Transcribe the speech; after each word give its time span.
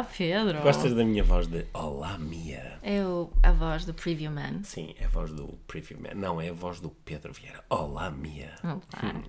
Olá, 0.00 0.08
Pedro. 0.16 0.62
Gostas 0.62 0.94
da 0.94 1.04
minha 1.04 1.22
voz 1.22 1.46
de 1.46 1.66
Olá, 1.74 2.16
Mia? 2.16 2.78
É 2.82 3.04
o- 3.04 3.30
a 3.42 3.52
voz 3.52 3.84
do 3.84 3.92
Preview 3.92 4.30
Man. 4.30 4.62
Sim, 4.64 4.94
é 4.98 5.04
a 5.04 5.08
voz 5.08 5.30
do 5.30 5.48
Preview 5.66 6.00
Man. 6.00 6.14
Não, 6.14 6.40
é 6.40 6.48
a 6.48 6.52
voz 6.54 6.80
do 6.80 6.88
Pedro 6.88 7.34
Vieira. 7.34 7.62
Olá, 7.68 8.10
Mia. 8.10 8.54
Olá. 8.64 9.22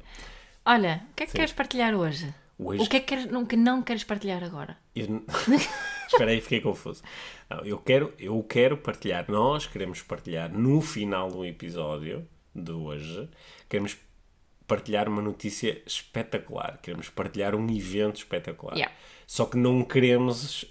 Olha, 0.66 1.06
o 1.12 1.14
que 1.16 1.24
é 1.24 1.26
que 1.26 1.34
queres 1.34 1.52
partilhar 1.52 1.94
hoje? 1.94 2.34
Hoje- 2.58 2.84
O 2.84 2.88
que 2.90 2.96
é 2.96 3.00
que, 3.02 3.06
queres, 3.08 3.26
não, 3.30 3.46
que 3.46 3.58
não 3.58 3.82
queres 3.82 4.06
partilhar 4.06 4.42
agora? 4.46 4.78
Eu... 4.96 5.26
Espera 6.08 6.32
aí, 6.32 6.40
fiquei 6.40 6.62
confuso. 6.62 7.04
Não, 7.50 7.60
eu, 7.66 7.78
quero, 7.78 8.14
eu 8.18 8.42
quero 8.44 8.78
partilhar, 8.78 9.26
nós 9.30 9.68
queremos 9.68 10.02
partilhar 10.02 10.50
no 10.54 10.80
final 10.80 11.30
do 11.30 11.44
episódio 11.46 12.26
de 12.56 12.72
hoje, 12.72 13.30
queremos 13.68 13.98
partilhar 14.66 15.10
uma 15.10 15.22
notícia 15.22 15.82
espetacular. 15.86 16.80
Queremos 16.82 17.10
partilhar 17.10 17.56
um 17.56 17.70
evento 17.70 18.16
espetacular. 18.20 18.76
Yeah. 18.78 18.96
Só 19.28 19.46
que 19.46 19.58
não 19.58 19.84
queremos 19.84 20.64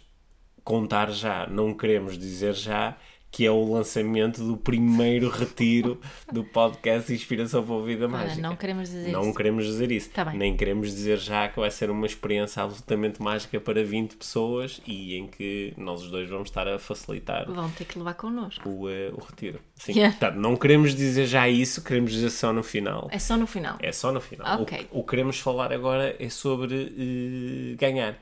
contar 0.70 1.10
já, 1.10 1.46
não 1.48 1.74
queremos 1.74 2.16
dizer 2.16 2.54
já 2.54 2.96
que 3.32 3.46
é 3.46 3.50
o 3.50 3.72
lançamento 3.72 4.42
do 4.42 4.56
primeiro 4.56 5.28
retiro 5.30 6.00
do 6.32 6.42
podcast 6.42 7.12
Inspiração 7.12 7.62
para 7.64 7.76
a 7.76 7.82
Vida 7.82 8.08
Mágica. 8.08 8.42
não 8.42 8.56
queremos 8.56 8.88
dizer 8.90 9.12
Não 9.12 9.22
isso. 9.22 9.34
queremos 9.34 9.64
dizer 9.66 9.92
isso. 9.92 10.10
Tá. 10.10 10.24
Nem 10.32 10.56
queremos 10.56 10.88
dizer 10.90 11.16
já 11.18 11.48
que 11.48 11.60
vai 11.60 11.70
ser 11.70 11.90
uma 11.92 12.06
experiência 12.06 12.60
absolutamente 12.60 13.22
mágica 13.22 13.60
para 13.60 13.84
20 13.84 14.16
pessoas 14.16 14.80
e 14.84 15.14
em 15.14 15.28
que 15.28 15.72
nós 15.76 16.02
os 16.02 16.10
dois 16.10 16.28
vamos 16.28 16.48
estar 16.48 16.66
a 16.66 16.76
facilitar 16.80 17.48
Vão 17.48 17.70
ter 17.70 17.84
que 17.84 17.96
levar 17.98 18.14
connosco. 18.14 18.68
o, 18.68 18.90
eh, 18.90 19.12
o 19.12 19.20
retiro. 19.24 19.60
Sim. 19.76 19.92
Yeah. 19.92 20.16
Portanto, 20.18 20.40
não 20.40 20.56
queremos 20.56 20.92
dizer 20.96 21.26
já 21.26 21.48
isso, 21.48 21.84
queremos 21.84 22.10
dizer 22.10 22.30
só 22.30 22.52
no 22.52 22.64
final. 22.64 23.06
É 23.12 23.18
só 23.20 23.36
no 23.36 23.46
final. 23.46 23.76
É 23.80 23.92
só 23.92 24.10
no 24.10 24.20
final. 24.20 24.62
Ok. 24.62 24.88
O, 24.90 24.98
o 25.00 25.04
que 25.04 25.10
queremos 25.10 25.38
falar 25.38 25.72
agora 25.72 26.16
é 26.18 26.28
sobre 26.28 26.74
eh, 26.98 27.76
ganhar. 27.76 28.18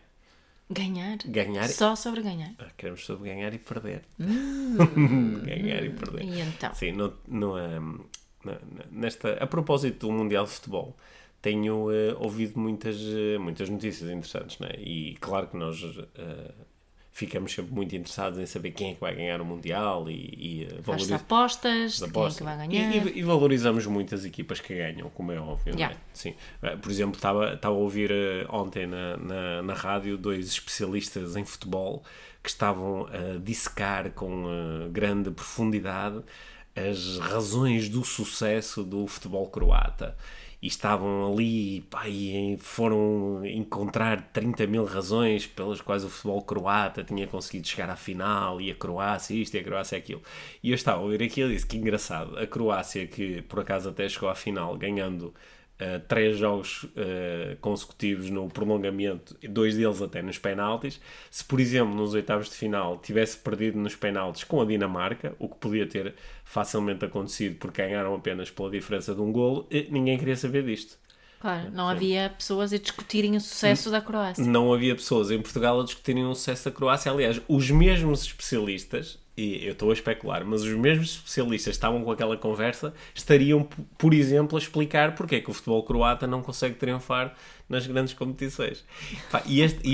Ganhar. 0.70 1.18
Ganhar. 1.26 1.68
Só 1.68 1.96
sobre 1.96 2.22
ganhar. 2.22 2.54
Ah, 2.58 2.70
Queremos 2.76 3.04
sobre 3.04 3.30
ganhar 3.30 3.52
e 3.54 3.58
perder. 3.58 4.02
Hum. 4.20 4.76
ganhar 5.44 5.82
e 5.82 5.90
perder. 5.90 6.24
E 6.24 6.40
então? 6.40 6.74
Sim, 6.74 6.92
no, 6.92 7.14
no, 7.26 7.56
um, 7.56 8.04
nesta, 8.90 9.32
a 9.34 9.46
propósito 9.46 10.06
do 10.06 10.12
Mundial 10.12 10.44
de 10.44 10.50
Futebol, 10.50 10.96
tenho 11.40 11.90
eh, 11.90 12.14
ouvido 12.18 12.58
muitas, 12.58 12.96
eh, 13.00 13.38
muitas 13.38 13.68
notícias 13.68 14.10
interessantes, 14.10 14.58
né? 14.58 14.70
E 14.78 15.16
claro 15.20 15.48
que 15.48 15.56
nós 15.56 15.80
eh, 16.16 16.54
ficamos 17.18 17.52
sempre 17.52 17.74
muito 17.74 17.96
interessados 17.96 18.38
em 18.38 18.46
saber 18.46 18.70
quem 18.70 18.92
é 18.92 18.94
que 18.94 19.00
vai 19.00 19.14
ganhar 19.14 19.40
o 19.40 19.44
Mundial 19.44 20.08
e, 20.08 20.12
e 20.14 20.62
eh, 20.64 20.68
Faz-se 20.68 20.82
valoriza- 20.82 21.16
apostas 21.16 21.92
de 21.92 21.98
quem 21.98 22.06
é 22.06 22.10
apostas. 22.10 22.36
que 22.38 22.44
vai 22.44 22.64
E- 22.64 22.68
ganhar. 22.68 23.06
E, 23.08 23.18
e 23.18 23.22
valorizamos 23.22 23.86
muito 23.86 24.14
as 24.14 24.24
equipas 24.24 24.60
que 24.60 24.74
ganham, 24.74 25.10
como 25.10 25.32
é 25.32 25.40
óbvio. 25.40 25.72
é? 25.74 25.76
Yeah. 25.76 25.96
Sim. 26.14 26.34
Eh, 26.62 26.76
Por 26.76 26.90
exemplo, 26.92 27.16
estava, 27.16 27.54
estava 27.54 27.74
a 27.74 27.78
ouvir 27.78 28.10
eh, 28.12 28.46
ontem 28.48 28.86
na, 28.86 29.16
na, 29.16 29.62
na 29.62 29.74
rádio 29.74 30.16
dois 30.16 30.46
especialistas 30.48 31.34
em 31.36 31.44
futebol 31.44 32.04
que 32.42 32.48
estavam 32.50 33.06
a 33.06 33.38
dissecar 33.42 34.10
com 34.12 34.88
grande 34.92 35.30
profundidade 35.30 36.22
as 36.76 37.18
razões 37.18 37.88
do 37.88 38.04
sucesso 38.04 38.84
do 38.84 39.06
futebol 39.08 39.48
croata. 39.50 40.16
E 40.60 40.66
estavam 40.66 41.32
ali 41.32 41.82
pá, 41.82 42.08
e 42.08 42.56
foram 42.58 43.44
encontrar 43.46 44.30
30 44.32 44.66
mil 44.66 44.84
razões 44.84 45.46
pelas 45.46 45.80
quais 45.80 46.04
o 46.04 46.08
futebol 46.08 46.42
croata 46.42 47.04
tinha 47.04 47.26
conseguido 47.28 47.68
chegar 47.68 47.88
à 47.90 47.96
final 47.96 48.60
e 48.60 48.70
a 48.70 48.74
Croácia 48.74 49.34
isto 49.34 49.54
e 49.54 49.60
a 49.60 49.64
Croácia 49.64 49.96
aquilo. 49.96 50.22
E 50.62 50.70
eu 50.70 50.74
estava 50.74 50.98
a 50.98 51.02
ouvir 51.02 51.22
aquilo 51.22 51.50
e 51.50 51.54
disse 51.54 51.66
que 51.66 51.76
engraçado. 51.76 52.36
A 52.38 52.46
Croácia, 52.46 53.06
que 53.06 53.42
por 53.42 53.60
acaso 53.60 53.88
até 53.88 54.08
chegou 54.08 54.28
à 54.28 54.34
final 54.34 54.76
ganhando 54.76 55.32
uh, 55.80 56.00
três 56.06 56.38
jogos 56.38 56.84
uh, 56.84 57.56
consecutivos 57.60 58.30
no 58.30 58.48
prolongamento, 58.48 59.36
dois 59.48 59.76
deles 59.76 60.02
até 60.02 60.22
nos 60.22 60.38
penaltis. 60.38 61.00
Se, 61.30 61.44
por 61.44 61.60
exemplo, 61.60 61.94
nos 61.94 62.14
oitavos 62.14 62.48
de 62.48 62.54
final 62.54 62.98
tivesse 62.98 63.38
perdido 63.38 63.78
nos 63.78 63.96
penaltis 63.96 64.44
com 64.44 64.60
a 64.60 64.64
Dinamarca, 64.64 65.34
o 65.38 65.48
que 65.48 65.56
podia 65.56 65.86
ter 65.86 66.14
facilmente 66.44 67.04
acontecido 67.04 67.56
porque 67.58 67.82
ganharam 67.82 68.14
apenas 68.14 68.50
pela 68.50 68.70
diferença 68.70 69.14
de 69.14 69.20
um 69.20 69.32
golo, 69.32 69.66
eh, 69.70 69.86
ninguém 69.90 70.18
queria 70.18 70.36
saber 70.36 70.64
disto. 70.64 70.98
Claro, 71.40 71.70
não 71.70 71.88
havia 71.88 72.30
pessoas 72.36 72.72
a 72.72 72.78
discutirem 72.78 73.36
o 73.36 73.40
sucesso 73.40 73.90
da 73.90 74.00
Croácia. 74.00 74.44
Não 74.44 74.72
havia 74.72 74.94
pessoas 74.96 75.30
em 75.30 75.40
Portugal 75.40 75.80
a 75.80 75.84
discutirem 75.84 76.24
o 76.24 76.34
sucesso 76.34 76.64
da 76.64 76.72
Croácia. 76.72 77.12
Aliás, 77.12 77.40
os 77.46 77.70
mesmos 77.70 78.22
especialistas, 78.22 79.18
e 79.38 79.64
eu 79.64 79.72
estou 79.72 79.90
a 79.90 79.92
especular, 79.92 80.44
mas 80.44 80.62
os 80.62 80.74
mesmos 80.74 81.10
especialistas 81.12 81.76
estavam 81.76 82.02
com 82.02 82.10
aquela 82.10 82.36
conversa 82.36 82.92
estariam, 83.14 83.68
por 83.96 84.12
exemplo, 84.12 84.58
a 84.58 84.60
explicar 84.60 85.14
porque 85.14 85.36
é 85.36 85.40
que 85.40 85.48
o 85.48 85.54
futebol 85.54 85.80
croata 85.84 86.26
não 86.26 86.42
consegue 86.42 86.74
triunfar 86.74 87.36
nas 87.68 87.86
grandes 87.86 88.14
competições. 88.14 88.84
E 89.46 89.60
este, 89.60 89.88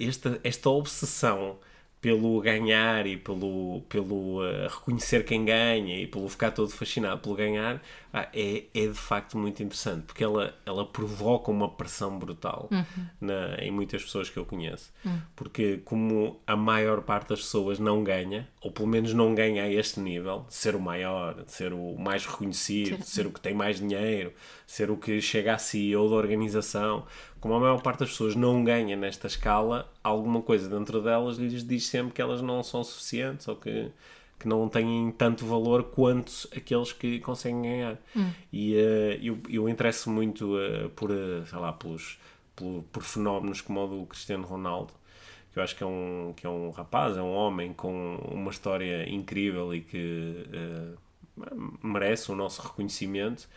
este, 0.00 0.40
esta, 0.42 0.70
obsessão 0.70 1.58
pelo 2.00 2.40
ganhar 2.40 3.06
e 3.06 3.18
pelo, 3.18 3.82
pelo 3.90 4.42
eh, 4.46 4.68
reconhecer 4.70 5.24
quem 5.24 5.44
ganha 5.44 6.00
e 6.00 6.06
pelo 6.06 6.26
ficar 6.28 6.52
todo 6.52 6.70
fascinado 6.70 7.20
pelo 7.20 7.34
ganhar 7.34 7.82
é, 8.12 8.64
é 8.74 8.86
de 8.86 8.94
facto 8.94 9.36
muito 9.36 9.62
interessante 9.62 10.04
porque 10.04 10.24
ela, 10.24 10.54
ela 10.64 10.84
provoca 10.86 11.50
uma 11.50 11.68
pressão 11.68 12.18
brutal 12.18 12.68
na, 13.20 13.56
em 13.58 13.70
muitas 13.70 14.02
pessoas 14.02 14.30
que 14.30 14.36
eu 14.36 14.44
conheço. 14.44 14.92
Porque 15.36 15.78
como 15.84 16.40
a 16.46 16.56
maior 16.56 17.02
parte 17.02 17.28
das 17.28 17.40
pessoas 17.40 17.78
não 17.78 18.02
ganha 18.02 18.48
ou 18.60 18.70
pelo 18.72 18.88
menos 18.88 19.12
não 19.12 19.34
ganha 19.34 19.64
a 19.64 19.72
este 19.72 20.00
nível 20.00 20.44
de 20.48 20.54
ser 20.54 20.74
o 20.74 20.80
maior, 20.80 21.44
de 21.44 21.52
ser 21.52 21.72
o 21.72 21.96
mais 21.96 22.26
reconhecido, 22.26 22.98
de 22.98 23.08
ser 23.08 23.26
o 23.26 23.32
que 23.32 23.40
tem 23.40 23.54
mais 23.54 23.78
dinheiro 23.78 24.32
ser 24.66 24.90
o 24.90 24.98
que 24.98 25.18
chega 25.20 25.54
a 25.54 25.58
CEO 25.58 26.10
da 26.10 26.16
organização 26.16 27.06
como 27.40 27.54
a 27.54 27.60
maior 27.60 27.80
parte 27.80 28.00
das 28.00 28.10
pessoas 28.10 28.34
não 28.34 28.64
ganha 28.64 28.96
nesta 28.96 29.26
escala, 29.26 29.90
alguma 30.02 30.42
coisa 30.42 30.68
dentro 30.68 31.00
delas 31.00 31.36
lhes 31.36 31.64
diz 31.64 31.86
sempre 31.86 32.12
que 32.12 32.20
elas 32.20 32.42
não 32.42 32.62
são 32.62 32.82
suficientes 32.82 33.46
ou 33.46 33.56
que, 33.56 33.90
que 34.38 34.46
não 34.46 34.68
têm 34.68 35.10
tanto 35.18 35.44
valor 35.46 35.84
quanto 35.84 36.48
aqueles 36.56 36.92
que 36.92 37.18
conseguem 37.20 37.62
ganhar. 37.62 37.98
E 38.52 38.74
eh, 38.76 39.18
eu, 39.22 39.38
eu 39.48 39.68
interesso 39.68 40.10
muito 40.10 40.58
eh, 40.58 40.88
por, 40.94 41.10
eh, 41.10 41.44
sei 41.46 41.58
lá, 41.58 41.72
pelos, 41.72 42.18
pelo- 42.54 42.82
por 42.92 43.02
fenómenos 43.02 43.60
como 43.60 43.84
o 43.84 43.86
do 44.00 44.06
Cristiano 44.06 44.46
Ronaldo, 44.46 44.92
que 45.52 45.58
eu 45.58 45.62
acho 45.62 45.74
que 45.74 45.82
é 45.82 45.86
um, 45.86 46.32
que 46.36 46.46
é 46.46 46.50
um 46.50 46.70
rapaz, 46.70 47.16
é 47.16 47.22
um 47.22 47.32
homem 47.34 47.72
com 47.72 48.16
uma 48.30 48.50
história 48.50 49.08
incrível 49.08 49.74
e 49.74 49.80
que 49.80 50.46
merece 51.82 52.30
o 52.32 52.34
nosso 52.34 52.62
reconhecimento 52.62 53.48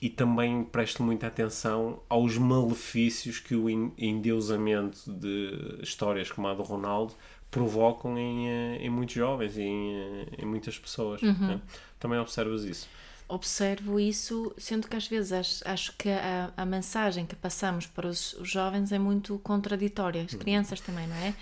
e 0.00 0.08
também 0.08 0.62
presto 0.64 1.02
muita 1.02 1.26
atenção 1.26 2.00
aos 2.08 2.38
malefícios 2.38 3.38
que 3.40 3.54
o 3.54 3.68
en- 3.68 3.92
endeusamento 3.98 5.10
de 5.12 5.78
histórias 5.82 6.30
como 6.30 6.48
a 6.48 6.54
do 6.54 6.62
Ronaldo 6.62 7.14
provocam 7.50 8.16
em, 8.16 8.48
eh, 8.48 8.78
em 8.80 8.90
muitos 8.90 9.14
jovens 9.14 9.56
e 9.56 9.62
em, 9.62 9.94
eh, 9.96 10.26
em 10.38 10.46
muitas 10.46 10.78
pessoas. 10.78 11.20
né? 11.22 11.60
Também 11.98 12.18
observas 12.18 12.64
isso. 12.64 12.88
Observo 13.28 14.00
isso, 14.00 14.52
sendo 14.58 14.88
que 14.88 14.96
às 14.96 15.06
vezes 15.06 15.30
acho, 15.30 15.68
acho 15.68 15.92
que 15.96 16.08
a, 16.08 16.52
a 16.56 16.66
mensagem 16.66 17.24
que 17.24 17.36
passamos 17.36 17.86
para 17.86 18.08
os, 18.08 18.32
os 18.32 18.50
jovens 18.50 18.90
é 18.90 18.98
muito 18.98 19.38
contraditória, 19.38 20.22
as 20.22 20.34
crianças 20.34 20.80
também, 20.80 21.06
não 21.06 21.14
é? 21.14 21.32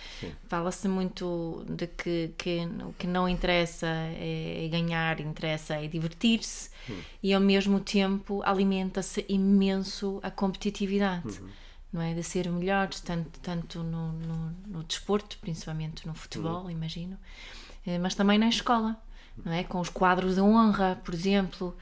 Fala-se 0.49 0.87
muito 0.87 1.65
de 1.67 1.87
que, 1.87 2.31
que 2.37 2.69
o 2.87 2.93
que 2.93 3.07
não 3.07 3.27
interessa 3.27 3.87
é, 3.87 4.67
é 4.67 4.69
ganhar, 4.69 5.19
interessa 5.21 5.77
é 5.77 5.87
divertir-se 5.87 6.69
e 7.23 7.33
ao 7.33 7.41
mesmo 7.41 7.81
tempo 7.81 8.43
alimenta-se 8.45 9.25
imenso 9.27 10.21
a 10.23 10.31
competitividade. 10.31 11.41
Não 11.93 12.03
é? 12.03 12.15
De 12.15 12.23
ser 12.23 12.51
melhores, 12.51 13.01
tanto, 13.01 13.39
tanto 13.41 13.83
no, 13.83 14.13
no, 14.13 14.51
no 14.67 14.85
desporto, 14.85 15.39
principalmente 15.41 16.07
no 16.07 16.15
futebol, 16.15 16.71
imagino, 16.71 17.19
eh, 17.87 17.99
mas 17.99 18.15
também 18.15 18.39
na 18.39 18.49
escola 18.49 18.97
não 19.45 19.53
é? 19.53 19.65
Com 19.65 19.81
os 19.81 19.89
quadros 19.89 20.35
de 20.35 20.41
honra, 20.41 21.01
por 21.05 21.15
exemplo. 21.15 21.77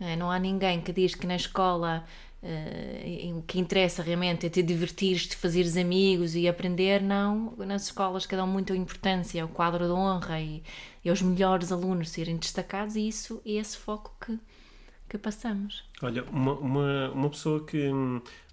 Eh, 0.00 0.16
Não 0.16 0.30
há 0.30 0.38
ninguém 0.38 0.80
que 0.80 0.92
diz 0.92 1.14
que 1.14 1.26
na 1.26 1.36
escola 1.36 2.04
eh, 2.42 3.32
o 3.36 3.42
que 3.42 3.58
interessa 3.58 4.02
realmente 4.02 4.46
é 4.46 4.50
te 4.50 4.62
divertires, 4.62 5.26
fazeres 5.34 5.76
amigos 5.76 6.34
e 6.34 6.48
aprender. 6.48 7.02
Não, 7.02 7.54
nas 7.58 7.86
escolas 7.86 8.26
que 8.26 8.36
dão 8.36 8.46
muita 8.46 8.74
importância 8.76 9.42
ao 9.42 9.48
quadro 9.48 9.86
de 9.86 9.92
honra 9.92 10.40
e, 10.40 10.62
e 11.04 11.10
aos 11.10 11.22
melhores 11.22 11.72
alunos 11.72 12.10
serem 12.10 12.36
destacados, 12.36 12.96
e 12.96 13.08
isso 13.08 13.40
é 13.44 13.52
esse 13.52 13.76
foco 13.76 14.14
que, 14.24 14.38
que 15.10 15.18
passamos. 15.18 15.84
Olha, 16.00 16.22
uma, 16.30 16.54
uma, 16.54 17.10
uma 17.10 17.28
pessoa 17.28 17.66
que, 17.66 17.90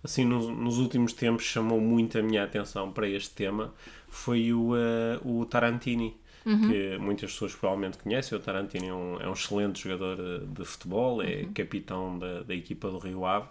assim, 0.03 0.25
nos, 0.25 0.47
nos 0.47 0.79
últimos 0.79 1.13
tempos 1.13 1.45
chamou 1.45 1.79
muito 1.79 2.17
a 2.17 2.23
minha 2.23 2.43
atenção 2.43 2.91
para 2.91 3.07
este 3.07 3.29
tema 3.29 3.73
foi 4.09 4.51
o, 4.51 4.75
eh, 4.75 5.19
o 5.23 5.45
Tarantini. 5.45 6.17
que 6.43 6.97
muitas 6.97 7.33
pessoas 7.33 7.53
provavelmente 7.53 7.97
conhecem. 7.97 8.35
O 8.37 8.41
Tarantino 8.41 8.85
é 8.85 8.93
um, 8.93 9.21
é 9.21 9.29
um 9.29 9.33
excelente 9.33 9.83
jogador 9.83 10.17
eh, 10.19 10.45
de 10.47 10.65
futebol, 10.65 11.21
é 11.21 11.45
capitão 11.53 12.17
da, 12.17 12.41
da 12.41 12.55
equipa 12.55 12.89
do 12.89 12.97
Rio 12.97 13.25
Ave 13.25 13.47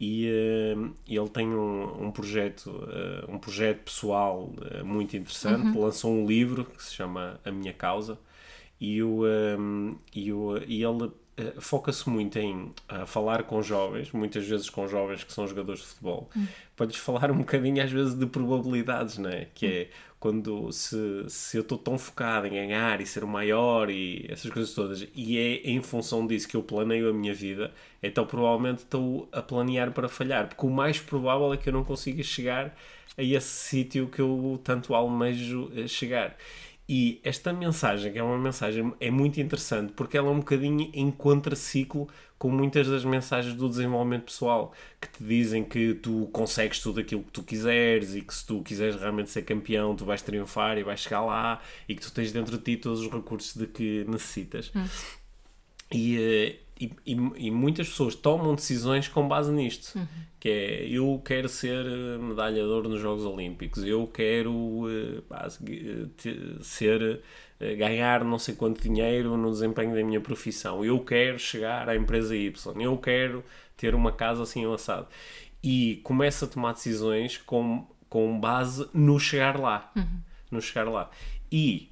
e 0.00 0.26
uh, 0.26 0.92
ele 1.06 1.28
tem 1.28 1.46
um, 1.46 2.06
um 2.06 2.10
projeto 2.10 2.70
uh, 2.70 3.32
um 3.32 3.38
projeto 3.38 3.84
pessoal 3.84 4.52
uh, 4.56 4.84
muito 4.84 5.16
interessante 5.16 5.78
lançou 5.78 6.10
um 6.10 6.26
livro 6.26 6.64
que 6.64 6.82
se 6.82 6.92
chama 6.92 7.38
A 7.44 7.52
Minha 7.52 7.72
Causa 7.72 8.18
e, 8.80 9.00
o, 9.00 9.22
um, 9.24 9.96
e, 10.12 10.32
o, 10.32 10.58
e 10.66 10.82
ele 10.82 11.12
foca-se 11.58 12.08
muito 12.08 12.38
em 12.38 12.70
falar 13.06 13.44
com 13.44 13.62
jovens, 13.62 14.12
muitas 14.12 14.46
vezes 14.46 14.68
com 14.68 14.86
jovens 14.86 15.24
que 15.24 15.32
são 15.32 15.46
jogadores 15.46 15.80
de 15.80 15.86
futebol, 15.86 16.30
hum. 16.36 16.46
para 16.76 16.86
lhes 16.86 16.96
falar 16.96 17.30
um 17.30 17.38
bocadinho 17.38 17.82
às 17.82 17.90
vezes 17.90 18.14
de 18.14 18.26
probabilidades, 18.26 19.18
não 19.18 19.30
é? 19.30 19.48
Que 19.54 19.66
é 19.66 19.88
quando 20.22 20.70
se, 20.70 21.24
se 21.26 21.56
eu 21.56 21.62
estou 21.62 21.76
tão 21.76 21.98
focado 21.98 22.46
em 22.46 22.50
ganhar 22.50 23.00
e 23.00 23.06
ser 23.06 23.24
o 23.24 23.26
maior 23.26 23.90
e 23.90 24.24
essas 24.28 24.48
coisas 24.52 24.72
todas, 24.72 25.04
e 25.16 25.36
é 25.36 25.68
em 25.68 25.82
função 25.82 26.24
disso 26.24 26.46
que 26.46 26.56
eu 26.56 26.62
planeio 26.62 27.10
a 27.10 27.12
minha 27.12 27.34
vida, 27.34 27.72
então 28.00 28.24
provavelmente 28.24 28.84
estou 28.84 29.28
a 29.32 29.42
planear 29.42 29.90
para 29.90 30.08
falhar, 30.08 30.46
porque 30.46 30.64
o 30.64 30.70
mais 30.70 31.00
provável 31.00 31.52
é 31.52 31.56
que 31.56 31.68
eu 31.68 31.72
não 31.72 31.82
consiga 31.82 32.22
chegar 32.22 32.72
a 33.18 33.22
esse 33.22 33.48
sítio 33.48 34.06
que 34.06 34.20
eu 34.20 34.60
tanto 34.62 34.94
almejo 34.94 35.72
eh, 35.74 35.88
chegar. 35.88 36.36
E 36.94 37.22
esta 37.24 37.54
mensagem, 37.54 38.12
que 38.12 38.18
é 38.18 38.22
uma 38.22 38.36
mensagem, 38.36 38.92
é 39.00 39.10
muito 39.10 39.40
interessante 39.40 39.94
porque 39.94 40.14
ela 40.14 40.28
é 40.28 40.30
um 40.30 40.40
bocadinho 40.40 40.90
em 40.92 41.10
contraciclo 41.10 42.06
com 42.38 42.50
muitas 42.50 42.86
das 42.86 43.02
mensagens 43.02 43.54
do 43.54 43.66
desenvolvimento 43.66 44.24
pessoal 44.24 44.74
que 45.00 45.08
te 45.08 45.24
dizem 45.24 45.64
que 45.64 45.94
tu 45.94 46.28
consegues 46.34 46.80
tudo 46.80 47.00
aquilo 47.00 47.22
que 47.22 47.30
tu 47.30 47.42
quiseres 47.42 48.14
e 48.14 48.20
que 48.20 48.34
se 48.34 48.46
tu 48.46 48.62
quiseres 48.62 48.96
realmente 48.96 49.30
ser 49.30 49.40
campeão, 49.40 49.96
tu 49.96 50.04
vais 50.04 50.20
triunfar 50.20 50.76
e 50.76 50.82
vais 50.82 51.00
chegar 51.00 51.22
lá 51.22 51.62
e 51.88 51.94
que 51.94 52.02
tu 52.02 52.12
tens 52.12 52.30
dentro 52.30 52.58
de 52.58 52.62
ti 52.62 52.76
todos 52.76 53.00
os 53.00 53.10
recursos 53.10 53.56
de 53.56 53.66
que 53.66 54.04
necessitas. 54.06 54.70
Hum. 54.76 54.84
E, 55.90 56.18
eh, 56.18 56.58
e, 56.82 57.12
e, 57.14 57.46
e, 57.46 57.50
muitas 57.50 57.88
pessoas 57.88 58.14
tomam 58.14 58.54
decisões 58.54 59.06
com 59.06 59.28
base 59.28 59.52
nisto. 59.52 59.96
Uhum. 59.96 60.06
Que 60.40 60.48
é, 60.48 60.88
eu 60.88 61.22
quero 61.24 61.48
ser 61.48 61.86
eh, 61.86 62.18
medalhador 62.18 62.88
nos 62.88 63.00
Jogos 63.00 63.24
Olímpicos, 63.24 63.84
eu 63.84 64.08
quero 64.08 64.52
uh, 64.52 65.22
ser, 66.60 67.22
uh, 67.60 67.76
ganhar 67.76 68.24
não 68.24 68.40
sei 68.40 68.56
quanto 68.56 68.82
dinheiro 68.82 69.36
no 69.36 69.52
desempenho 69.52 69.94
da 69.94 70.02
minha 70.02 70.20
profissão, 70.20 70.84
eu 70.84 70.98
quero 70.98 71.38
chegar 71.38 71.88
à 71.88 71.94
empresa 71.94 72.34
Y, 72.34 72.82
eu 72.82 72.98
quero 72.98 73.44
ter 73.76 73.94
uma 73.94 74.10
casa 74.10 74.42
assim 74.42 74.70
assado. 74.72 75.06
E 75.62 76.00
começa 76.02 76.44
a 76.44 76.48
tomar 76.48 76.72
decisões 76.72 77.38
com, 77.38 77.86
com 78.08 78.40
base 78.40 78.88
no 78.92 79.20
chegar 79.20 79.56
lá. 79.60 79.92
Uhum. 79.94 80.20
No 80.50 80.60
chegar 80.60 80.90
lá. 80.90 81.08
E 81.52 81.91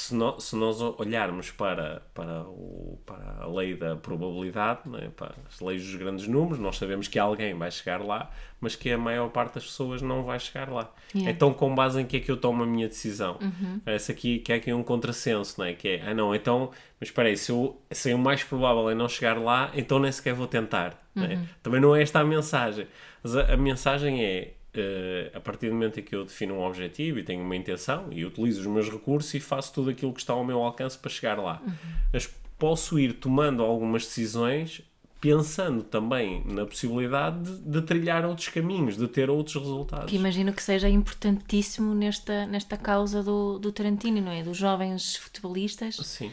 se, 0.00 0.14
no, 0.14 0.40
se 0.40 0.56
nós 0.56 0.80
olharmos 0.80 1.50
para, 1.50 2.00
para, 2.14 2.42
o, 2.44 2.98
para 3.04 3.42
a 3.42 3.46
lei 3.46 3.74
da 3.74 3.94
probabilidade, 3.96 4.80
é? 4.96 5.08
para 5.08 5.34
as 5.46 5.60
leis 5.60 5.84
dos 5.84 5.94
grandes 5.94 6.26
números, 6.26 6.58
nós 6.58 6.78
sabemos 6.78 7.06
que 7.06 7.18
alguém 7.18 7.52
vai 7.52 7.70
chegar 7.70 8.00
lá, 8.00 8.30
mas 8.58 8.74
que 8.74 8.90
a 8.90 8.96
maior 8.96 9.28
parte 9.28 9.56
das 9.56 9.64
pessoas 9.64 10.00
não 10.00 10.24
vai 10.24 10.40
chegar 10.40 10.70
lá. 10.70 10.90
Yeah. 11.14 11.30
Então, 11.30 11.52
com 11.52 11.74
base 11.74 12.00
em 12.00 12.06
que 12.06 12.16
é 12.16 12.20
que 12.20 12.30
eu 12.30 12.38
tomo 12.38 12.62
a 12.62 12.66
minha 12.66 12.88
decisão? 12.88 13.36
Uhum. 13.42 13.78
Parece 13.84 14.10
aqui 14.10 14.38
que 14.38 14.54
é 14.54 14.56
aqui 14.56 14.72
um 14.72 14.82
contrassenso, 14.82 15.56
não 15.58 15.66
é? 15.66 15.74
Que 15.74 15.88
é, 15.88 16.02
ah 16.08 16.14
não, 16.14 16.34
então, 16.34 16.70
mas 16.98 17.10
espera 17.10 17.28
aí, 17.28 17.36
se, 17.36 17.52
eu, 17.52 17.78
se 17.90 18.14
o 18.14 18.18
mais 18.18 18.42
provável 18.42 18.88
é 18.88 18.94
não 18.94 19.06
chegar 19.06 19.38
lá, 19.38 19.70
então 19.74 19.98
nem 19.98 20.10
sequer 20.10 20.32
vou 20.32 20.46
tentar. 20.46 20.98
Uhum. 21.14 21.22
Não 21.22 21.30
é? 21.30 21.34
Uhum. 21.34 21.46
Também 21.62 21.80
não 21.80 21.94
é 21.94 22.00
esta 22.00 22.20
a 22.20 22.24
mensagem. 22.24 22.86
Mas 23.22 23.36
a, 23.36 23.52
a 23.52 23.56
mensagem 23.58 24.24
é, 24.24 24.54
Uh, 24.72 25.36
a 25.36 25.40
partir 25.40 25.68
do 25.68 25.74
momento 25.74 25.98
em 25.98 26.02
que 26.04 26.14
eu 26.14 26.24
defino 26.24 26.54
um 26.54 26.62
objetivo 26.62 27.18
e 27.18 27.24
tenho 27.24 27.42
uma 27.42 27.56
intenção 27.56 28.06
e 28.12 28.24
utilizo 28.24 28.60
os 28.60 28.66
meus 28.68 28.88
recursos 28.88 29.34
e 29.34 29.40
faço 29.40 29.72
tudo 29.72 29.90
aquilo 29.90 30.12
que 30.12 30.20
está 30.20 30.32
ao 30.32 30.44
meu 30.44 30.62
alcance 30.62 30.96
para 30.96 31.10
chegar 31.10 31.38
lá. 31.38 31.60
Uhum. 31.66 31.72
Mas 32.12 32.32
posso 32.56 32.96
ir 32.96 33.14
tomando 33.14 33.64
algumas 33.64 34.04
decisões 34.04 34.82
pensando 35.20 35.82
também 35.82 36.42
na 36.46 36.64
possibilidade 36.64 37.42
de, 37.42 37.58
de, 37.58 37.82
trilhar 37.82 38.24
outros 38.24 38.48
caminhos, 38.48 38.96
de 38.96 39.06
ter 39.06 39.28
outros 39.28 39.54
resultados. 39.56 40.06
Que 40.06 40.16
imagino 40.16 40.52
que 40.52 40.62
seja 40.62 40.88
importantíssimo 40.88 41.94
nesta, 41.94 42.46
nesta 42.46 42.76
causa 42.76 43.22
do, 43.22 43.58
do 43.58 43.70
Tarantino, 43.70 44.20
não 44.20 44.32
é? 44.32 44.42
Dos 44.42 44.56
jovens 44.56 45.16
futebolistas 45.16 45.96
Sim. 45.96 46.32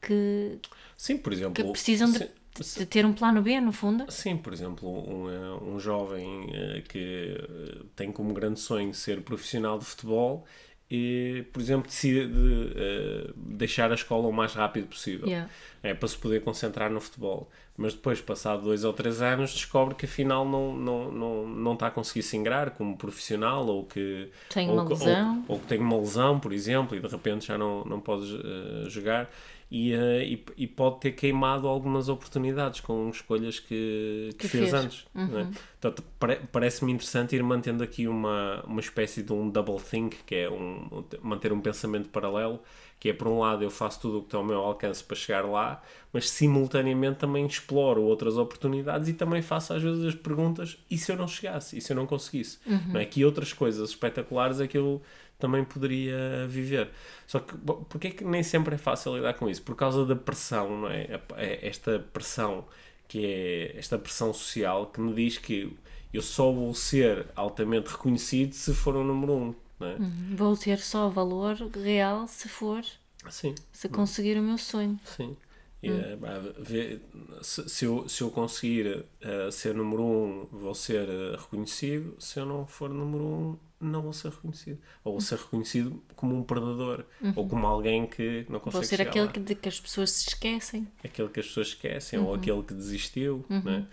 que, 0.00 0.58
Sim, 0.96 1.18
por 1.18 1.32
exemplo, 1.32 1.54
que 1.54 1.64
precisam 1.64 2.12
de 2.12 2.28
de 2.62 2.86
ter 2.86 3.04
um 3.04 3.12
plano 3.12 3.42
B, 3.42 3.60
no 3.60 3.72
fundo? 3.72 4.10
Sim, 4.10 4.36
por 4.36 4.52
exemplo, 4.52 4.88
um, 4.88 5.30
eh, 5.30 5.62
um 5.62 5.78
jovem 5.78 6.50
eh, 6.52 6.82
que 6.88 7.36
eh, 7.38 7.82
tem 7.94 8.12
como 8.12 8.32
grande 8.32 8.60
sonho 8.60 8.92
ser 8.94 9.20
profissional 9.22 9.78
de 9.78 9.84
futebol 9.84 10.44
e, 10.90 11.44
por 11.52 11.60
exemplo, 11.60 11.86
decide 11.86 12.26
de, 12.26 13.32
deixar 13.36 13.90
a 13.90 13.94
escola 13.94 14.26
o 14.26 14.32
mais 14.32 14.54
rápido 14.54 14.86
possível 14.86 15.28
yeah. 15.28 15.50
é, 15.82 15.92
para 15.92 16.08
se 16.08 16.16
poder 16.16 16.42
concentrar 16.42 16.90
no 16.90 16.98
futebol. 16.98 17.50
Mas 17.76 17.94
depois, 17.94 18.20
passado 18.20 18.62
dois 18.62 18.84
ou 18.84 18.92
três 18.92 19.20
anos, 19.20 19.52
descobre 19.52 19.94
que 19.94 20.06
afinal 20.06 20.44
não, 20.44 20.74
não, 20.74 21.12
não, 21.12 21.46
não 21.46 21.72
está 21.74 21.88
a 21.88 21.90
conseguir 21.90 22.22
se 22.22 22.36
ingrar 22.36 22.70
como 22.70 22.96
profissional 22.96 23.66
ou 23.66 23.84
que 23.84 24.30
tem 24.48 24.68
uma 24.68 24.82
ou, 24.82 24.88
lesão. 24.88 25.44
Ou, 25.46 25.54
ou, 25.54 25.60
que 25.60 25.66
tem 25.66 25.78
uma 25.78 25.96
lesão, 25.98 26.40
por 26.40 26.52
exemplo, 26.52 26.96
e 26.96 27.00
de 27.00 27.06
repente 27.06 27.46
já 27.46 27.58
não, 27.58 27.84
não 27.84 28.00
pode 28.00 28.24
uh, 28.34 28.88
jogar 28.88 29.30
e, 29.70 29.94
uh, 29.94 30.22
e, 30.22 30.44
e, 30.56 30.66
pode 30.66 31.00
ter 31.00 31.12
queimado 31.12 31.68
algumas 31.68 32.08
oportunidades 32.08 32.80
com 32.80 33.10
escolhas 33.10 33.60
que, 33.60 34.30
que, 34.30 34.38
que 34.38 34.48
fez, 34.48 34.70
fez, 34.70 34.74
antes. 34.74 35.06
É? 35.14 35.20
Uhum. 35.20 35.50
Portanto, 35.78 36.04
parece-me 36.50 36.90
interessante 36.90 37.36
ir 37.36 37.42
mantendo 37.42 37.84
aqui 37.84 38.08
uma, 38.08 38.62
uma 38.66 38.80
espécie 38.80 39.22
de 39.22 39.32
um 39.32 39.48
double 39.50 39.78
think, 39.78 40.16
que 40.24 40.34
é 40.34 40.50
um, 40.50 41.04
manter 41.22 41.52
um 41.52 41.60
pensamento 41.60 42.08
paralelo, 42.08 42.60
que 42.98 43.10
é 43.10 43.12
por 43.12 43.28
um 43.28 43.40
lado 43.40 43.62
eu 43.62 43.70
faço 43.70 44.00
tudo 44.00 44.18
o 44.18 44.20
que 44.22 44.28
está 44.28 44.38
ao 44.38 44.44
meu 44.44 44.58
alcance 44.58 45.04
para 45.04 45.16
chegar 45.16 45.44
lá, 45.44 45.82
mas 46.12 46.28
simultaneamente 46.30 47.18
também 47.18 47.46
exploro 47.46 48.02
outras 48.02 48.36
oportunidades 48.36 49.08
e 49.08 49.12
também 49.12 49.42
faço 49.42 49.74
às 49.74 49.82
vezes 49.82 50.02
as 50.04 50.14
perguntas 50.14 50.78
e 50.90 50.96
se 50.98 51.12
eu 51.12 51.16
não 51.16 51.28
chegasse, 51.28 51.76
e 51.76 51.80
se 51.80 51.92
eu 51.92 51.96
não 51.96 52.06
conseguisse? 52.06 52.58
Uhum. 52.66 52.94
Não 52.94 53.00
é? 53.00 53.04
Que 53.04 53.24
outras 53.24 53.52
coisas 53.52 53.90
espetaculares 53.90 54.60
é 54.60 54.66
que 54.66 54.78
eu 54.78 55.00
também 55.38 55.64
poderia 55.64 56.46
viver. 56.48 56.90
Só 57.26 57.40
que, 57.40 57.54
porque 57.88 58.08
é 58.08 58.10
que 58.10 58.24
nem 58.24 58.42
sempre 58.42 58.74
é 58.74 58.78
fácil 58.78 59.16
lidar 59.16 59.34
com 59.34 59.48
isso? 59.48 59.62
Por 59.62 59.76
causa 59.76 60.04
da 60.04 60.16
pressão, 60.16 60.82
não 60.82 60.88
é? 60.88 61.20
é 61.36 61.66
esta 61.66 61.98
pressão, 62.12 62.64
que 63.06 63.24
é 63.24 63.78
esta 63.78 63.98
pressão 63.98 64.32
social 64.32 64.86
que 64.86 65.00
me 65.00 65.14
diz 65.14 65.38
que 65.38 65.76
eu 66.12 66.22
só 66.22 66.50
vou 66.50 66.74
ser 66.74 67.26
altamente 67.36 67.90
reconhecido 67.90 68.52
se 68.52 68.74
for 68.74 68.96
o 68.96 69.04
número 69.04 69.32
um. 69.32 69.54
Não 69.78 69.86
é? 69.86 69.94
Uhum. 69.94 70.36
Vou 70.36 70.56
ter 70.56 70.78
só 70.78 71.08
valor 71.08 71.54
real 71.54 72.26
se 72.26 72.48
for. 72.48 72.82
Sim. 73.30 73.54
Se 73.72 73.88
conseguir 73.88 74.38
o 74.38 74.42
meu 74.42 74.58
sonho. 74.58 74.98
Sim. 75.04 75.36
Hum. 75.82 75.90
Eh, 75.90 76.98
se, 77.40 77.68
se, 77.68 77.84
eu, 77.84 78.08
se 78.08 78.22
eu 78.22 78.30
conseguir 78.30 78.96
uh, 78.96 79.52
ser 79.52 79.74
número 79.74 80.02
um, 80.02 80.48
vou 80.50 80.74
ser 80.74 81.08
uh, 81.08 81.36
reconhecido. 81.36 82.16
Se 82.18 82.40
eu 82.40 82.46
não 82.46 82.66
for 82.66 82.90
número 82.90 83.24
um, 83.24 83.58
não 83.80 84.02
vou 84.02 84.12
ser 84.12 84.30
reconhecido. 84.30 84.78
Ou 85.04 85.12
vou 85.12 85.20
ser 85.20 85.38
reconhecido 85.38 86.02
como 86.16 86.36
um 86.36 86.42
predador. 86.42 87.04
Uhum. 87.20 87.32
Ou 87.36 87.48
como 87.48 87.66
alguém 87.66 88.06
que 88.06 88.44
não 88.48 88.58
consegue 88.60 88.72
Vou 88.72 88.84
ser 88.84 89.02
aquele 89.02 89.28
que, 89.28 89.40
de 89.40 89.54
que 89.54 89.68
as 89.68 89.80
pessoas 89.80 90.10
se 90.10 90.28
esquecem. 90.28 90.88
Aquele 91.04 91.28
que 91.28 91.40
as 91.40 91.46
pessoas 91.46 91.68
esquecem. 91.68 92.18
Uhum. 92.18 92.26
Ou 92.26 92.34
aquele 92.34 92.62
que 92.62 92.74
desistiu. 92.74 93.44
Uhum. 93.48 93.62
Né? 93.62 93.86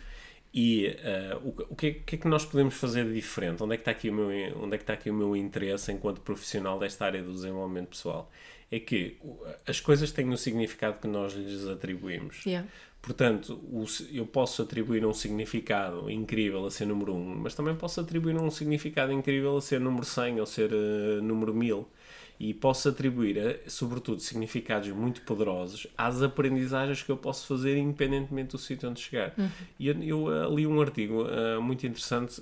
E 0.54 0.88
uh, 0.88 1.48
o, 1.48 1.74
o 1.74 1.76
que, 1.76 1.88
é, 1.88 1.92
que, 1.92 2.16
é 2.16 2.18
que 2.18 2.28
nós 2.28 2.46
podemos 2.46 2.74
fazer 2.76 3.06
de 3.06 3.14
diferente? 3.14 3.62
Onde 3.62 3.74
é, 3.74 3.78
que 3.78 3.82
está 3.82 3.92
aqui 3.92 4.10
o 4.10 4.14
meu, 4.14 4.30
onde 4.64 4.76
é 4.76 4.78
que 4.78 4.84
está 4.84 4.94
aqui 4.94 5.10
o 5.10 5.14
meu 5.14 5.36
interesse 5.36 5.92
enquanto 5.92 6.22
profissional 6.22 6.80
desta 6.80 7.06
área 7.06 7.22
do 7.22 7.34
desenvolvimento 7.34 7.90
pessoal? 7.90 8.32
É 8.72 8.80
que 8.80 9.18
as 9.68 9.80
coisas 9.80 10.12
têm 10.12 10.30
o 10.30 10.38
significado 10.38 11.00
que 11.00 11.08
nós 11.08 11.34
lhes 11.34 11.68
atribuímos. 11.68 12.44
Yeah. 12.46 12.68
Portanto, 13.06 13.62
eu 14.12 14.26
posso 14.26 14.64
atribuir 14.64 15.06
um 15.06 15.14
significado 15.14 16.10
incrível 16.10 16.66
a 16.66 16.72
ser 16.72 16.88
número 16.88 17.14
1, 17.14 17.16
um, 17.16 17.36
mas 17.36 17.54
também 17.54 17.76
posso 17.76 18.02
atribuir 18.02 18.36
um 18.36 18.50
significado 18.50 19.12
incrível 19.12 19.56
a 19.56 19.62
ser 19.62 19.80
número 19.80 20.04
100 20.04 20.40
ou 20.40 20.46
ser 20.48 20.72
uh, 20.74 21.22
número 21.22 21.54
1000. 21.54 21.88
E 22.40 22.52
posso 22.54 22.90
atribuir, 22.90 23.38
uh, 23.38 23.70
sobretudo, 23.70 24.22
significados 24.22 24.90
muito 24.90 25.22
poderosos 25.22 25.86
às 25.96 26.24
aprendizagens 26.24 27.04
que 27.04 27.12
eu 27.12 27.16
posso 27.16 27.46
fazer 27.46 27.78
independentemente 27.78 28.50
do 28.54 28.58
sítio 28.58 28.90
onde 28.90 29.00
chegar. 29.00 29.36
Uhum. 29.38 29.50
E 29.80 29.88
eu, 29.88 30.04
eu 30.04 30.24
uh, 30.26 30.56
li 30.56 30.66
um 30.66 30.82
artigo 30.82 31.26
muito 31.62 31.86
interessante 31.86 32.42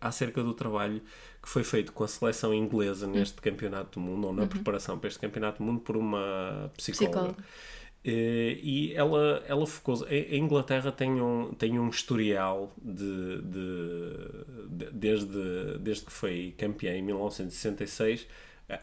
acerca 0.00 0.42
do 0.42 0.52
trabalho 0.52 1.00
que 1.40 1.48
foi 1.48 1.62
feito 1.62 1.92
com 1.92 2.02
a 2.02 2.08
seleção 2.08 2.52
inglesa 2.52 3.06
neste 3.06 3.36
uhum. 3.36 3.42
campeonato 3.42 4.00
do 4.00 4.04
mundo, 4.04 4.26
ou 4.26 4.32
na 4.32 4.42
uhum. 4.42 4.48
preparação 4.48 4.98
para 4.98 5.06
este 5.06 5.20
campeonato 5.20 5.58
do 5.58 5.64
mundo, 5.64 5.80
por 5.80 5.96
uma 5.96 6.68
psicóloga. 6.76 7.34
psicóloga 7.34 7.36
eh, 7.38 7.77
e 8.04 8.92
ela, 8.94 9.42
ela 9.46 9.66
focou. 9.66 10.06
A 10.06 10.36
Inglaterra 10.36 10.92
tem 10.92 11.20
um, 11.20 11.52
tem 11.54 11.78
um 11.78 11.88
historial 11.88 12.72
de, 12.80 13.42
de, 13.42 14.66
de, 14.68 14.90
desde, 14.92 15.78
desde 15.80 16.04
que 16.04 16.12
foi 16.12 16.54
campeã 16.56 16.94
em 16.94 17.02
1966 17.02 18.26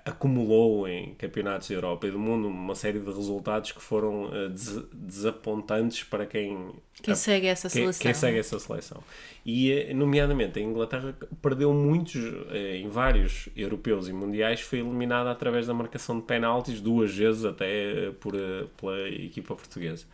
acumulou 0.04 0.88
em 0.88 1.14
campeonatos 1.14 1.70
da 1.70 1.76
Europa 1.76 2.08
e 2.08 2.12
do 2.12 2.18
mundo 2.18 2.48
uma 2.48 2.74
série 2.74 3.00
de 3.00 3.06
resultados 3.06 3.72
que 3.72 3.82
foram 3.82 4.26
uh, 4.26 4.50
des 4.50 4.82
desapontantes 4.92 6.04
para 6.04 6.26
quem, 6.26 6.74
quem 7.04 7.12
a, 7.12 7.16
segue 7.16 7.48
essa 7.48 7.70
quem, 7.70 7.82
seleção. 7.82 8.02
Quem 8.02 8.14
segue 8.14 8.40
essa 8.40 8.58
seleção. 8.58 9.04
E, 9.46 9.94
nomeadamente, 9.94 10.58
a 10.58 10.62
Inglaterra 10.62 11.16
perdeu 11.42 11.72
muitos, 11.72 12.16
em 12.52 12.90
vários 12.90 13.48
europeus 13.56 14.08
e 14.08 14.14
mundiais, 14.14 14.62
foi 14.62 14.80
eliminada 14.80 15.30
através 15.30 15.68
da 15.68 15.74
marcação 15.74 16.20
de 16.20 16.26
penaltis, 16.26 16.82
duas 16.82 17.16
vezes 17.16 17.46
até 17.46 18.12
por, 18.20 18.34
pela 18.76 19.10
equipa 19.10 19.56
portuguesa. 19.56 20.06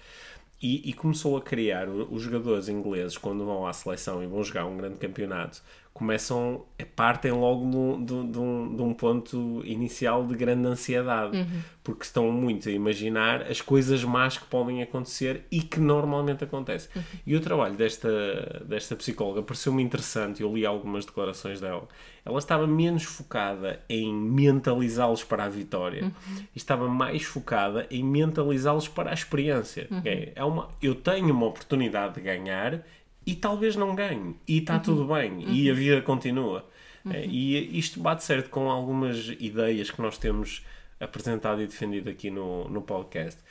E, 0.61 0.89
e, 0.89 0.93
começou 0.93 1.35
a 1.37 1.41
criar 1.41 1.89
os 1.89 2.21
jogadores 2.21 2.69
ingleses 2.69 3.17
quando 3.17 3.43
vão 3.43 3.65
à 3.65 3.73
seleção 3.73 4.23
e 4.23 4.27
vão 4.27 4.43
jogar 4.43 4.65
um 4.65 4.77
grande 4.77 4.97
campeonato 4.97 5.63
começam 5.93 6.63
partem 6.95 7.31
logo 7.31 7.69
de, 7.69 8.05
de, 8.05 8.31
de, 8.31 8.39
um, 8.39 8.75
de 8.75 8.81
um 8.81 8.93
ponto 8.93 9.62
inicial 9.65 10.25
de 10.25 10.36
grande 10.36 10.67
ansiedade 10.67 11.38
uhum. 11.38 11.62
porque 11.83 12.03
estão 12.03 12.31
muito 12.31 12.69
a 12.69 12.71
imaginar 12.71 13.43
as 13.43 13.62
coisas 13.62 14.03
más 14.03 14.38
que 14.38 14.45
podem 14.45 14.81
acontecer 14.81 15.45
e 15.51 15.62
que 15.62 15.79
normalmente 15.79 16.43
acontecem 16.43 16.89
uhum. 16.95 17.03
e 17.25 17.36
o 17.36 17.39
trabalho 17.39 17.75
desta, 17.75 18.63
desta 18.65 18.95
psicóloga 18.95 19.43
pareceu-me 19.43 19.83
interessante 19.83 20.41
eu 20.41 20.53
li 20.53 20.65
algumas 20.65 21.05
declarações 21.05 21.60
dela 21.60 21.88
ela 22.24 22.39
estava 22.39 22.67
menos 22.67 23.03
focada 23.03 23.81
em 23.89 24.13
mentalizá-los 24.13 25.24
para 25.24 25.45
a 25.45 25.50
vitória 25.50 26.05
uhum. 26.05 26.45
estava 26.55 26.88
mais 26.88 27.24
focada 27.24 27.86
em 27.91 28.03
mentalizá-los 28.03 28.88
para 28.88 29.12
a 29.12 29.13
experiência 29.13 29.88
é, 30.05 30.31
é 30.36 30.43
uma, 30.43 30.69
eu 30.81 30.95
tenho 30.95 31.33
uma 31.33 31.48
oportunidade 31.48 32.15
de 32.15 32.21
ganhar 32.21 32.83
e 33.25 33.35
talvez 33.35 33.75
não 33.75 33.95
ganhe, 33.95 34.35
e 34.47 34.57
está 34.59 34.75
uhum. 34.75 34.79
tudo 34.81 35.13
bem, 35.13 35.31
uhum. 35.31 35.53
e 35.53 35.69
a 35.69 35.73
vida 35.73 36.01
continua. 36.01 36.65
Uhum. 37.05 37.13
E 37.13 37.77
isto 37.77 37.99
bate 37.99 38.23
certo 38.23 38.49
com 38.49 38.69
algumas 38.69 39.29
ideias 39.39 39.89
que 39.89 40.01
nós 40.01 40.17
temos 40.17 40.63
apresentado 40.99 41.61
e 41.61 41.65
defendido 41.65 42.09
aqui 42.09 42.29
no, 42.29 42.67
no 42.69 42.81
podcast. 42.81 43.41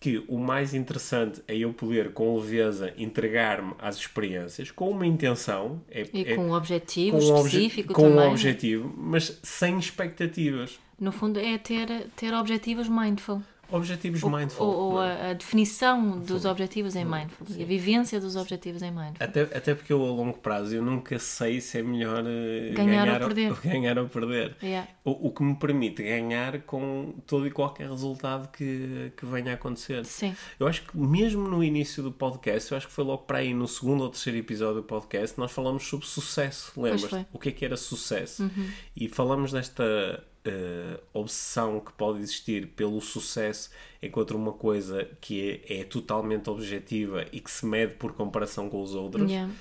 Que 0.00 0.22
o 0.28 0.38
mais 0.38 0.74
interessante 0.74 1.42
é 1.48 1.56
eu 1.56 1.72
poder, 1.72 2.12
com 2.12 2.36
leveza, 2.36 2.92
entregar-me 2.98 3.74
às 3.78 3.96
experiências 3.96 4.70
com 4.70 4.90
uma 4.90 5.06
intenção. 5.06 5.80
É, 5.90 6.06
e 6.12 6.22
é, 6.22 6.34
com 6.34 6.48
um 6.48 6.52
objetivo 6.52 7.18
com 7.18 7.36
específico 7.36 7.92
um 7.92 7.94
Com 7.94 8.02
também. 8.10 8.28
um 8.28 8.30
objetivo, 8.30 8.94
mas 8.96 9.38
sem 9.42 9.78
expectativas. 9.78 10.78
No 11.00 11.10
fundo, 11.10 11.40
é 11.40 11.56
ter, 11.56 12.08
ter 12.16 12.34
objetivos 12.34 12.88
mindful. 12.88 13.42
Objetivos 13.70 14.22
mindful. 14.22 14.66
Ou, 14.66 14.98
a, 14.98 15.30
a, 15.30 15.32
definição 15.32 16.18
dos 16.20 16.42
Sim. 16.42 16.48
objetivos 16.48 16.96
em 16.96 17.04
mindful. 17.04 17.46
Sim. 17.46 17.62
A 17.62 17.66
vivência 17.66 18.20
dos 18.20 18.36
objetivos 18.36 18.82
em 18.82 18.90
mindful. 18.90 19.16
Até, 19.20 19.42
até 19.42 19.74
porque 19.74 19.92
eu, 19.92 20.02
a 20.02 20.10
longo 20.10 20.38
prazo, 20.38 20.74
eu 20.74 20.82
nunca 20.82 21.18
sei 21.18 21.60
se 21.60 21.78
é 21.78 21.82
melhor 21.82 22.22
uh, 22.22 22.74
ganhar, 22.74 23.06
ganhar, 23.06 23.22
ou 23.22 23.28
perder. 23.28 23.50
Ou, 23.50 23.56
ganhar 23.64 23.98
ou 23.98 24.08
perder. 24.08 24.56
Yeah. 24.62 24.88
O, 25.04 25.28
o 25.28 25.30
que 25.32 25.42
me 25.42 25.54
permite 25.56 26.02
ganhar 26.02 26.60
com 26.62 27.14
todo 27.26 27.46
e 27.46 27.50
qualquer 27.50 27.88
resultado 27.88 28.48
que, 28.50 29.12
que 29.16 29.26
venha 29.26 29.52
a 29.52 29.54
acontecer. 29.54 30.04
Sim. 30.04 30.34
Eu 30.58 30.66
acho 30.66 30.82
que 30.82 30.96
mesmo 30.96 31.48
no 31.48 31.62
início 31.62 32.02
do 32.02 32.12
podcast, 32.12 32.70
eu 32.70 32.78
acho 32.78 32.86
que 32.86 32.92
foi 32.92 33.04
logo 33.04 33.22
para 33.24 33.38
aí 33.38 33.54
no 33.54 33.66
segundo 33.66 34.02
ou 34.02 34.10
terceiro 34.10 34.38
episódio 34.38 34.76
do 34.76 34.82
podcast, 34.82 35.38
nós 35.38 35.50
falamos 35.50 35.84
sobre 35.86 36.06
sucesso. 36.06 36.72
Lembras? 36.80 37.26
O 37.32 37.38
que 37.38 37.48
é 37.48 37.52
que 37.52 37.64
era 37.64 37.76
sucesso? 37.76 38.44
Uhum. 38.44 38.68
E 38.96 39.08
falamos 39.08 39.52
desta 39.52 40.22
uh, 40.46 41.00
obsessão 41.12 41.80
que 41.80 41.92
pode 41.92 42.20
existir 42.20 42.68
pelo 42.68 43.00
sucesso 43.00 43.70
enquanto 44.02 44.32
uma 44.32 44.52
coisa 44.52 45.08
que 45.20 45.62
é, 45.68 45.80
é, 45.80 45.84
totalmente 45.84 46.50
objetiva 46.50 47.26
e 47.32 47.40
que 47.40 47.50
se 47.50 47.64
mede 47.66 47.94
por 47.94 48.12
comparação 48.12 48.68
com 48.68 48.82
os 48.82 48.94
outros. 48.94 49.30
Yeah. 49.30 49.52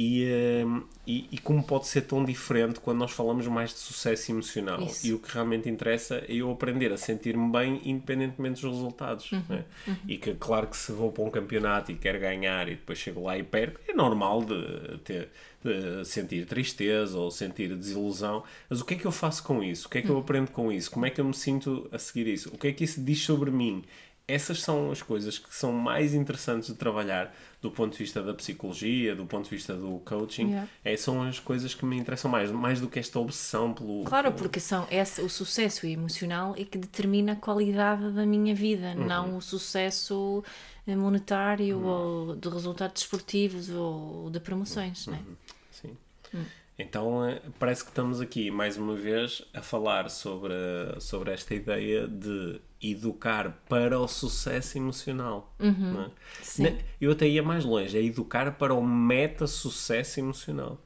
E, 0.00 0.30
uh, 0.64 0.86
e, 1.04 1.26
e, 1.32 1.38
como 1.38 1.60
pode 1.60 1.88
ser 1.88 2.02
tão 2.02 2.24
diferente 2.24 2.78
quando 2.78 2.98
nós 2.98 3.10
falamos 3.10 3.48
mais 3.48 3.70
de 3.70 3.80
sucesso 3.80 4.30
emocional. 4.30 4.80
Isso. 4.82 5.04
E 5.04 5.12
o 5.12 5.18
que 5.18 5.34
realmente 5.34 5.68
interessa 5.68 6.24
é 6.28 6.34
eu 6.34 6.52
aprender 6.52 6.92
a 6.92 6.96
sentir-me 6.96 7.50
bem 7.50 7.80
independentemente 7.84 8.62
dos 8.62 8.70
resultados. 8.70 9.32
Uhum, 9.32 9.42
né? 9.48 9.64
uhum. 9.88 9.96
E 10.06 10.16
que, 10.16 10.34
claro, 10.34 10.68
que 10.68 10.76
se 10.76 10.92
vou 10.92 11.10
para 11.10 11.24
um 11.24 11.30
campeonato 11.30 11.90
e 11.90 11.96
quero 11.96 12.20
ganhar 12.20 12.68
e 12.68 12.76
depois 12.76 12.96
chego 12.96 13.24
lá 13.24 13.36
e 13.36 13.42
perco, 13.42 13.80
é 13.88 13.92
normal 13.92 14.44
de 14.44 14.98
ter 14.98 15.30
de 15.62 16.04
sentir 16.04 16.46
tristeza 16.46 17.18
ou 17.18 17.30
sentir 17.30 17.74
desilusão. 17.76 18.44
Mas 18.68 18.80
o 18.80 18.84
que 18.84 18.94
é 18.94 18.96
que 18.96 19.06
eu 19.06 19.12
faço 19.12 19.42
com 19.42 19.62
isso? 19.62 19.86
O 19.86 19.90
que 19.90 19.98
é 19.98 20.02
que 20.02 20.08
eu 20.08 20.16
hum. 20.16 20.20
aprendo 20.20 20.50
com 20.50 20.70
isso? 20.70 20.90
Como 20.90 21.06
é 21.06 21.10
que 21.10 21.20
eu 21.20 21.24
me 21.24 21.34
sinto 21.34 21.88
a 21.90 21.98
seguir 21.98 22.26
isso? 22.26 22.50
O 22.54 22.58
que 22.58 22.68
é 22.68 22.72
que 22.72 22.84
isso 22.84 23.00
diz 23.00 23.22
sobre 23.22 23.50
mim? 23.50 23.84
Essas 24.28 24.62
são 24.62 24.90
as 24.90 25.00
coisas 25.00 25.38
que 25.38 25.54
são 25.54 25.72
mais 25.72 26.12
interessantes 26.12 26.68
de 26.68 26.74
trabalhar 26.74 27.34
do 27.62 27.70
ponto 27.70 27.92
de 27.92 27.98
vista 27.98 28.22
da 28.22 28.34
psicologia, 28.34 29.16
do 29.16 29.24
ponto 29.24 29.44
de 29.44 29.50
vista 29.50 29.74
do 29.74 30.00
coaching. 30.04 30.48
Yeah. 30.48 30.68
É, 30.84 30.96
são 30.96 31.22
as 31.22 31.40
coisas 31.40 31.74
que 31.74 31.84
me 31.84 31.96
interessam 31.96 32.30
mais, 32.30 32.52
mais 32.52 32.80
do 32.80 32.88
que 32.88 32.98
esta 32.98 33.18
obsessão 33.18 33.72
pelo. 33.72 34.04
Claro, 34.04 34.32
porque 34.32 34.60
são 34.60 34.86
esse, 34.90 35.22
o 35.22 35.28
sucesso 35.28 35.86
emocional 35.86 36.54
é 36.58 36.64
que 36.64 36.76
determina 36.76 37.32
a 37.32 37.36
qualidade 37.36 38.12
da 38.12 38.26
minha 38.26 38.54
vida, 38.54 38.94
uhum. 38.96 39.06
não 39.06 39.36
o 39.38 39.40
sucesso 39.40 40.44
monetário 40.86 41.78
uhum. 41.78 41.86
ou 41.86 42.36
de 42.36 42.48
resultados 42.48 43.02
desportivos 43.02 43.70
ou 43.70 44.30
de 44.30 44.40
promoções, 44.40 45.06
uhum. 45.06 45.14
não 45.14 45.20
é? 45.20 45.24
Sim. 45.70 45.96
Hum. 46.34 46.44
Então 46.78 47.28
eh, 47.28 47.42
parece 47.58 47.82
que 47.82 47.90
estamos 47.90 48.20
aqui 48.20 48.50
mais 48.50 48.76
uma 48.76 48.94
vez 48.94 49.42
a 49.52 49.60
falar 49.60 50.08
sobre, 50.08 50.54
sobre 51.00 51.32
esta 51.32 51.54
ideia 51.54 52.06
de 52.06 52.60
educar 52.82 53.62
para 53.68 53.98
o 53.98 54.06
sucesso 54.06 54.78
emocional. 54.78 55.54
Uhum. 55.58 56.02
É? 56.02 56.10
Sim. 56.42 56.78
Eu 57.00 57.12
até 57.12 57.26
ia 57.26 57.42
mais 57.42 57.64
longe, 57.64 57.96
é 57.96 58.02
educar 58.02 58.52
para 58.52 58.74
o 58.74 58.82
meta-sucesso 58.82 60.20
emocional. 60.20 60.80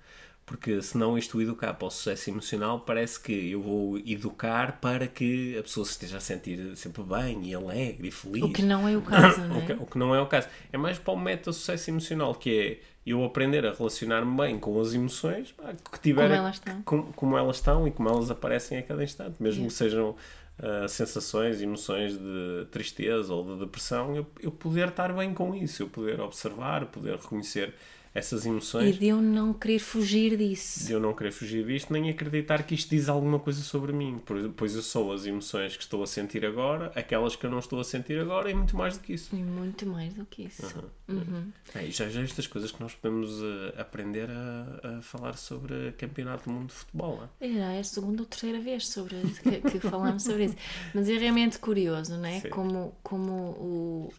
Porque 0.44 0.82
senão 0.82 1.16
isto 1.16 1.40
educar 1.40 1.72
para 1.74 1.86
o 1.86 1.90
sucesso 1.90 2.28
emocional 2.28 2.80
parece 2.80 3.20
que 3.20 3.52
eu 3.52 3.62
vou 3.62 3.98
educar 3.98 4.80
para 4.80 5.06
que 5.06 5.56
a 5.56 5.62
pessoa 5.62 5.86
se 5.86 5.92
esteja 5.92 6.16
a 6.16 6.20
sentir 6.20 6.76
sempre 6.76 7.02
bem 7.04 7.46
e 7.48 7.54
alegre 7.54 8.08
e 8.08 8.10
feliz. 8.10 8.42
O 8.42 8.52
que 8.52 8.62
não 8.62 8.88
é 8.88 8.96
o 8.96 9.02
caso, 9.02 9.40
não 9.46 9.56
é? 9.56 9.58
o, 9.58 9.66
que, 9.66 9.72
o 9.72 9.86
que 9.86 9.98
não 9.98 10.14
é 10.14 10.20
o 10.20 10.26
caso. 10.26 10.48
É 10.72 10.76
mais 10.76 10.98
para 10.98 11.14
o 11.14 11.16
método 11.16 11.54
sucesso 11.54 11.90
emocional, 11.90 12.34
que 12.34 12.58
é 12.58 12.80
eu 13.04 13.24
aprender 13.24 13.64
a 13.66 13.72
relacionar-me 13.72 14.36
bem 14.36 14.58
com 14.58 14.80
as 14.80 14.94
emoções 14.94 15.54
que 15.90 16.00
tiver, 16.00 16.22
como 16.22 16.34
elas 16.34 16.54
estão. 16.56 16.82
Como, 16.82 17.12
como, 17.12 17.38
elas 17.38 17.56
estão 17.56 17.86
e 17.86 17.90
como 17.90 18.08
elas 18.08 18.30
aparecem 18.30 18.78
a 18.78 18.82
cada 18.82 19.02
instante, 19.02 19.36
mesmo 19.40 19.62
yeah. 19.62 19.68
que 19.68 19.74
sejam 19.74 20.16
uh, 20.58 20.88
sensações, 20.88 21.60
emoções 21.60 22.16
de 22.16 22.66
tristeza 22.70 23.32
ou 23.32 23.44
de 23.44 23.60
depressão, 23.60 24.16
eu, 24.16 24.26
eu 24.40 24.50
poder 24.50 24.88
estar 24.88 25.12
bem 25.12 25.32
com 25.34 25.54
isso, 25.54 25.82
eu 25.82 25.88
poder 25.88 26.20
observar, 26.20 26.86
poder 26.86 27.16
reconhecer 27.16 27.74
essas 28.14 28.44
emoções. 28.44 28.94
E 28.94 28.98
de 28.98 29.06
eu 29.08 29.22
não 29.22 29.54
querer 29.54 29.78
fugir 29.78 30.36
disso. 30.36 30.86
De 30.86 30.92
eu 30.92 31.00
não 31.00 31.14
querer 31.14 31.32
fugir 31.32 31.64
disto, 31.64 31.92
nem 31.92 32.10
acreditar 32.10 32.62
que 32.62 32.74
isto 32.74 32.90
diz 32.90 33.08
alguma 33.08 33.38
coisa 33.38 33.62
sobre 33.62 33.92
mim. 33.92 34.20
Pois 34.56 34.74
eu 34.74 34.82
sou 34.82 35.12
as 35.12 35.24
emoções 35.24 35.76
que 35.76 35.82
estou 35.82 36.02
a 36.02 36.06
sentir 36.06 36.44
agora, 36.44 36.92
aquelas 36.94 37.34
que 37.36 37.46
eu 37.46 37.50
não 37.50 37.58
estou 37.58 37.80
a 37.80 37.84
sentir 37.84 38.20
agora 38.20 38.50
e 38.50 38.54
muito 38.54 38.76
mais 38.76 38.98
do 38.98 39.02
que 39.02 39.14
isso. 39.14 39.34
E 39.34 39.42
muito 39.42 39.86
mais 39.86 40.12
do 40.12 40.26
que 40.26 40.44
isso. 40.44 40.90
Uhum. 41.08 41.16
Uhum. 41.16 41.52
É, 41.74 41.86
já, 41.90 42.08
já 42.08 42.22
estas 42.22 42.46
coisas 42.46 42.70
que 42.70 42.80
nós 42.80 42.94
podemos 42.94 43.40
uh, 43.40 43.72
aprender 43.78 44.28
a, 44.30 44.98
a, 44.98 45.02
falar 45.02 45.36
sobre 45.36 45.92
campeonato 45.92 46.44
do 46.44 46.54
mundo 46.54 46.68
de 46.68 46.74
futebol. 46.74 47.28
É? 47.40 47.48
Já 47.48 47.72
é 47.72 47.80
a 47.80 47.84
segunda 47.84 48.22
ou 48.22 48.26
terceira 48.26 48.60
vez 48.60 48.88
sobre, 48.88 49.16
que, 49.42 49.70
que 49.70 49.80
falamos 49.80 50.22
sobre 50.22 50.46
isso. 50.46 50.56
Mas 50.94 51.08
é 51.08 51.16
realmente 51.16 51.58
curioso, 51.58 52.16
não 52.16 52.26
é? 52.26 52.40
Como, 52.52 52.94
como 53.02 53.32
o 53.32 54.12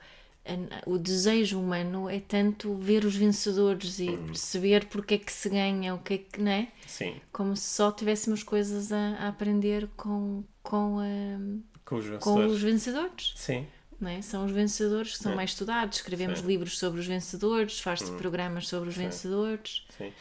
o 0.86 0.98
desejo 0.98 1.60
humano 1.60 2.10
é 2.10 2.20
tanto 2.20 2.76
ver 2.76 3.06
os 3.06 3.16
vencedores 3.16 4.00
e 4.00 4.10
uhum. 4.10 4.26
perceber 4.28 4.86
porque 4.88 5.14
é 5.14 5.18
que 5.18 5.32
se 5.32 5.50
ganha, 5.50 5.96
o 5.96 6.00
que 6.00 6.14
é 6.16 6.18
que, 6.18 6.42
não 6.42 6.52
é? 6.52 6.68
Sim. 6.86 7.16
Como 7.32 7.56
se 7.56 7.76
só 7.76 7.92
tivéssemos 7.92 8.44
coisas 8.44 8.92
a, 8.92 9.16
a 9.20 9.28
aprender 9.30 9.88
com, 9.96 10.44
com, 10.62 11.00
a, 11.00 11.40
com, 11.86 11.96
os 11.96 12.24
com, 12.24 12.46
os 12.46 12.62
vencedores. 12.62 13.34
Sim. 13.38 13.66
Não 14.02 14.10
é? 14.10 14.22
São 14.22 14.46
os 14.46 14.52
vencedores 14.52 15.14
que 15.14 15.24
são 15.24 15.32
é. 15.32 15.36
mais 15.36 15.52
estudados, 15.52 16.00
escrevemos 16.00 16.40
Sim. 16.40 16.48
livros 16.48 16.78
sobre 16.78 17.00
os 17.00 17.08
vencedores, 17.08 17.80
faz-se 17.80 18.12
uhum. 18.12 18.18
programas 18.18 18.68
sobre 18.68 18.90
os 18.90 18.96
Sim. 18.96 19.04
vencedores. 19.04 19.86
Sim. 19.98 20.12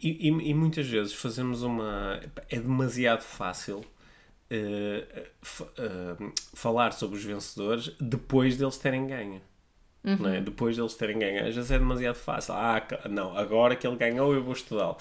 E, 0.00 0.28
e, 0.28 0.50
e, 0.50 0.54
muitas 0.54 0.86
vezes 0.86 1.12
fazemos 1.12 1.62
uma. 1.62 2.18
É 2.48 2.58
demasiado 2.58 3.20
fácil 3.20 3.84
uh, 4.50 5.20
uh, 5.60 6.32
falar 6.54 6.94
sobre 6.94 7.18
os 7.18 7.24
vencedores 7.24 7.94
depois 8.00 8.56
deles 8.56 8.78
terem 8.78 9.06
ganho. 9.06 9.42
Uhum. 10.06 10.16
Não 10.20 10.30
é? 10.30 10.40
Depois 10.40 10.76
deles 10.76 10.94
terem 10.94 11.18
ganho. 11.18 11.46
Às 11.46 11.54
vezes 11.56 11.70
é 11.70 11.78
demasiado 11.78 12.14
fácil. 12.14 12.54
Ah, 12.54 12.80
não, 13.10 13.36
agora 13.36 13.74
que 13.74 13.84
ele 13.84 13.96
ganhou 13.96 14.32
eu 14.32 14.42
vou 14.42 14.52
estudá-lo. 14.52 14.96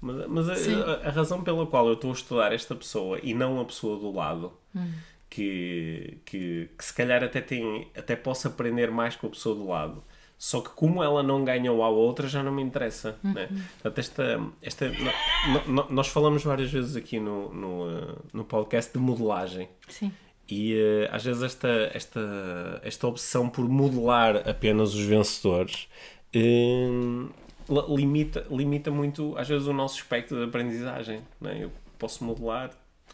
Mas, 0.00 0.26
mas 0.28 0.68
a, 0.68 1.08
a, 1.08 1.10
razão 1.10 1.42
pela 1.42 1.66
qual 1.66 1.86
eu 1.88 1.94
estou 1.94 2.10
a 2.10 2.14
estudar 2.14 2.52
esta 2.52 2.74
pessoa 2.74 3.18
e 3.22 3.32
não 3.32 3.58
a 3.58 3.64
pessoa 3.64 3.98
do 3.98 4.10
lado, 4.12 4.52
uhum. 4.74 4.92
que, 5.28 6.18
que, 6.24 6.70
que, 6.76 6.84
se 6.84 6.92
calhar 6.94 7.24
até, 7.24 7.40
tem, 7.40 7.88
até 7.96 8.14
posso 8.14 8.48
aprender 8.48 8.90
mais 8.90 9.16
com 9.16 9.26
a 9.26 9.30
pessoa 9.30 9.54
do 9.54 9.66
lado. 9.66 10.04
Só 10.38 10.62
que 10.62 10.70
como 10.70 11.02
ela 11.02 11.22
não 11.22 11.44
ganhou 11.44 11.82
à 11.82 11.88
outra, 11.90 12.26
já 12.26 12.42
não 12.42 12.52
me 12.52 12.62
interessa. 12.62 13.18
Uhum. 13.22 13.32
Né? 13.34 13.48
Portanto, 13.82 13.98
esta, 13.98 14.40
esta, 14.62 14.88
no, 14.88 15.72
no, 15.72 15.90
nós 15.90 16.08
falamos 16.08 16.42
várias 16.42 16.70
vezes 16.70 16.96
aqui 16.96 17.20
no, 17.20 17.52
no, 17.52 18.18
no 18.32 18.44
podcast 18.44 18.90
de 18.92 18.98
modelagem. 18.98 19.68
Sim. 19.88 20.10
E 20.50 20.74
uh, 20.74 21.14
às 21.14 21.24
vezes 21.24 21.42
esta, 21.42 21.90
esta, 21.94 22.80
esta 22.82 23.06
obsessão 23.06 23.48
por 23.48 23.68
modelar 23.68 24.48
apenas 24.48 24.94
os 24.94 25.04
vencedores 25.04 25.88
uh, 26.34 27.94
limita, 27.94 28.46
limita 28.50 28.90
muito, 28.90 29.36
às 29.38 29.48
vezes, 29.48 29.66
o 29.66 29.72
nosso 29.72 29.96
espectro 29.96 30.36
de 30.36 30.44
aprendizagem. 30.44 31.22
Né? 31.40 31.58
Eu 31.62 31.72
posso 31.98 32.24
modelar 32.24 32.70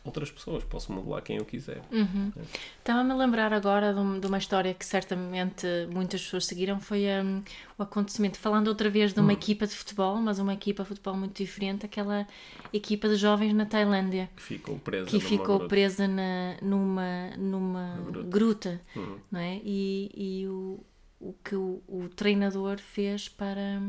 outras 0.06 0.30
pessoas, 0.30 0.64
posso 0.64 0.92
modelar 0.92 1.22
quem 1.22 1.36
eu 1.36 1.44
quiser. 1.44 1.82
Uhum. 1.90 2.32
Estava-me 2.78 3.12
a 3.12 3.14
lembrar 3.14 3.52
agora 3.52 3.92
de, 3.92 4.00
um, 4.00 4.18
de, 4.18 4.26
uma 4.26 4.38
história 4.38 4.72
que 4.74 4.84
certamente 4.84 5.66
muitas 5.92 6.22
pessoas 6.22 6.46
seguiram, 6.46 6.80
foi 6.80 7.04
um, 7.22 7.42
o 7.78 7.82
acontecimento, 7.82 8.38
falando 8.38 8.68
outra 8.68 8.88
vez 8.88 9.12
de 9.12 9.20
uma 9.20 9.28
hum. 9.28 9.32
equipa 9.32 9.66
de 9.66 9.74
futebol, 9.74 10.16
mas 10.16 10.38
uma 10.38 10.54
equipa 10.54 10.82
de 10.82 10.88
futebol 10.88 11.16
muito 11.16 11.36
diferente, 11.36 11.86
aquela 11.86 12.26
equipa 12.72 13.08
de 13.08 13.16
jovens 13.16 13.52
na 13.52 13.66
Tailândia. 13.66 14.30
Que 14.36 14.42
ficou 14.42 14.78
presa, 14.78 15.06
que 15.06 15.20
ficou 15.20 15.58
gruta. 15.58 15.68
presa 15.68 16.08
na, 16.08 16.56
numa, 16.62 17.30
numa 17.36 17.96
gruta, 18.04 18.28
gruta 18.28 18.80
uhum. 18.94 19.18
não 19.30 19.40
é? 19.40 19.60
E, 19.64 20.10
e 20.14 20.48
o, 20.48 20.80
o 21.20 21.34
que 21.44 21.54
o, 21.54 21.82
o 21.86 22.08
treinador 22.08 22.78
fez 22.78 23.28
para, 23.28 23.80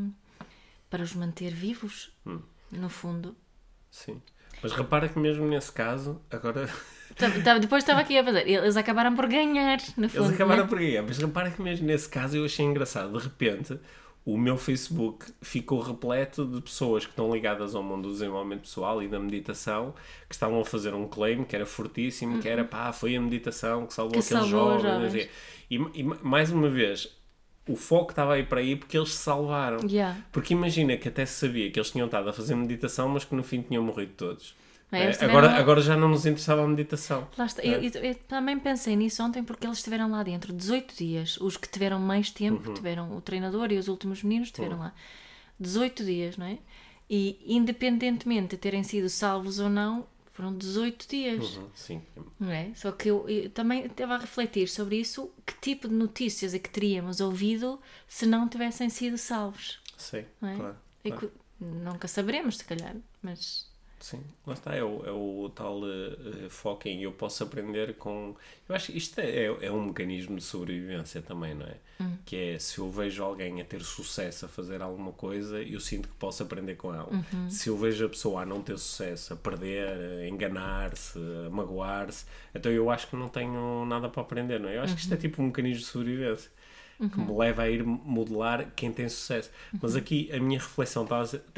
para 0.90 1.04
os 1.04 1.14
manter 1.14 1.54
vivos, 1.54 2.12
hum. 2.26 2.40
no 2.72 2.90
fundo. 2.90 3.36
Sim. 3.92 4.22
Mas 4.62 4.72
repara 4.72 5.08
que 5.08 5.20
mesmo 5.20 5.46
nesse 5.48 5.72
caso, 5.72 6.22
agora. 6.30 6.70
Tá, 7.16 7.30
tá, 7.44 7.58
depois 7.58 7.84
estava 7.84 8.02
aqui 8.02 8.18
a 8.18 8.24
fazer. 8.24 8.48
Eles 8.48 8.78
acabaram 8.78 9.16
por 9.16 9.28
ganhar, 9.28 9.80
no 9.98 10.10
fundo. 10.10 10.26
Eles 10.26 10.36
acabaram 10.36 10.64
né? 10.64 10.70
por 10.70 10.80
ganhar, 10.80 11.04
mas 11.04 11.18
repara 11.18 11.50
que 11.50 11.62
mesmo 11.62 11.88
nesse 11.88 12.10
caso 12.10 12.38
eu 12.38 12.46
achei 12.46 12.66
engraçado. 12.66 13.18
De 13.18 13.24
repente, 13.24 13.80
o 14.28 14.38
meu 14.38 14.58
Facebook 14.58 15.26
ficou 15.42 15.80
repleto 15.80 16.46
de 16.46 16.60
pessoas 16.62 17.06
que 17.06 17.12
estão 17.12 17.34
ligadas 17.34 17.74
ao 17.74 17.82
mundo 17.82 18.10
do 18.10 18.12
desenvolvimento 18.12 18.62
pessoal 18.62 19.02
e 19.02 19.08
da 19.08 19.18
meditação, 19.18 19.94
que 20.28 20.36
estavam 20.36 20.60
a 20.60 20.66
fazer 20.66 20.94
um 20.94 21.08
claim 21.08 21.46
que 21.46 21.56
era 21.56 21.66
fortíssimo, 21.66 22.36
uhum. 22.36 22.42
que 22.42 22.50
era 22.50 22.66
pá, 22.66 22.92
foi 22.92 23.16
a 23.16 23.22
meditação 23.22 23.88
que 23.88 23.94
salvou 23.94 24.12
que 24.12 24.20
aqueles 24.20 24.50
salvou 24.50 24.80
jovens. 24.80 25.14
jovens. 25.14 25.30
E, 25.72 25.76
e 25.96 26.04
mais 26.04 26.52
uma 26.52 26.70
vez, 26.70 27.17
o 27.68 27.76
foco 27.76 28.12
estava 28.12 28.34
aí 28.34 28.44
para 28.44 28.60
aí 28.60 28.76
porque 28.76 28.98
eles 28.98 29.14
se 29.14 29.24
salvaram. 29.24 29.80
Yeah. 29.88 30.18
Porque 30.32 30.54
imagina 30.54 30.98
que 30.98 31.08
até 31.08 31.26
se 31.26 31.34
sabia 31.48 31.70
que 31.72 31.80
eles 31.80 31.92
tinham 31.92 32.06
estado 32.06 32.30
a 32.30 32.34
fazer 32.34 32.56
meditação, 32.56 33.10
mas 33.10 33.24
que 33.26 33.36
no 33.36 33.44
fim 33.44 33.62
tinham 33.62 33.84
morrido 33.84 34.14
todos. 34.16 34.56
É, 34.90 35.12
agora, 35.26 35.52
agora 35.52 35.82
já 35.82 35.98
não 35.98 36.08
nos 36.08 36.26
interessava 36.26 36.64
a 36.64 36.68
meditação. 36.68 37.28
Lá. 37.38 37.46
É. 37.58 37.68
Eu, 37.68 37.84
eu, 37.84 37.92
eu, 38.04 38.16
também 38.16 38.58
pensei 38.58 38.96
nisso 38.96 39.22
ontem 39.22 39.44
porque 39.44 39.68
eles 39.68 39.80
estiveram 39.80 40.10
lá 40.10 40.24
dentro 40.24 40.54
18 40.54 40.96
dias. 40.96 41.38
Os 41.42 41.58
que 41.58 41.68
tiveram 41.68 42.00
mais 42.00 42.32
tempo, 42.32 42.70
uhum. 42.70 42.74
tiveram 42.74 43.18
o 43.18 43.20
treinador 43.20 43.72
e 43.74 43.78
os 43.78 43.90
últimos 43.90 44.24
meninos 44.24 44.48
estiveram 44.48 44.78
uhum. 44.78 44.84
lá 44.84 44.94
18 45.60 46.06
dias, 46.06 46.38
não 46.38 46.46
é? 46.46 46.58
E 47.10 47.38
independentemente 47.46 48.50
de 48.50 48.58
terem 48.58 48.84
sido 48.84 49.10
salvos 49.10 49.60
ou 49.60 49.70
não, 49.70 50.06
foram 50.38 50.56
18 50.56 51.10
dias. 51.10 51.58
Uhum, 51.58 51.70
sim. 51.74 52.02
Não 52.40 52.52
é? 52.52 52.72
Só 52.76 52.92
que 52.92 53.10
eu, 53.10 53.28
eu, 53.28 53.50
também 53.50 53.88
estava 53.88 54.14
a 54.14 54.18
refletir 54.20 54.70
sobre 54.70 54.98
isso, 54.98 55.32
que 55.44 55.60
tipo 55.60 55.88
de 55.88 55.96
notícias 55.96 56.54
é 56.54 56.60
que 56.60 56.70
teríamos 56.70 57.20
ouvido 57.20 57.82
se 58.08 58.28
não 58.28 58.48
tivessem 58.48 58.88
sido 58.88 59.18
salvos. 59.18 59.82
Sim, 59.98 60.18
é? 60.18 60.56
claro, 60.56 60.78
claro. 61.04 61.32
Nunca 61.60 62.08
saberemos, 62.08 62.58
se 62.58 62.66
calhar, 62.66 62.96
mas 63.20 63.68
Sim, 64.08 64.24
lá 64.46 64.54
está, 64.54 64.74
é 64.74 64.82
o, 64.82 65.06
é 65.06 65.12
o 65.12 65.52
tal 65.54 65.82
uh, 65.82 66.50
foco 66.50 66.88
em 66.88 67.04
eu 67.04 67.12
posso 67.12 67.44
aprender 67.44 67.96
com. 67.96 68.34
Eu 68.70 68.74
acho 68.74 68.90
que 68.90 68.98
isto 68.98 69.20
é, 69.20 69.30
é, 69.30 69.66
é 69.66 69.70
um 69.70 69.88
mecanismo 69.88 70.38
de 70.38 70.44
sobrevivência 70.44 71.22
também, 71.22 71.54
não 71.54 71.66
é? 71.66 71.76
Hum. 72.00 72.16
Que 72.26 72.38
é 72.38 72.60
se 72.60 72.78
eu 72.78 72.90
vejo 72.90 73.22
alguém 73.22 73.60
a 73.60 73.66
ter 73.66 73.82
sucesso 73.82 74.46
a 74.46 74.48
fazer 74.48 74.82
alguma 74.82 75.12
coisa, 75.12 75.62
eu 75.62 75.82
sinto 75.82 76.08
que 76.08 76.16
posso 76.16 76.42
aprender 76.42 76.76
com 76.76 76.94
ela. 76.94 77.10
Uhum. 77.12 77.50
Se 77.50 77.68
eu 77.68 77.78
vejo 77.78 78.06
a 78.06 78.08
pessoa 78.08 78.44
a 78.44 78.46
não 78.46 78.62
ter 78.62 78.78
sucesso, 78.78 79.34
a 79.34 79.36
perder, 79.36 79.90
a 79.90 80.30
enganar-se, 80.30 81.20
a 81.46 81.50
magoar-se, 81.50 82.24
então 82.56 82.72
eu 82.72 82.90
acho 82.90 83.10
que 83.10 83.16
não 83.18 83.28
tenho 83.28 83.86
nada 83.86 84.08
para 84.08 84.22
aprender, 84.22 84.58
não 84.58 84.70
é? 84.70 84.78
Eu 84.78 84.84
acho 84.84 84.92
uhum. 84.92 84.96
que 84.96 85.02
isto 85.02 85.12
é 85.12 85.16
uhum. 85.16 85.22
tipo 85.22 85.42
um 85.42 85.46
mecanismo 85.48 85.82
de 85.82 85.86
sobrevivência. 85.86 86.50
Uhum. 86.98 87.10
que 87.10 87.20
me 87.20 87.38
leva 87.38 87.62
a 87.62 87.70
ir 87.70 87.84
modelar 87.84 88.72
quem 88.74 88.92
tem 88.92 89.08
sucesso. 89.10 89.52
Uhum. 89.74 89.80
Mas 89.84 89.96
aqui 89.98 90.32
a 90.32 90.40
minha 90.40 90.58
reflexão 90.58 91.06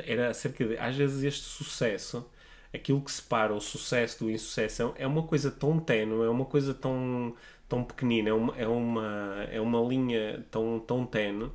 era 0.03 0.29
acerca 0.29 0.65
de, 0.65 0.77
às 0.77 0.95
vezes, 0.95 1.23
este 1.23 1.43
sucesso, 1.43 2.25
aquilo 2.73 3.01
que 3.01 3.11
separa 3.11 3.53
o 3.53 3.59
sucesso 3.59 4.23
do 4.23 4.31
insucesso, 4.31 4.93
é 4.95 5.07
uma 5.07 5.23
coisa 5.23 5.49
tão 5.51 5.79
tenue, 5.79 6.25
é 6.25 6.29
uma 6.29 6.45
coisa 6.45 6.73
tão, 6.73 7.33
tão 7.67 7.83
pequenina, 7.83 8.29
é 8.29 8.33
uma, 8.33 8.57
é 8.57 8.67
uma, 8.67 9.47
é 9.51 9.61
uma 9.61 9.81
linha 9.81 10.45
tão, 10.51 10.79
tão 10.79 11.05
tenue, 11.05 11.51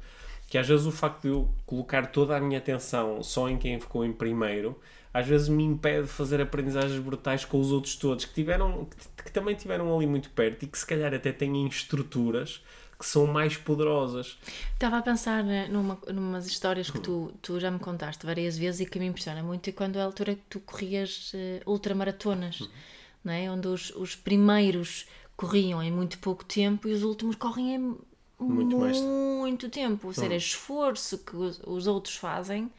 que 0.48 0.58
às 0.58 0.66
vezes 0.68 0.86
o 0.86 0.92
facto 0.92 1.22
de 1.22 1.28
eu 1.28 1.48
colocar 1.66 2.06
toda 2.06 2.36
a 2.36 2.40
minha 2.40 2.58
atenção 2.58 3.22
só 3.22 3.48
em 3.48 3.58
quem 3.58 3.80
ficou 3.80 4.04
em 4.04 4.12
primeiro 4.12 4.78
às 5.14 5.26
vezes 5.28 5.48
me 5.48 5.62
impede 5.62 6.08
de 6.08 6.12
fazer 6.12 6.40
aprendizagens 6.40 6.98
brutais 6.98 7.44
com 7.44 7.60
os 7.60 7.70
outros 7.70 7.94
todos 7.94 8.24
que 8.24 8.34
tiveram 8.34 8.84
que, 8.84 9.24
que 9.24 9.32
também 9.32 9.54
tiveram 9.54 9.94
ali 9.94 10.08
muito 10.08 10.28
perto 10.30 10.64
e 10.64 10.66
que 10.66 10.76
se 10.76 10.84
calhar 10.84 11.14
até 11.14 11.30
têm 11.30 11.66
estruturas 11.68 12.62
que 12.98 13.06
são 13.06 13.26
mais 13.26 13.56
poderosas. 13.56 14.38
Estava 14.72 14.98
a 14.98 15.02
pensar 15.02 15.42
né, 15.42 15.68
numa, 15.68 15.98
numas 16.12 16.46
histórias 16.46 16.90
que 16.90 17.00
tu, 17.00 17.32
tu 17.42 17.58
já 17.58 17.70
me 17.70 17.78
contaste 17.78 18.24
várias 18.24 18.56
vezes 18.56 18.80
e 18.80 18.86
que 18.86 18.98
me 18.98 19.06
impressiona 19.06 19.42
muito, 19.42 19.68
e 19.68 19.72
quando 19.72 19.96
é 19.96 20.02
a 20.02 20.04
altura 20.04 20.34
que 20.34 20.42
tu 20.48 20.60
corrias 20.60 21.32
uh, 21.34 21.70
ultramaratonas, 21.70 22.60
uhum. 22.60 22.68
não 23.24 23.32
é? 23.32 23.50
onde 23.50 23.68
os, 23.68 23.90
os 23.90 24.14
primeiros 24.14 25.06
corriam 25.36 25.82
em 25.82 25.90
muito 25.90 26.18
pouco 26.18 26.44
tempo 26.44 26.88
e 26.88 26.92
os 26.92 27.02
últimos 27.02 27.36
correm 27.36 27.74
em 27.74 27.96
muito, 28.38 28.76
muito, 28.76 29.02
muito 29.02 29.68
tempo. 29.68 30.08
Ou 30.08 30.12
seja, 30.12 30.30
uhum. 30.30 30.36
esforço 30.36 31.18
que 31.18 31.36
os, 31.36 31.60
os 31.66 31.86
outros 31.86 32.16
fazem, 32.16 32.70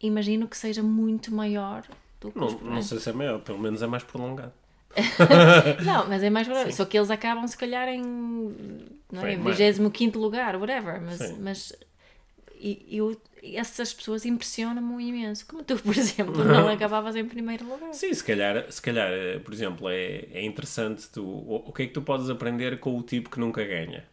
imagino 0.00 0.48
que 0.48 0.56
seja 0.56 0.82
muito 0.82 1.32
maior 1.32 1.84
do 2.20 2.32
que 2.32 2.38
não, 2.38 2.46
os 2.46 2.60
Não 2.60 2.82
sei 2.82 2.98
se 2.98 3.10
é 3.10 3.12
maior, 3.12 3.40
pelo 3.40 3.58
menos 3.58 3.82
é 3.82 3.86
mais 3.86 4.02
prolongado. 4.02 4.52
não, 5.84 6.08
mas 6.08 6.22
é 6.22 6.30
mais 6.30 6.46
verdade. 6.46 6.74
Só 6.74 6.84
que 6.84 6.98
eles 6.98 7.10
acabam, 7.10 7.46
se 7.46 7.56
calhar, 7.56 7.88
em, 7.88 8.02
não 9.10 9.24
é, 9.26 9.34
em 9.34 9.42
25 9.42 10.18
lugar, 10.18 10.56
whatever. 10.56 11.00
Mas, 11.00 11.38
mas 11.38 11.72
e, 12.62 12.86
eu, 12.90 13.20
essas 13.42 13.92
pessoas 13.92 14.24
impressionam-me 14.24 15.08
imenso. 15.08 15.46
Como 15.46 15.64
tu, 15.64 15.76
por 15.76 15.96
exemplo, 15.96 16.32
não 16.44 16.68
acabavas 16.68 17.16
em 17.16 17.24
primeiro 17.24 17.68
lugar. 17.68 17.92
Sim, 17.92 18.14
se 18.14 18.22
calhar, 18.22 18.70
se 18.70 18.80
calhar 18.80 19.10
por 19.44 19.52
exemplo, 19.52 19.88
é, 19.88 20.26
é 20.32 20.44
interessante 20.44 21.10
tu, 21.10 21.24
o, 21.24 21.56
o 21.68 21.72
que 21.72 21.82
é 21.82 21.86
que 21.86 21.92
tu 21.92 22.02
podes 22.02 22.30
aprender 22.30 22.78
com 22.78 22.96
o 22.96 23.02
tipo 23.02 23.28
que 23.30 23.40
nunca 23.40 23.64
ganha. 23.64 24.04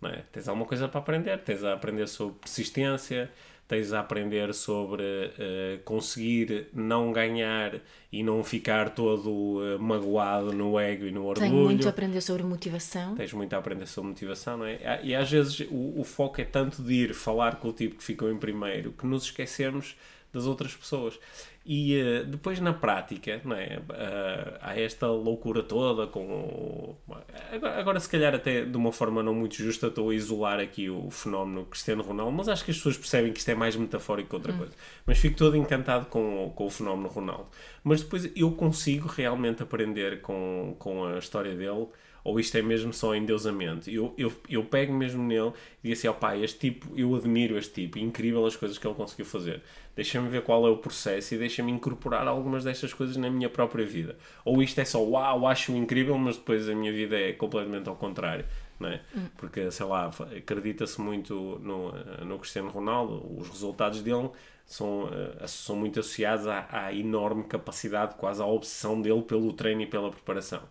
Não 0.00 0.10
é? 0.10 0.24
Tens 0.32 0.48
alguma 0.48 0.66
coisa 0.66 0.88
para 0.88 1.00
aprender, 1.00 1.38
tens 1.38 1.62
a 1.62 1.72
aprender 1.72 2.06
sobre 2.08 2.34
persistência, 2.40 3.30
tens 3.66 3.92
a 3.92 4.00
aprender 4.00 4.52
sobre 4.52 5.02
uh, 5.02 5.82
conseguir 5.84 6.68
não 6.72 7.12
ganhar 7.12 7.80
e 8.12 8.22
não 8.22 8.44
ficar 8.44 8.90
todo 8.90 9.30
uh, 9.30 9.78
magoado 9.78 10.52
no 10.52 10.78
ego 10.78 11.06
e 11.06 11.10
no 11.10 11.24
orgulho. 11.24 11.50
Tenho 11.50 11.64
muito 11.64 11.86
a 11.86 11.90
aprender 11.90 12.20
sobre 12.20 12.42
motivação. 12.42 13.14
Tens 13.14 13.32
muito 13.32 13.52
a 13.54 13.58
aprender 13.58 13.86
sobre 13.86 14.10
motivação, 14.10 14.58
não 14.58 14.66
é? 14.66 15.00
E 15.02 15.14
às 15.14 15.30
vezes 15.30 15.60
o, 15.70 16.00
o 16.00 16.04
foco 16.04 16.40
é 16.40 16.44
tanto 16.44 16.82
de 16.82 16.92
ir 16.92 17.14
falar 17.14 17.56
com 17.56 17.68
o 17.68 17.72
tipo 17.72 17.96
que 17.96 18.04
ficou 18.04 18.30
em 18.30 18.36
primeiro 18.36 18.92
que 18.92 19.06
nos 19.06 19.24
esquecemos 19.24 19.96
das 20.34 20.46
outras 20.46 20.74
pessoas. 20.74 21.18
E 21.64 21.98
uh, 21.98 22.26
depois 22.26 22.60
na 22.60 22.74
prática, 22.74 23.40
não 23.42 23.56
é? 23.56 23.78
Uh, 23.78 24.58
há 24.60 24.78
esta 24.78 25.06
loucura 25.06 25.62
toda 25.62 26.06
com. 26.06 26.94
Agora, 27.50 27.80
agora, 27.80 28.00
se 28.00 28.08
calhar, 28.08 28.34
até 28.34 28.66
de 28.66 28.76
uma 28.76 28.92
forma 28.92 29.22
não 29.22 29.32
muito 29.32 29.54
justa, 29.54 29.86
estou 29.86 30.10
a 30.10 30.14
isolar 30.14 30.60
aqui 30.60 30.90
o 30.90 31.10
fenómeno 31.10 31.64
Cristiano 31.64 32.02
Ronaldo, 32.02 32.32
mas 32.32 32.48
acho 32.48 32.64
que 32.64 32.70
as 32.70 32.76
pessoas 32.76 32.98
percebem 32.98 33.32
que 33.32 33.38
isto 33.38 33.48
é 33.50 33.54
mais 33.54 33.76
metafórico 33.76 34.28
que 34.28 34.34
outra 34.34 34.52
hum. 34.52 34.58
coisa. 34.58 34.72
Mas 35.06 35.18
fico 35.18 35.36
todo 35.36 35.56
encantado 35.56 36.06
com, 36.06 36.52
com 36.54 36.66
o 36.66 36.70
fenómeno 36.70 37.08
Ronaldo. 37.08 37.46
Mas 37.82 38.02
depois 38.02 38.30
eu 38.36 38.50
consigo 38.52 39.08
realmente 39.08 39.62
aprender 39.62 40.20
com, 40.20 40.76
com 40.78 41.06
a 41.06 41.18
história 41.18 41.54
dele 41.54 41.86
ou 42.24 42.40
isto 42.40 42.56
é 42.56 42.62
mesmo 42.62 42.92
só 42.92 43.14
endeusamento? 43.14 43.90
Eu, 43.90 44.14
eu, 44.16 44.32
eu 44.48 44.64
pego 44.64 44.94
mesmo 44.94 45.22
nele 45.22 45.52
e 45.82 45.88
digo 45.88 45.92
assim, 45.92 46.08
ó 46.08 46.14
pai, 46.14 46.42
este 46.42 46.58
tipo, 46.58 46.88
eu 46.96 47.14
admiro 47.14 47.58
este 47.58 47.82
tipo, 47.82 47.98
incrível 47.98 48.44
as 48.46 48.56
coisas 48.56 48.78
que 48.78 48.86
ele 48.86 48.94
conseguiu 48.94 49.26
fazer. 49.26 49.62
Deixa-me 49.94 50.28
ver 50.28 50.42
qual 50.42 50.66
é 50.66 50.70
o 50.70 50.78
processo 50.78 51.34
e 51.34 51.38
deixa-me 51.38 51.70
incorporar 51.70 52.26
algumas 52.26 52.64
destas 52.64 52.92
coisas 52.94 53.16
na 53.16 53.30
minha 53.30 53.50
própria 53.50 53.84
vida. 53.84 54.16
Ou 54.44 54.62
isto 54.62 54.80
é 54.80 54.84
só, 54.84 55.04
uau, 55.04 55.46
acho 55.46 55.70
incrível, 55.72 56.16
mas 56.16 56.36
depois 56.36 56.68
a 56.68 56.74
minha 56.74 56.92
vida 56.92 57.16
é 57.16 57.32
completamente 57.32 57.88
ao 57.88 57.94
contrário. 57.94 58.46
É? 58.80 59.00
Hum. 59.16 59.28
Porque, 59.36 59.70
sei 59.70 59.86
lá, 59.86 60.10
acredita-se 60.36 61.00
muito 61.00 61.60
no, 61.62 61.92
no 62.24 62.38
Cristiano 62.38 62.70
Ronaldo, 62.70 63.24
os 63.38 63.48
resultados 63.48 64.02
dele 64.02 64.30
são, 64.66 65.04
uh, 65.04 65.46
são 65.48 65.76
muito 65.76 66.00
associados 66.00 66.46
à, 66.46 66.66
à, 66.70 66.94
enorme 66.94 67.44
capacidade, 67.44 68.14
quase 68.16 68.42
à 68.42 68.46
obsessão 68.46 69.00
dele 69.00 69.22
pelo 69.22 69.52
treino 69.52 69.82
e 69.82 69.86
pela 69.86 70.10
preparação. 70.10 70.62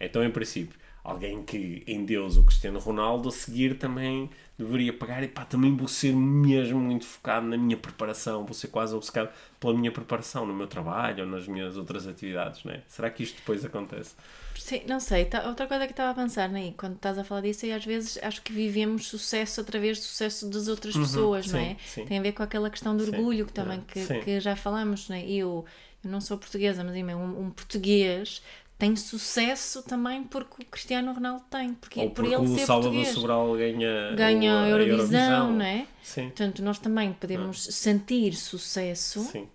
Então, 0.00 0.24
em 0.24 0.30
princípio, 0.30 0.78
alguém 1.02 1.42
que 1.42 1.82
em 1.86 2.04
Deus 2.04 2.36
o 2.36 2.44
Cristiano 2.44 2.78
Ronaldo 2.78 3.28
a 3.28 3.32
seguir 3.32 3.78
também 3.78 4.30
deveria 4.58 4.92
pagar 4.92 5.22
e 5.22 5.28
pá, 5.28 5.44
também 5.44 5.74
vou 5.74 5.88
ser 5.88 6.14
mesmo 6.14 6.78
muito 6.78 7.06
focado 7.06 7.46
na 7.46 7.56
minha 7.56 7.76
preparação, 7.76 8.44
vou 8.44 8.52
ser 8.52 8.68
quase 8.68 8.94
obcecado 8.94 9.30
pela 9.58 9.72
minha 9.72 9.90
preparação 9.90 10.44
no 10.44 10.54
meu 10.54 10.66
trabalho 10.66 11.24
ou 11.24 11.30
nas 11.30 11.48
minhas 11.48 11.76
outras 11.76 12.06
atividades, 12.06 12.62
não 12.64 12.72
é? 12.72 12.82
Será 12.86 13.10
que 13.10 13.22
isto 13.22 13.36
depois 13.36 13.64
acontece? 13.64 14.14
Sim, 14.54 14.82
não 14.86 15.00
sei. 15.00 15.24
Tá, 15.24 15.48
outra 15.48 15.66
coisa 15.66 15.86
que 15.86 15.92
estava 15.92 16.10
a 16.10 16.14
pensar, 16.14 16.48
né? 16.48 16.74
quando 16.76 16.96
estás 16.96 17.16
a 17.16 17.24
falar 17.24 17.40
disso, 17.40 17.64
é 17.64 17.72
às 17.72 17.84
vezes 17.84 18.18
acho 18.22 18.42
que 18.42 18.52
vivemos 18.52 19.08
sucesso 19.08 19.60
através 19.62 19.98
do 19.98 20.02
sucesso 20.04 20.48
das 20.50 20.68
outras 20.68 20.94
uhum, 20.94 21.02
pessoas, 21.02 21.46
sim, 21.46 21.52
não 21.52 21.60
é? 21.60 21.76
Sim. 21.86 22.04
Tem 22.04 22.18
a 22.18 22.22
ver 22.22 22.32
com 22.32 22.42
aquela 22.42 22.68
questão 22.68 22.94
de 22.94 23.04
orgulho 23.04 23.46
que 23.46 23.52
também 23.52 23.80
que, 23.80 24.06
que, 24.20 24.40
já 24.40 24.54
falamos, 24.54 25.08
não 25.08 25.16
é? 25.16 25.24
Eu, 25.24 25.64
eu 26.04 26.10
não 26.10 26.20
sou 26.20 26.36
portuguesa, 26.36 26.84
mas 26.84 26.94
um, 26.94 27.46
um 27.46 27.50
português 27.50 28.42
tem 28.80 28.96
sucesso 28.96 29.82
também 29.82 30.24
porque 30.24 30.62
o 30.62 30.64
Cristiano 30.64 31.12
Ronaldo 31.12 31.44
tem. 31.50 31.74
Porque, 31.74 32.00
Ou 32.00 32.10
por 32.10 32.24
ele 32.24 32.36
o 32.36 32.48
ser 32.48 32.64
Salvador 32.64 32.92
português. 32.92 33.14
Sobral 33.14 33.52
ganha, 33.52 34.12
ganha 34.16 34.62
a 34.62 34.68
Eurovisão, 34.68 35.20
Eurovisão, 35.20 35.52
não 35.52 35.64
é? 35.64 35.86
Sim. 36.02 36.22
Portanto, 36.22 36.62
nós 36.62 36.78
também 36.78 37.12
podemos 37.12 37.68
ah. 37.68 37.72
sentir 37.72 38.32
sucesso 38.32 39.20
Sim. 39.24 39.46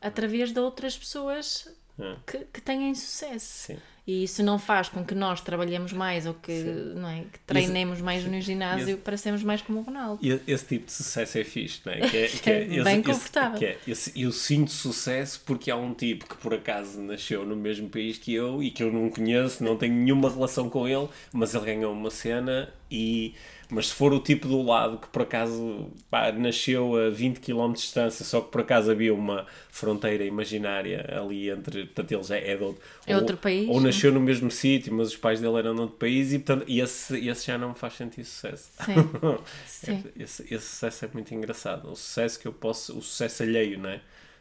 através 0.00 0.52
de 0.52 0.58
outras 0.58 0.96
pessoas 0.96 1.68
É. 1.98 2.14
que, 2.26 2.38
que 2.52 2.60
têm 2.60 2.94
sucesso. 2.94 3.66
Sim. 3.68 3.76
E 4.06 4.22
isso 4.22 4.40
não 4.40 4.56
faz 4.56 4.88
com 4.88 5.04
que 5.04 5.16
nós 5.16 5.40
trabalhemos 5.40 5.92
mais 5.92 6.26
ou 6.26 6.34
que, 6.34 6.52
não 6.94 7.08
é, 7.08 7.22
que 7.22 7.40
treinemos 7.44 8.00
mais 8.00 8.24
no 8.24 8.40
ginásio 8.40 8.90
esse- 8.90 8.96
para 8.98 9.16
sermos 9.16 9.42
mais 9.42 9.60
como 9.62 9.80
o 9.80 9.82
Ronaldo. 9.82 10.20
E 10.24 10.40
esse 10.46 10.64
tipo 10.64 10.86
de 10.86 10.92
sucesso 10.92 11.38
é 11.38 11.42
fixe, 11.42 11.80
não 11.84 11.92
é? 11.92 12.00
Que 12.08 12.16
é, 12.18 12.28
que 12.38 12.50
É 12.50 12.62
esse- 12.66 12.82
bem 12.84 12.94
esse- 13.00 13.02
confortável. 13.02 13.58
que 13.58 13.64
é 13.64 13.78
esse- 13.88 14.12
eu 14.14 14.30
sinto 14.30 14.70
sucesso 14.70 15.42
porque 15.44 15.72
há 15.72 15.76
um 15.76 15.92
tipo 15.92 16.24
que 16.28 16.36
por 16.36 16.54
acaso 16.54 17.00
nasceu 17.00 17.44
no 17.44 17.56
mesmo 17.56 17.88
país 17.88 18.16
que 18.16 18.32
eu 18.32 18.62
e 18.62 18.70
que 18.70 18.80
eu 18.84 18.92
não 18.92 19.10
conheço, 19.10 19.64
não 19.64 19.76
tenho 19.76 19.94
nenhuma 19.94 20.30
relação 20.30 20.70
com 20.70 20.86
ele, 20.86 21.08
mas 21.32 21.52
ele 21.54 21.64
ganhou 21.64 21.92
uma 21.92 22.10
cena 22.10 22.72
e. 22.88 23.34
Mas 23.68 23.88
se 23.88 23.94
for 23.94 24.12
o 24.12 24.20
tipo 24.20 24.46
do 24.46 24.62
lado 24.62 24.98
que 24.98 25.08
por 25.08 25.22
acaso 25.22 25.90
pá, 26.10 26.30
nasceu 26.32 26.96
a 26.96 27.10
20 27.10 27.40
km 27.40 27.80
de 27.80 27.86
distância, 27.86 28.24
só 28.24 28.40
que 28.40 28.50
por 28.52 28.60
acaso 28.60 28.90
havia 28.90 29.12
uma 29.12 29.46
fronteira 29.70 30.24
imaginária 30.24 31.04
ali 31.20 31.50
entre. 31.50 31.86
Portanto, 31.86 32.12
ele 32.12 32.22
já 32.22 32.36
é 32.36 32.56
de 32.56 32.62
outro, 32.62 32.82
É 33.06 33.14
ou- 33.14 33.20
outro 33.20 33.36
país, 33.36 33.68
Ou 33.68 33.80
né? 33.82 33.86
nasceu 33.86 34.12
no 34.12 34.20
mesmo 34.20 34.50
sítio, 34.50 34.94
mas 34.94 35.08
os 35.08 35.16
pais 35.16 35.40
dele 35.40 35.58
eram 35.58 35.74
de 35.74 35.80
outro 35.80 35.96
país 35.96 36.32
e, 36.32 36.38
portanto, 36.38 36.64
e 36.68 36.80
esse, 36.80 37.18
esse 37.28 37.46
já 37.46 37.58
não 37.58 37.70
me 37.70 37.74
faz 37.74 37.94
sentir 37.94 38.24
sucesso. 38.24 38.70
Sim. 38.84 38.94
Sim. 39.66 40.04
Esse, 40.16 40.42
esse 40.44 40.64
sucesso 40.66 41.04
é 41.04 41.08
muito 41.12 41.34
engraçado. 41.34 41.90
O 41.90 41.96
sucesso 41.96 42.38
que 42.38 42.46
eu 42.46 42.52
posso, 42.52 42.96
o 42.96 43.02
sucesso 43.02 43.42
alheio, 43.42 43.78
não 43.78 43.90
é? 43.90 43.96
O 43.96 44.00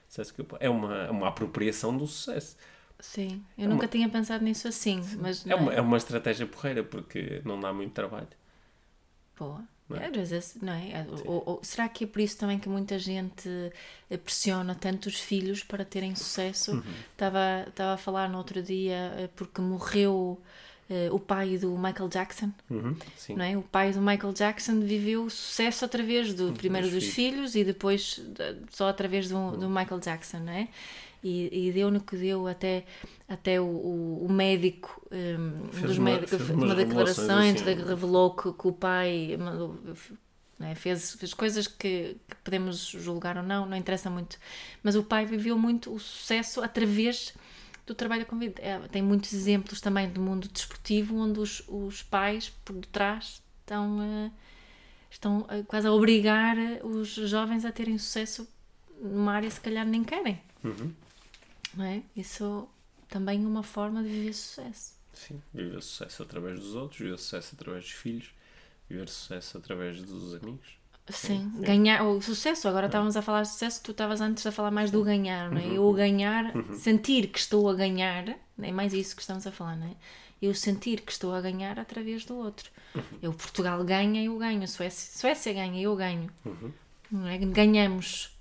sucesso 0.10 0.34
que 0.34 0.42
eu 0.42 0.48
é 0.60 0.70
uma, 0.70 0.96
é 1.06 1.12
uma 1.12 1.28
apropriação 1.28 1.96
do 1.98 2.06
sucesso. 2.08 2.56
Sim, 3.00 3.46
eu 3.58 3.70
nunca 3.70 3.88
tinha 3.88 4.10
pensado 4.10 4.44
nisso 4.44 4.68
assim, 4.68 5.00
mas 5.22 5.46
É 5.46 5.56
não 5.56 5.60
uma, 5.62 5.74
é 5.74 5.82
uma 5.82 5.98
estratégia 5.98 6.46
porreira 6.48 6.84
porque 6.84 7.42
não 7.46 7.60
dá 7.60 7.72
muito 7.74 7.94
trabalho. 7.94 8.28
Boa. 9.38 9.62
Não 9.88 9.98
é? 9.98 10.08
É, 10.08 10.10
vezes, 10.10 10.58
não 10.62 10.74
é? 10.74 11.06
Ou- 11.26 11.44
ou- 11.46 11.60
será 11.62 11.88
que 11.88 12.06
é 12.06 12.08
por 12.08 12.20
isso 12.20 12.38
também 12.40 12.58
que 12.58 12.68
muita 12.68 12.98
gente 12.98 13.48
eh, 14.10 14.18
pressiona 14.18 14.74
tanto 14.74 15.06
os 15.08 15.20
filhos 15.20 15.64
para 15.64 15.86
terem 15.86 16.16
sucesso? 16.16 16.72
Uhum. 16.72 16.84
Estava, 17.12 17.66
estava 17.68 17.94
a 17.94 17.98
falar 17.98 18.28
no 18.28 18.38
outro 18.40 18.64
dia 18.64 19.14
eh, 19.16 19.30
porque 19.36 19.62
morreu 19.62 20.42
eh, 20.90 21.10
o 21.12 21.20
pai 21.20 21.60
do 21.60 21.78
Michael 21.78 22.10
Jackson, 22.10 22.52
Uhum, 22.68 22.96
não 23.30 23.46
é? 23.46 23.56
O 23.56 23.62
pai 23.62 23.92
do 23.92 24.02
Michael 24.02 24.34
Jackson 24.34 24.80
viveu 24.80 25.30
sucesso 25.30 25.86
através 25.86 26.34
do 26.34 26.52
primeiro 26.54 26.90
dos 26.90 27.04
filhos. 27.04 27.16
filhos 27.16 27.56
e 27.56 27.64
depois 27.64 28.20
de- 28.20 28.56
só 28.72 28.90
através 28.90 29.30
do, 29.30 29.52
do 29.56 29.70
Michael 29.70 30.00
Jackson, 30.00 30.40
não 30.40 30.54
é? 30.54 30.68
E, 31.28 31.70
e 31.70 31.72
deu 31.72 31.90
no 31.90 32.02
que 32.02 32.16
deu 32.16 32.46
até, 32.48 32.86
até 33.28 33.60
o, 33.60 33.66
o, 33.66 34.28
médico, 34.32 35.02
um, 35.12 35.70
Fez 35.72 35.82
dos 35.88 35.98
uma- 35.98 36.12
médicos, 36.12 36.38
fez 36.38 36.50
uma 36.52 36.76
declaração 36.76 37.42
que 37.42 37.62
assim. 37.72 37.84
revelou 37.84 38.36
que, 38.36 38.54
que 38.54 38.68
o 38.68 38.72
pai 38.72 39.36
mandou- 39.40 39.76
né, 40.60 40.76
fez, 40.76 41.14
fez 41.16 41.34
coisas 41.34 41.66
que, 41.68 42.16
que 42.30 42.36
podemos 42.44 42.78
julgar 42.86 43.38
ou 43.38 43.44
não, 43.44 43.66
não 43.66 43.76
interessa 43.76 44.08
muito. 44.08 44.38
Mas 44.84 44.96
o 44.96 45.04
pai 45.04 45.26
viveu 45.26 45.58
muito 45.58 45.92
o 45.92 46.00
sucesso 46.00 46.62
através 46.62 47.34
do 47.88 47.96
trabalho 47.96 48.28
com 48.28 48.38
vida. 48.38 48.62
É, 48.62 48.78
tem 48.88 49.02
muitos 49.02 49.34
exemplos 49.34 49.82
também 49.82 50.08
do 50.08 50.22
mundo 50.22 50.48
desportivo 50.48 51.18
onde 51.18 51.40
os, 51.40 51.64
os 51.68 52.04
pais 52.04 52.50
por 52.64 52.74
detrás 52.76 53.42
estão, 53.62 54.00
eh, 54.02 54.32
estão 55.10 55.46
eh, 55.50 55.64
quase 55.68 55.88
a 55.88 55.92
obrigar 55.92 56.56
os 56.84 57.10
jovens 57.16 57.66
a 57.66 57.72
terem 57.72 57.98
sucesso 57.98 58.48
numa 59.02 59.34
área 59.34 59.50
se 59.50 59.60
calhar 59.60 59.86
nem 59.88 60.04
querem. 60.04 60.40
Uhum. 60.64 60.92
Não 61.76 61.86
é? 61.86 62.04
Isso 62.16 62.68
também 63.08 63.44
é 63.44 63.48
uma 63.48 63.64
forma 63.64 64.04
de 64.04 64.10
viver 64.10 64.34
sucesso. 64.34 64.94
Sim. 65.14 65.42
Viver 65.54 65.82
sucesso 65.82 66.24
através 66.24 66.60
dos 66.60 66.76
outros, 66.76 67.00
viver 67.00 67.18
sucesso 67.18 67.56
através 67.56 67.84
dos 67.84 67.94
filhos, 67.94 68.34
viver 68.90 69.10
sucesso 69.10 69.58
através 69.58 70.02
dos 70.02 70.34
amigos. 70.36 70.78
Sim, 71.08 71.52
ganhar 71.60 72.04
o 72.04 72.20
sucesso. 72.20 72.68
Agora 72.68 72.88
estávamos 72.88 73.16
a 73.16 73.22
falar 73.22 73.44
de 73.44 73.50
sucesso, 73.50 73.82
tu 73.84 73.92
estavas 73.92 74.22
antes 74.22 74.46
a 74.46 74.52
falar 74.52 74.72
mais 74.72 74.90
do 74.90 75.04
ganhar, 75.04 75.52
não 75.52 75.60
é? 75.60 75.68
Eu 75.68 75.86
o 75.86 75.94
ganhar, 75.94 76.52
sentir 76.74 77.28
que 77.28 77.38
estou 77.38 77.70
a 77.70 77.76
ganhar, 77.76 78.28
é 78.60 78.72
mais 78.72 78.92
isso 78.92 79.16
que 79.16 79.22
estamos 79.22 79.46
a 79.46 79.52
falar, 79.52 79.76
não 79.76 79.88
é? 79.88 79.96
Eu 80.42 80.54
sentir 80.56 81.02
que 81.02 81.12
estou 81.12 81.34
a 81.34 81.42
ganhar 81.42 81.80
através 81.80 82.26
do 82.26 82.36
outro. 82.36 82.72
Eu, 83.22 83.34
Portugal 83.34 83.84
ganha, 83.84 84.24
eu 84.24 84.38
ganho. 84.38 84.68
Suécia, 84.68 85.20
Suécia 85.20 85.54
ganha, 85.54 85.80
eu 85.82 85.96
ganho. 85.96 86.30
Não 87.12 87.28
é? 87.28 87.38
Ganhamos. 87.38 88.35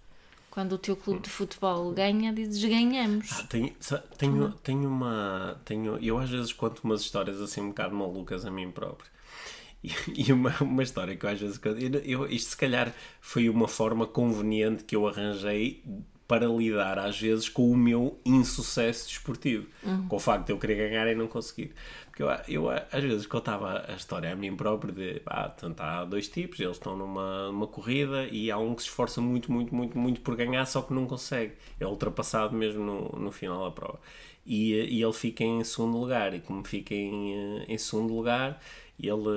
Quando 0.54 0.74
o 0.74 0.78
teu 0.78 0.94
clube 0.96 1.20
de 1.20 1.28
futebol 1.28 1.90
ganha, 1.90 2.32
dizes 2.32 2.64
ganhamos. 2.64 3.28
Ah, 3.32 3.42
tenho, 3.42 3.72
tenho, 4.16 4.52
tenho 4.62 4.88
uma. 4.88 5.60
Tenho, 5.64 5.98
eu 5.98 6.16
às 6.16 6.30
vezes 6.30 6.52
conto 6.52 6.78
umas 6.84 7.00
histórias 7.00 7.40
assim 7.40 7.60
um 7.60 7.68
bocado 7.70 7.92
malucas 7.92 8.46
a 8.46 8.52
mim 8.52 8.70
próprio. 8.70 9.10
E, 9.82 9.90
e 10.28 10.32
uma, 10.32 10.54
uma 10.60 10.84
história 10.84 11.16
que 11.16 11.26
eu 11.26 11.30
às 11.30 11.40
vezes 11.40 11.60
eu- 12.04 12.26
isto 12.26 12.50
se 12.50 12.56
calhar 12.56 12.94
foi 13.20 13.50
uma 13.50 13.66
forma 13.66 14.06
conveniente 14.06 14.84
que 14.84 14.94
eu 14.94 15.08
arranjei 15.08 15.82
para 16.26 16.46
lidar 16.46 16.98
às 16.98 17.20
vezes 17.20 17.48
com 17.48 17.70
o 17.70 17.76
meu 17.76 18.18
insucesso 18.24 19.08
desportivo. 19.08 19.66
Com 20.08 20.16
o 20.16 20.18
facto 20.18 20.46
de 20.46 20.52
eu 20.52 20.58
querer 20.58 20.88
ganhar 20.88 21.06
e 21.06 21.14
não 21.14 21.26
conseguir. 21.26 21.72
Porque 22.06 22.22
eu, 22.22 22.28
eu 22.48 22.70
às 22.70 23.02
vezes 23.02 23.26
contava 23.26 23.84
a 23.88 23.94
história 23.94 24.32
a 24.32 24.36
mim 24.36 24.54
próprio 24.56 24.92
de 24.92 25.20
ah, 25.26 25.48
portanto, 25.48 25.80
há 25.80 26.04
dois 26.04 26.28
tipos, 26.28 26.60
eles 26.60 26.76
estão 26.76 26.96
numa, 26.96 27.48
numa 27.48 27.66
corrida 27.66 28.26
e 28.30 28.50
há 28.50 28.58
um 28.58 28.74
que 28.74 28.82
se 28.82 28.88
esforça 28.88 29.20
muito, 29.20 29.50
muito, 29.50 29.74
muito, 29.74 29.98
muito 29.98 30.20
por 30.20 30.36
ganhar, 30.36 30.64
só 30.66 30.80
que 30.80 30.94
não 30.94 31.06
consegue. 31.06 31.54
É 31.78 31.86
ultrapassado 31.86 32.54
mesmo 32.56 32.84
no, 32.84 33.18
no 33.18 33.32
final 33.32 33.64
da 33.64 33.70
prova. 33.70 33.98
E, 34.46 34.72
e 34.72 35.02
ele 35.02 35.12
fica 35.12 35.42
em 35.42 35.64
segundo 35.64 35.98
lugar, 35.98 36.34
e 36.34 36.40
como 36.40 36.62
fica 36.64 36.94
em, 36.94 37.34
eh, 37.34 37.64
em 37.68 37.78
segundo 37.78 38.14
lugar, 38.14 38.60
ele 38.98 39.28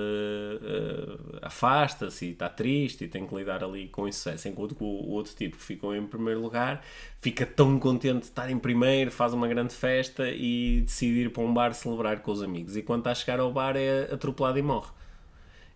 eh, 0.62 1.40
afasta-se 1.42 2.28
e 2.28 2.32
está 2.32 2.48
triste 2.48 3.06
e 3.06 3.08
tem 3.08 3.26
que 3.26 3.36
lidar 3.36 3.64
ali 3.64 3.88
com 3.88 4.10
sucesso. 4.12 4.48
Enquanto 4.48 4.76
que 4.76 4.84
o, 4.84 4.88
o 4.88 5.12
outro 5.12 5.34
tipo 5.36 5.58
que 5.58 5.64
ficou 5.64 5.96
em 5.96 6.06
primeiro 6.06 6.40
lugar 6.40 6.84
fica 7.20 7.46
tão 7.46 7.80
contente 7.80 8.20
de 8.20 8.26
estar 8.26 8.50
em 8.52 8.60
primeiro, 8.60 9.12
faz 9.12 9.34
uma 9.34 9.48
grande 9.48 9.74
festa 9.74 10.30
e 10.30 10.82
decide 10.82 11.22
ir 11.22 11.32
para 11.32 11.44
um 11.44 11.54
bar 11.54 11.74
celebrar 11.74 12.20
com 12.22 12.32
os 12.32 12.42
amigos. 12.44 12.78
E 12.78 12.84
quando 12.84 13.00
está 13.00 13.12
a 13.12 13.16
chegar 13.16 13.40
ao 13.40 13.52
bar 13.52 13.76
é 13.76 14.14
atropelado 14.14 14.60
e 14.60 14.62
morre. 14.62 14.92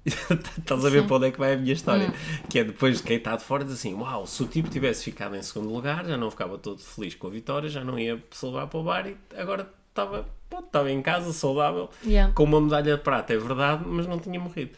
Estás 0.05 0.83
a 0.83 0.89
ver 0.89 1.05
para 1.05 1.15
onde 1.17 1.27
é 1.27 1.31
que 1.31 1.37
vai 1.37 1.53
a 1.53 1.57
minha 1.57 1.73
história? 1.73 2.11
Que 2.49 2.59
é 2.59 2.63
depois 2.63 3.01
quem 3.01 3.17
está 3.17 3.35
de 3.35 3.43
fora 3.43 3.63
diz 3.63 3.73
assim: 3.73 3.93
Uau, 3.93 4.25
se 4.25 4.41
o 4.41 4.47
tipo 4.47 4.67
tivesse 4.69 5.03
ficado 5.03 5.35
em 5.35 5.41
segundo 5.43 5.71
lugar, 5.71 6.05
já 6.05 6.17
não 6.17 6.31
ficava 6.31 6.57
todo 6.57 6.79
feliz 6.79 7.13
com 7.13 7.27
a 7.27 7.29
vitória, 7.29 7.69
já 7.69 7.83
não 7.83 7.99
ia 7.99 8.21
celebrar 8.31 8.67
para 8.67 8.79
o 8.79 8.83
bar 8.83 9.07
e 9.07 9.15
agora 9.35 9.71
estava, 9.91 10.27
pronto, 10.49 10.65
estava 10.65 10.91
em 10.91 11.01
casa, 11.01 11.31
saudável, 11.33 11.89
Yeah. 12.05 12.33
com 12.33 12.43
uma 12.45 12.59
medalha 12.59 12.97
de 12.97 13.03
prata, 13.03 13.33
é 13.33 13.37
verdade, 13.37 13.83
mas 13.85 14.07
não 14.07 14.17
tinha 14.19 14.39
morrido. 14.39 14.71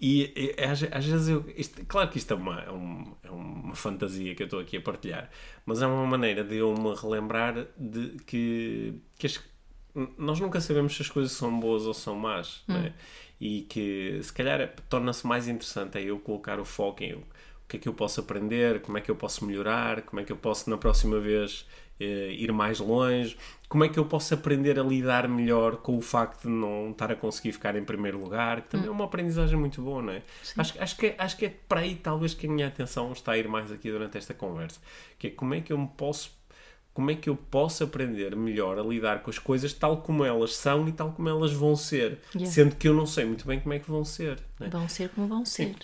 E, 0.00 0.32
e, 0.56 0.64
às, 0.64 0.82
às 0.82 1.04
vezes 1.04 1.28
eu. 1.28 1.44
isto- 1.56 1.84
claro 1.86 2.08
que 2.08 2.16
isto 2.16 2.32
é 2.32 2.36
uma, 2.36 2.60
é, 2.62 2.70
um- 2.70 3.14
é 3.22 3.30
uma 3.30 3.74
fantasia 3.74 4.34
que 4.34 4.42
eu 4.42 4.46
estou 4.46 4.58
aqui 4.60 4.78
a 4.78 4.80
partilhar, 4.80 5.28
mas 5.66 5.82
é 5.82 5.86
uma 5.86 6.06
maneira 6.06 6.42
de 6.42 6.56
eu 6.56 6.72
me 6.74 6.94
relembrar 6.94 7.66
de 7.76 8.16
que, 8.26 8.94
que 9.18 9.26
as- 9.26 9.40
nós 10.16 10.40
nunca 10.40 10.58
sabemos 10.60 10.96
se 10.96 11.02
as 11.02 11.08
coisas 11.10 11.32
são 11.32 11.58
boas 11.60 11.84
ou 11.84 11.92
são 11.92 12.14
más, 12.16 12.62
não 12.66 12.76
é? 12.78 12.94
E 13.40 13.62
que 13.62 14.20
se 14.22 14.32
calhar 14.32 14.72
torna-se 14.88 15.26
mais 15.26 15.48
interessante 15.48 15.98
é 15.98 16.02
eu 16.02 16.18
colocar 16.18 16.58
o 16.60 16.64
foco 16.64 17.02
em 17.02 17.14
o 17.14 17.22
que 17.68 17.76
é 17.76 17.80
que 17.80 17.88
eu 17.88 17.94
posso 17.94 18.20
aprender, 18.20 18.80
como 18.80 18.96
é 18.98 19.00
que 19.00 19.10
eu 19.10 19.16
posso 19.16 19.44
melhorar, 19.44 20.02
como 20.02 20.20
é 20.20 20.24
que 20.24 20.32
eu 20.32 20.36
posso 20.36 20.68
na 20.70 20.76
próxima 20.78 21.20
vez 21.20 21.66
ir 22.04 22.52
mais 22.52 22.78
longe, 22.80 23.36
como 23.68 23.84
é 23.84 23.88
que 23.88 23.98
eu 23.98 24.04
posso 24.04 24.34
aprender 24.34 24.78
a 24.78 24.82
lidar 24.82 25.28
melhor 25.28 25.76
com 25.76 25.96
o 25.96 26.00
facto 26.00 26.42
de 26.42 26.48
não 26.48 26.90
estar 26.90 27.12
a 27.12 27.14
conseguir 27.16 27.52
ficar 27.52 27.76
em 27.76 27.84
primeiro 27.84 28.18
lugar, 28.20 28.62
que 28.62 28.68
também 28.70 28.88
é 28.88 28.90
uma 28.90 29.04
aprendizagem 29.04 29.58
muito 29.58 29.80
boa, 29.82 30.02
não 30.02 30.12
é? 30.12 30.22
Acho, 30.56 30.82
acho, 30.82 30.96
que, 30.96 31.06
é- 31.06 31.14
acho 31.18 31.36
que 31.36 31.46
é 31.46 31.54
para 31.68 31.80
aí 31.80 31.94
talvez 31.94 32.34
que 32.34 32.46
a 32.46 32.50
minha 32.50 32.66
atenção 32.68 33.12
está 33.12 33.32
a 33.32 33.38
ir 33.38 33.46
mais 33.48 33.70
aqui 33.70 33.90
durante 33.90 34.18
esta 34.18 34.34
conversa, 34.34 34.80
que 35.18 35.28
é 35.28 35.30
como 35.30 35.54
é 35.54 35.60
que 35.60 35.72
eu 35.72 35.78
me 35.78 35.88
posso 35.96 36.38
como 36.92 37.08
é 37.12 37.14
que 37.14 37.30
eu 37.30 37.36
posso 37.36 37.84
aprender 37.84 38.34
melhor 38.34 38.76
a 38.76 38.82
lidar 38.82 39.22
com 39.22 39.30
as 39.30 39.38
coisas 39.38 39.72
tal 39.72 39.98
como 39.98 40.24
elas 40.24 40.56
são 40.56 40.88
e 40.88 40.92
tal 40.92 41.12
como 41.12 41.28
elas 41.28 41.52
vão 41.52 41.76
ser, 41.76 42.18
Yeah. 42.34 42.50
sendo 42.52 42.74
que 42.74 42.88
eu 42.88 42.92
não 42.92 43.06
sei 43.06 43.24
muito 43.24 43.46
bem 43.46 43.60
como 43.60 43.72
é 43.72 43.78
que 43.78 43.88
vão 43.88 44.04
ser. 44.04 44.38
não 44.58 44.66
é? 44.66 44.70
Vão 44.70 44.88
ser 44.88 45.08
como 45.10 45.28
vão 45.28 45.44
ser. 45.46 45.76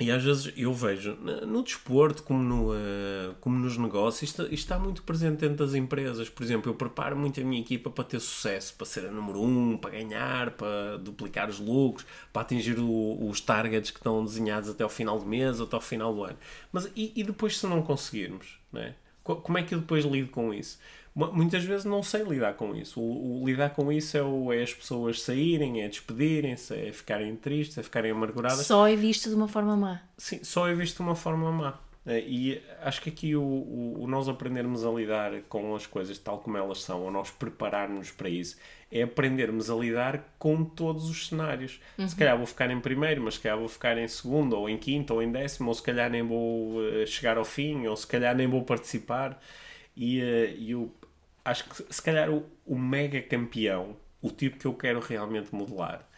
E 0.00 0.10
às 0.10 0.22
vezes 0.24 0.50
eu 0.56 0.72
vejo 0.72 1.14
no 1.46 1.62
desporto, 1.62 2.22
como, 2.22 2.42
no, 2.42 2.74
eh, 2.74 3.34
como 3.38 3.58
nos 3.58 3.76
negócios, 3.76 4.30
isto, 4.30 4.42
isto 4.44 4.54
está 4.54 4.78
muito 4.78 5.02
presente 5.02 5.40
dentro 5.40 5.58
das 5.58 5.74
empresas. 5.74 6.26
Por 6.30 6.42
exemplo, 6.42 6.70
eu 6.70 6.74
preparo 6.74 7.14
muito 7.18 7.38
a 7.38 7.44
minha 7.44 7.60
equipa 7.60 7.90
para 7.90 8.04
ter 8.04 8.18
sucesso, 8.18 8.74
para 8.76 8.86
ser 8.86 9.04
a 9.06 9.10
número 9.10 9.42
um, 9.42 9.76
para 9.76 9.90
ganhar, 9.90 10.52
para 10.52 10.96
duplicar 10.96 11.50
os 11.50 11.58
lucros, 11.58 12.06
para 12.32 12.40
atingir 12.42 12.78
o- 12.78 13.28
os 13.28 13.42
targets 13.42 13.90
que 13.90 13.98
estão 13.98 14.24
desenhados 14.24 14.70
até 14.70 14.82
ao 14.82 14.88
final 14.88 15.18
do 15.18 15.26
mês 15.26 15.60
até 15.60 15.76
ao 15.76 15.82
final 15.82 16.14
do 16.14 16.24
ano. 16.24 16.38
Mas 16.72 16.90
e, 16.96 17.12
e 17.14 17.22
depois 17.22 17.58
se 17.58 17.66
não 17.66 17.82
conseguirmos? 17.82 18.58
É? 18.74 18.94
Co- 19.22 19.36
Como 19.36 19.58
é 19.58 19.62
que 19.62 19.74
eu 19.74 19.80
depois 19.80 20.04
lido 20.06 20.30
com 20.30 20.54
isso? 20.54 20.78
Mu- 21.14 21.32
Muitas 21.32 21.64
vezes 21.64 21.84
não 21.84 22.02
sei 22.02 22.22
lidar 22.22 22.54
com 22.54 22.74
isso. 22.74 23.00
O, 23.00 23.42
o 23.42 23.46
lidar 23.46 23.70
com 23.70 23.90
isso 23.92 24.16
é, 24.16 24.22
o- 24.22 24.52
é 24.52 24.62
as 24.62 24.72
pessoas 24.72 25.22
saírem, 25.22 25.82
é 25.82 25.88
despedirem-se, 25.88 26.74
é 26.74 26.92
ficarem 26.92 27.34
tristes, 27.36 27.78
é 27.78 27.82
ficarem 27.82 28.10
amarguradas. 28.12 28.66
Só 28.66 28.86
é 28.86 28.94
visto 28.96 29.28
de 29.28 29.34
uma 29.34 29.48
forma 29.48 29.76
má. 29.76 30.02
Sim, 30.16 30.40
só 30.44 30.68
é 30.68 30.74
visto 30.74 30.96
de 30.96 31.02
uma 31.02 31.16
forma 31.16 31.50
má. 31.52 31.78
Eh, 32.06 32.24
E 32.26 32.62
acho 32.82 33.02
que 33.02 33.10
aqui 33.10 33.36
o, 33.36 33.42
o, 33.42 34.02
o 34.04 34.06
nós 34.06 34.28
aprendermos 34.28 34.84
a 34.86 34.90
lidar 34.90 35.32
com 35.48 35.74
as 35.74 35.86
coisas 35.86 36.18
tal 36.18 36.38
como 36.38 36.56
elas 36.56 36.80
são, 36.82 37.02
ou 37.02 37.10
nós 37.10 37.30
prepararmos 37.30 38.10
para 38.10 38.28
isso, 38.28 38.56
é 38.90 39.02
aprendermos 39.02 39.68
a 39.70 39.74
lidar 39.74 40.34
com 40.38 40.64
todos 40.64 41.08
os 41.10 41.28
cenários. 41.28 41.78
Se 42.08 42.16
calhar 42.16 42.36
vou 42.38 42.46
ficar 42.46 42.70
em 42.70 42.80
primeiro, 42.80 43.22
mas 43.22 43.34
se 43.34 43.40
calhar 43.40 43.58
vou 43.58 43.68
ficar 43.68 43.98
em 43.98 44.08
segundo, 44.08 44.56
ou 44.56 44.68
em 44.68 44.78
quinto, 44.78 45.12
ou 45.14 45.22
em 45.22 45.30
décimo, 45.30 45.68
ou 45.68 45.74
se 45.74 45.82
calhar 45.82 46.10
nem 46.10 46.22
vou 46.22 46.82
eh, 47.02 47.04
chegar 47.06 47.36
ao 47.36 47.44
fim, 47.44 47.86
ou 47.86 47.94
se 47.96 48.06
calhar 48.06 48.34
nem 48.34 48.46
vou 48.48 48.62
participar. 48.64 49.38
E, 49.96 50.20
eh, 50.20 50.54
e 50.58 50.74
o, 50.74 50.90
acho 51.44 51.64
que 51.68 51.92
se 51.92 52.02
calhar 52.02 52.30
o, 52.30 52.44
o 52.64 52.78
mega 52.78 53.20
campeão, 53.22 53.96
o 54.20 54.30
tipo 54.30 54.58
que 54.58 54.66
eu 54.66 54.74
quero 54.74 55.00
realmente 55.00 55.54
modelar, 55.54 56.08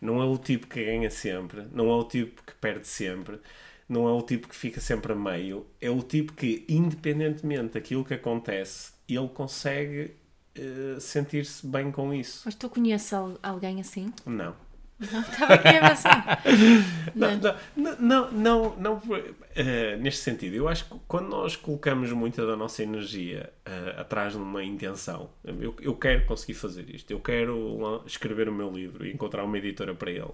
não 0.00 0.20
é 0.20 0.24
o 0.24 0.36
tipo 0.36 0.66
que 0.66 0.84
ganha 0.84 1.10
sempre, 1.10 1.66
não 1.72 1.88
é 1.90 1.94
o 1.94 2.04
tipo 2.04 2.42
que 2.42 2.54
perde 2.54 2.86
sempre, 2.86 3.40
não 3.88 4.08
é 4.08 4.12
o 4.12 4.22
tipo 4.22 4.48
que 4.48 4.56
fica 4.56 4.80
sempre 4.80 5.12
a 5.12 5.16
meio, 5.16 5.66
é 5.80 5.90
o 5.90 6.02
tipo 6.02 6.32
que, 6.32 6.64
independentemente 6.68 7.74
daquilo 7.74 8.04
que 8.04 8.14
acontece, 8.14 8.92
ele 9.08 9.28
consegue 9.28 10.14
uh, 10.58 11.00
sentir-se 11.00 11.66
bem 11.66 11.92
com 11.92 12.12
isso. 12.12 12.42
Mas 12.44 12.54
tu 12.54 12.68
conheces 12.68 13.12
alguém 13.42 13.80
assim? 13.80 14.12
Não. 14.26 14.56
Estava 15.02 15.54
aqui 15.54 15.68
a 15.68 15.88
pensar. 15.88 16.42
Não, 17.14 17.28
não, 17.76 17.96
não, 17.98 18.32
não, 18.32 18.76
não 18.76 18.94
uh, 18.94 19.98
neste 20.00 20.22
sentido. 20.22 20.54
Eu 20.54 20.66
acho 20.66 20.86
que 20.86 20.96
quando 21.06 21.28
nós 21.28 21.56
colocamos 21.56 22.10
muita 22.12 22.46
da 22.46 22.56
nossa 22.56 22.82
energia 22.82 23.52
uh, 23.66 24.00
atrás 24.00 24.32
de 24.32 24.38
uma 24.38 24.64
intenção, 24.64 25.28
eu, 25.44 25.74
eu 25.80 25.94
quero 25.94 26.24
conseguir 26.24 26.54
fazer 26.54 26.88
isto, 26.88 27.10
eu 27.10 27.20
quero 27.20 28.02
escrever 28.06 28.48
o 28.48 28.52
meu 28.52 28.70
livro 28.70 29.04
e 29.04 29.12
encontrar 29.12 29.44
uma 29.44 29.58
editora 29.58 29.94
para 29.94 30.10
ele, 30.10 30.30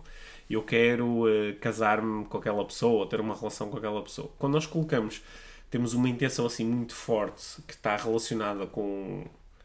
eu 0.48 0.62
quero 0.62 1.24
uh, 1.24 1.54
casar-me 1.61 2.24
com 2.26 2.38
aquela 2.38 2.64
pessoa, 2.64 3.09
ter 3.09 3.20
uma 3.20 3.35
relação 3.35 3.68
com 3.68 3.76
aquela 3.76 4.02
pessoa. 4.02 4.31
Quando 4.38 4.52
nós 4.52 4.66
colocamos, 4.66 5.20
temos 5.68 5.94
uma 5.94 6.09
intenção 6.09 6.46
assim 6.46 6.64
muito 6.64 6.94
forte 6.94 7.61
que 7.66 7.74
está 7.74 7.96
relacionada 7.96 8.66
com 8.66 9.24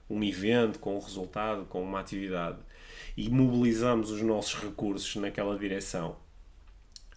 um 0.10 0.24
evento, 0.24 0.80
com 0.80 0.96
um 0.96 1.00
resultado, 1.00 1.66
com 1.66 1.82
uma 1.82 2.00
atividade 2.00 2.58
e 3.16 3.30
mobilizamos 3.30 4.12
os 4.12 4.22
nossos 4.22 4.56
recursos 4.56 5.16
naquela 5.16 5.58
direção, 5.58 6.16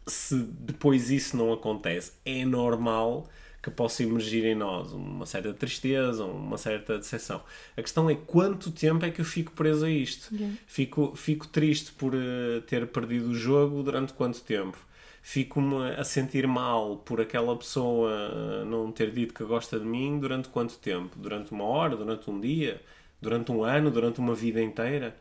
se 0.07 0.37
depois 0.37 1.11
isso 1.11 1.37
não 1.37 1.53
acontece, 1.53 2.13
é 2.25 2.45
normal 2.45 3.29
que 3.63 3.71
possa 3.71 4.05
emergir 4.05 4.45
em 4.45 4.55
nós 4.55 4.93
uma 4.93 5.27
certa 5.27 5.53
tristeza, 5.53 6.25
uma 6.25 6.57
certa 6.57 6.97
decepção. 6.97 7.43
A 7.77 7.83
questão 7.83 8.09
é 8.09 8.15
quanto 8.15 8.71
tempo 8.71 9.05
é 9.05 9.11
que 9.11 9.21
eu 9.21 9.25
fico 9.25 9.51
preso 9.53 9.85
a 9.85 9.91
isto? 9.91 10.33
Yeah. 10.33 10.57
Fico, 10.69 11.17
fico 11.17 11.49
triste 11.49 11.91
por 11.91 12.15
uh, 12.15 12.61
ter 12.69 12.87
perdido 12.87 13.31
o 13.31 13.35
jogo 13.35 13.83
durante 13.83 14.13
quanto 14.13 14.41
tempo? 14.43 14.79
Fico-me 15.21 15.91
a 15.97 16.05
sentir 16.05 16.47
mal 16.47 16.99
por 16.99 17.21
aquela 17.21 17.57
pessoa 17.57 18.13
uh, 18.13 18.65
não 18.65 18.93
ter 18.93 19.11
dito 19.11 19.35
que 19.35 19.43
gosta 19.43 19.81
de 19.81 19.85
mim 19.85 20.21
durante 20.21 20.49
quanto 20.49 20.79
tempo? 20.79 21.19
Durante 21.19 21.51
uma 21.51 21.65
hora? 21.65 21.97
Durante 21.97 22.31
um 22.31 22.41
dia? 22.41 22.81
Durante 23.21 23.51
um 23.51 23.65
ano? 23.65 23.91
Durante 23.91 24.21
uma 24.21 24.37
vida 24.37 24.63
inteira? 24.63 25.17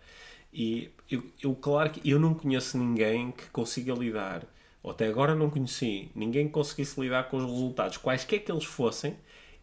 E 0.57 0.89
eu, 1.11 1.21
eu, 1.43 1.53
claro 1.53 1.89
que 1.89 2.09
eu 2.09 2.17
não 2.17 2.33
conheço 2.33 2.77
ninguém 2.77 3.31
que 3.31 3.49
consiga 3.49 3.93
lidar, 3.93 4.45
ou 4.81 4.91
até 4.91 5.05
agora 5.05 5.35
não 5.35 5.49
conheci, 5.49 6.09
ninguém 6.15 6.47
que 6.47 6.53
conseguisse 6.53 6.99
lidar 7.01 7.29
com 7.29 7.35
os 7.35 7.43
resultados, 7.43 7.97
quaisquer 7.97 8.39
que 8.39 8.49
eles 8.49 8.63
fossem, 8.63 9.17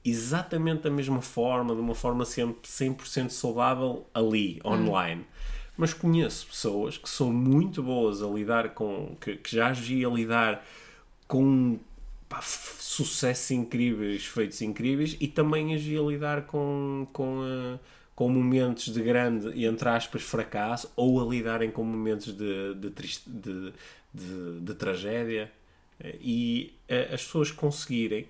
exatamente 0.04 0.82
da 0.82 0.90
mesma 0.90 1.22
forma, 1.22 1.74
de 1.74 1.80
uma 1.80 1.94
forma 1.94 2.26
sempre 2.26 2.68
100% 2.68 3.30
saudável 3.30 4.06
ali, 4.12 4.60
hum. 4.62 4.68
online. 4.70 5.24
Mas 5.78 5.94
conheço 5.94 6.46
pessoas 6.46 6.98
que 6.98 7.08
são 7.08 7.32
muito 7.32 7.82
boas 7.82 8.22
a 8.22 8.26
lidar 8.26 8.74
com, 8.74 9.16
que, 9.18 9.36
que 9.36 9.56
já 9.56 9.68
agi 9.68 10.04
a 10.04 10.10
lidar 10.10 10.62
com 11.26 11.78
pá, 12.28 12.42
sucessos 12.42 13.50
incríveis, 13.50 14.26
feitos 14.26 14.60
incríveis, 14.60 15.16
e 15.18 15.26
também 15.26 15.74
agi 15.74 15.96
a 15.96 16.02
lidar 16.02 16.42
com, 16.42 17.08
com 17.14 17.38
uh, 17.40 17.80
com 18.22 18.28
momentos 18.28 18.84
de 18.84 19.02
grande 19.02 19.64
entre 19.64 19.88
aspas 19.88 20.22
fracasso 20.22 20.92
ou 20.94 21.20
a 21.20 21.28
lidarem 21.28 21.72
com 21.72 21.82
momentos 21.82 22.32
de, 22.32 22.72
de, 22.76 22.90
triste, 22.90 23.28
de, 23.28 23.72
de, 24.14 24.60
de 24.60 24.74
tragédia 24.74 25.50
e 26.20 26.72
as 27.12 27.24
pessoas 27.24 27.50
conseguirem 27.50 28.28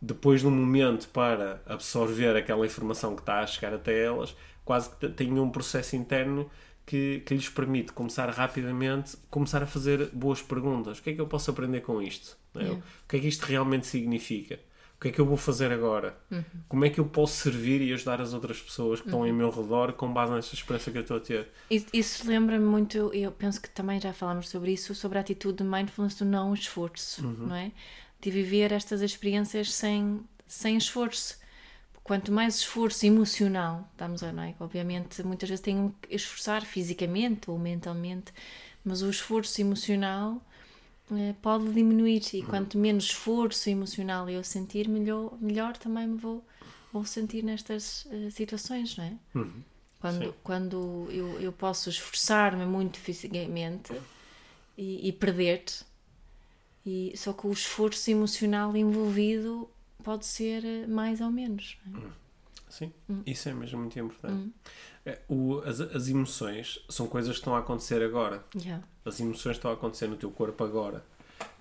depois 0.00 0.40
de 0.40 0.46
um 0.46 0.50
momento 0.50 1.06
para 1.08 1.60
absorver 1.66 2.34
aquela 2.34 2.64
informação 2.64 3.14
que 3.14 3.20
está 3.20 3.40
a 3.40 3.46
chegar 3.46 3.74
até 3.74 4.04
elas 4.04 4.34
quase 4.64 4.88
que 4.96 5.06
têm 5.10 5.38
um 5.38 5.50
processo 5.50 5.96
interno 5.96 6.50
que, 6.86 7.22
que 7.26 7.34
lhes 7.34 7.50
permite 7.50 7.92
começar 7.92 8.30
rapidamente 8.30 9.18
começar 9.28 9.62
a 9.62 9.66
fazer 9.66 10.06
boas 10.14 10.40
perguntas. 10.40 10.98
O 10.98 11.02
que 11.02 11.10
é 11.10 11.12
que 11.12 11.20
eu 11.20 11.26
posso 11.26 11.50
aprender 11.50 11.82
com 11.82 12.00
isto? 12.00 12.38
Yeah. 12.54 12.74
o 12.74 12.82
que 13.06 13.18
é 13.18 13.20
que 13.20 13.28
isto 13.28 13.44
realmente 13.44 13.86
significa 13.86 14.58
o 14.96 15.00
que 15.00 15.08
é 15.08 15.12
que 15.12 15.20
eu 15.20 15.26
vou 15.26 15.36
fazer 15.36 15.70
agora? 15.70 16.16
Uhum. 16.30 16.42
Como 16.68 16.84
é 16.86 16.90
que 16.90 16.98
eu 16.98 17.04
posso 17.04 17.34
servir 17.34 17.82
e 17.82 17.92
ajudar 17.92 18.18
as 18.18 18.32
outras 18.32 18.60
pessoas 18.60 18.98
que 18.98 19.06
estão 19.06 19.20
uhum. 19.20 19.26
em 19.26 19.32
meu 19.32 19.50
redor 19.50 19.92
com 19.92 20.10
base 20.10 20.32
nessa 20.32 20.54
experiência 20.54 20.90
que 20.90 20.96
eu 20.96 21.02
estou 21.02 21.18
a 21.18 21.20
ter? 21.20 21.48
Isso 21.92 22.26
lembra-me 22.26 22.64
muito, 22.64 23.12
eu 23.12 23.30
penso 23.30 23.60
que 23.60 23.68
também 23.68 24.00
já 24.00 24.14
falámos 24.14 24.48
sobre 24.48 24.72
isso, 24.72 24.94
sobre 24.94 25.18
a 25.18 25.20
atitude 25.20 25.58
de 25.58 25.64
mindfulness 25.64 26.14
do 26.14 26.24
não 26.24 26.54
esforço, 26.54 27.26
uhum. 27.26 27.46
não 27.48 27.56
é? 27.56 27.72
De 28.22 28.30
viver 28.30 28.72
estas 28.72 29.02
experiências 29.02 29.74
sem, 29.74 30.20
sem 30.46 30.78
esforço. 30.78 31.38
Quanto 32.02 32.32
mais 32.32 32.60
esforço 32.60 33.04
emocional, 33.04 33.86
estamos 33.92 34.22
a, 34.22 34.32
não 34.32 34.44
é? 34.44 34.54
Obviamente, 34.58 35.22
muitas 35.24 35.50
vezes 35.50 35.62
tenho 35.62 35.94
que 36.00 36.14
esforçar 36.14 36.64
fisicamente 36.64 37.50
ou 37.50 37.58
mentalmente, 37.58 38.32
mas 38.82 39.02
o 39.02 39.10
esforço 39.10 39.60
emocional 39.60 40.40
pode 41.40 41.72
diminuir 41.72 42.22
e 42.32 42.42
quanto 42.42 42.76
menos 42.76 43.04
esforço 43.04 43.70
emocional 43.70 44.28
eu 44.28 44.42
sentir, 44.42 44.88
melhor, 44.88 45.36
melhor 45.40 45.76
também 45.76 46.06
me 46.06 46.18
vou, 46.18 46.44
vou 46.92 47.04
sentir 47.04 47.44
nestas 47.44 48.06
uh, 48.06 48.30
situações, 48.30 48.96
não 48.96 49.04
é? 49.04 49.12
Uhum. 49.34 49.62
Quando, 50.00 50.34
quando 50.42 51.08
eu, 51.10 51.40
eu 51.40 51.52
posso 51.52 51.88
esforçar-me 51.88 52.64
muito 52.66 52.98
fisicamente 52.98 53.92
e, 54.76 55.08
e 55.08 55.12
perder-te, 55.12 55.84
e, 56.84 57.12
só 57.16 57.32
que 57.32 57.46
o 57.46 57.52
esforço 57.52 58.10
emocional 58.10 58.76
envolvido 58.76 59.68
pode 60.04 60.24
ser 60.24 60.64
eh, 60.64 60.86
mais 60.86 61.20
ou 61.20 61.30
menos. 61.30 61.78
É? 61.84 61.96
Uhum. 61.96 62.10
Sim, 62.76 62.92
uhum. 63.08 63.22
isso 63.24 63.48
é 63.48 63.54
mesmo 63.54 63.78
muito 63.80 63.98
importante. 63.98 64.34
Uhum. 64.34 64.52
É, 65.06 65.18
o, 65.28 65.60
as, 65.60 65.80
as 65.80 66.08
emoções 66.08 66.84
são 66.90 67.06
coisas 67.06 67.32
que 67.32 67.38
estão 67.38 67.54
a 67.56 67.60
acontecer 67.60 68.02
agora. 68.02 68.44
Yeah. 68.54 68.84
As 69.02 69.18
emoções 69.18 69.56
estão 69.56 69.70
a 69.70 69.74
acontecer 69.74 70.06
no 70.08 70.16
teu 70.16 70.30
corpo 70.30 70.62
agora. 70.62 71.02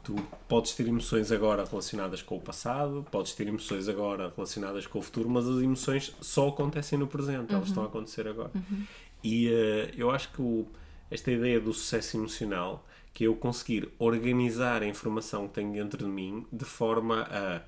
Tu 0.03 0.13
podes 0.47 0.73
ter 0.73 0.85
emoções 0.87 1.31
agora 1.31 1.63
relacionadas 1.63 2.21
com 2.21 2.35
o 2.35 2.41
passado, 2.41 3.05
podes 3.09 3.33
ter 3.33 3.47
emoções 3.47 3.87
agora 3.87 4.31
relacionadas 4.35 4.85
com 4.85 4.99
o 4.99 5.01
futuro, 5.01 5.29
mas 5.29 5.47
as 5.47 5.61
emoções 5.61 6.13
só 6.19 6.49
acontecem 6.49 6.99
no 6.99 7.07
presente, 7.07 7.51
uhum. 7.51 7.57
elas 7.57 7.69
estão 7.69 7.83
a 7.83 7.85
acontecer 7.85 8.27
agora. 8.27 8.51
Uhum. 8.53 8.85
E 9.23 9.47
uh, 9.47 9.91
eu 9.97 10.11
acho 10.11 10.33
que 10.33 10.41
o, 10.41 10.67
esta 11.09 11.31
ideia 11.31 11.61
do 11.61 11.73
sucesso 11.73 12.17
emocional, 12.17 12.85
que 13.13 13.23
é 13.23 13.27
eu 13.27 13.35
conseguir 13.35 13.89
organizar 13.97 14.83
a 14.83 14.85
informação 14.85 15.47
que 15.47 15.53
tenho 15.53 15.71
dentro 15.71 15.97
de 15.97 16.11
mim 16.11 16.45
de 16.51 16.65
forma 16.65 17.21
a 17.31 17.61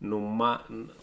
no, 0.00 0.20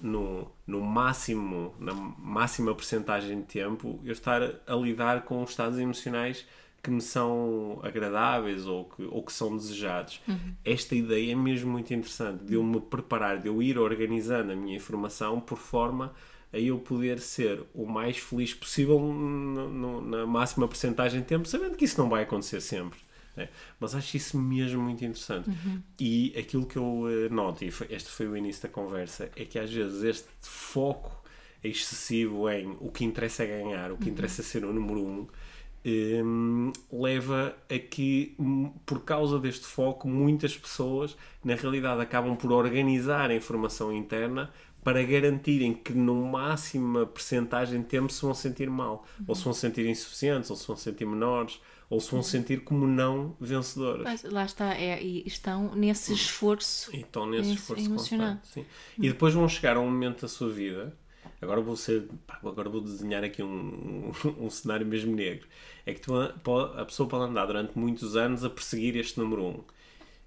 no, 0.01 0.51
no 0.65 0.81
máximo, 0.81 1.75
na 1.79 1.93
máxima 1.93 2.73
porcentagem 2.73 3.41
de 3.41 3.45
tempo, 3.45 3.99
eu 4.03 4.11
estar 4.11 4.41
a 4.65 4.75
lidar 4.75 5.23
com 5.23 5.43
estados 5.43 5.77
emocionais 5.77 6.45
que 6.81 6.89
me 6.89 7.01
são 7.01 7.79
agradáveis 7.83 8.65
ou 8.65 8.85
que, 8.85 9.03
ou 9.03 9.21
que 9.21 9.33
são 9.33 9.55
desejados. 9.55 10.21
Uhum. 10.27 10.53
Esta 10.63 10.95
ideia 10.95 11.33
é 11.33 11.35
mesmo 11.35 11.71
muito 11.71 11.93
interessante, 11.93 12.43
de 12.43 12.53
eu 12.53 12.63
me 12.63 12.79
preparar, 12.79 13.39
de 13.39 13.47
eu 13.47 13.61
ir 13.61 13.77
organizando 13.77 14.51
a 14.51 14.55
minha 14.55 14.77
informação 14.77 15.39
por 15.39 15.57
forma 15.57 16.13
a 16.51 16.57
eu 16.57 16.79
poder 16.79 17.19
ser 17.19 17.61
o 17.73 17.85
mais 17.85 18.17
feliz 18.17 18.53
possível 18.53 18.99
no, 18.99 19.69
no, 19.69 20.01
na 20.01 20.25
máxima 20.25 20.67
porcentagem 20.67 21.21
de 21.21 21.27
tempo, 21.27 21.47
sabendo 21.47 21.75
que 21.75 21.85
isso 21.85 21.99
não 21.99 22.09
vai 22.09 22.23
acontecer 22.23 22.61
sempre. 22.61 22.99
Né? 23.37 23.49
Mas 23.79 23.93
acho 23.95 24.17
isso 24.17 24.37
mesmo 24.37 24.81
muito 24.81 25.05
interessante. 25.05 25.49
Uhum. 25.49 25.81
E 25.99 26.33
aquilo 26.37 26.65
que 26.65 26.77
eu 26.77 27.03
uh, 27.03 27.33
noto, 27.33 27.63
e 27.63 27.67
este 27.67 28.09
foi 28.09 28.27
o 28.27 28.35
início 28.35 28.63
da 28.63 28.69
conversa, 28.69 29.29
é 29.35 29.45
que 29.45 29.59
às 29.59 29.71
vezes 29.71 30.03
este 30.03 30.27
foco 30.41 31.23
excessivo 31.63 32.49
em 32.49 32.75
o 32.79 32.91
que 32.91 33.05
interessa 33.05 33.43
é 33.43 33.47
ganhar, 33.47 33.91
o 33.91 33.97
que 33.97 34.09
interessa 34.09 34.41
é 34.41 34.43
ser 34.43 34.65
o 34.65 34.73
número 34.73 35.01
um, 35.01 35.27
um, 35.85 36.71
leva 36.91 37.55
a 37.69 37.79
que, 37.79 38.35
por 38.85 39.03
causa 39.03 39.39
deste 39.39 39.65
foco, 39.65 40.07
muitas 40.07 40.57
pessoas 40.57 41.15
na 41.43 41.55
realidade 41.55 42.01
acabam 42.01 42.35
por 42.35 42.51
organizar 42.51 43.29
a 43.29 43.35
informação 43.35 43.93
interna 43.93 44.51
para 44.83 45.03
garantirem 45.03 45.73
que 45.73 45.93
no 45.93 46.15
máxima 46.25 47.05
percentagem 47.05 47.81
de 47.81 47.87
tempo 47.87 48.11
se 48.11 48.21
vão 48.21 48.33
sentir 48.33 48.69
mal, 48.69 49.05
uhum. 49.19 49.25
ou 49.27 49.35
se 49.35 49.43
vão 49.43 49.53
sentir 49.53 49.85
insuficientes, 49.85 50.49
ou 50.49 50.55
se 50.55 50.65
vão 50.65 50.77
sentir 50.77 51.05
menores, 51.05 51.59
ou 51.89 51.99
se 51.99 52.11
vão 52.11 52.21
sentir 52.21 52.63
como 52.63 52.85
não 52.85 53.35
vencedoras. 53.39 54.03
Mas, 54.03 54.23
lá 54.23 54.43
está, 54.43 54.73
é, 54.75 55.01
e 55.01 55.23
estão 55.25 55.73
nesse 55.75 56.13
esforço, 56.13 56.93
e 56.95 57.01
estão 57.01 57.25
nesse 57.25 57.53
esforço 57.53 57.85
emocional. 57.85 58.37
Sim. 58.43 58.65
E 58.97 59.07
depois 59.07 59.33
vão 59.33 59.47
chegar 59.47 59.77
a 59.77 59.79
um 59.79 59.85
momento 59.85 60.21
da 60.21 60.27
sua 60.27 60.49
vida. 60.49 60.93
Agora 61.41 61.61
vou 61.61 61.75
ser, 61.75 62.07
pá, 62.25 62.39
agora 62.43 62.69
vou 62.69 62.81
desenhar 62.81 63.23
aqui 63.23 63.43
um, 63.43 64.11
um, 64.25 64.35
um, 64.45 64.49
cenário 64.49 64.85
mesmo 64.85 65.15
negro. 65.15 65.47
É 65.85 65.93
que 65.93 66.01
tu, 66.01 66.13
a 66.15 66.85
pessoa 66.85 67.07
pode 67.07 67.29
andar 67.29 67.45
durante 67.45 67.77
muitos 67.77 68.15
anos 68.15 68.43
a 68.43 68.49
perseguir 68.49 68.97
este 68.97 69.19
número 69.19 69.43
1. 69.43 69.47
Um 69.47 69.63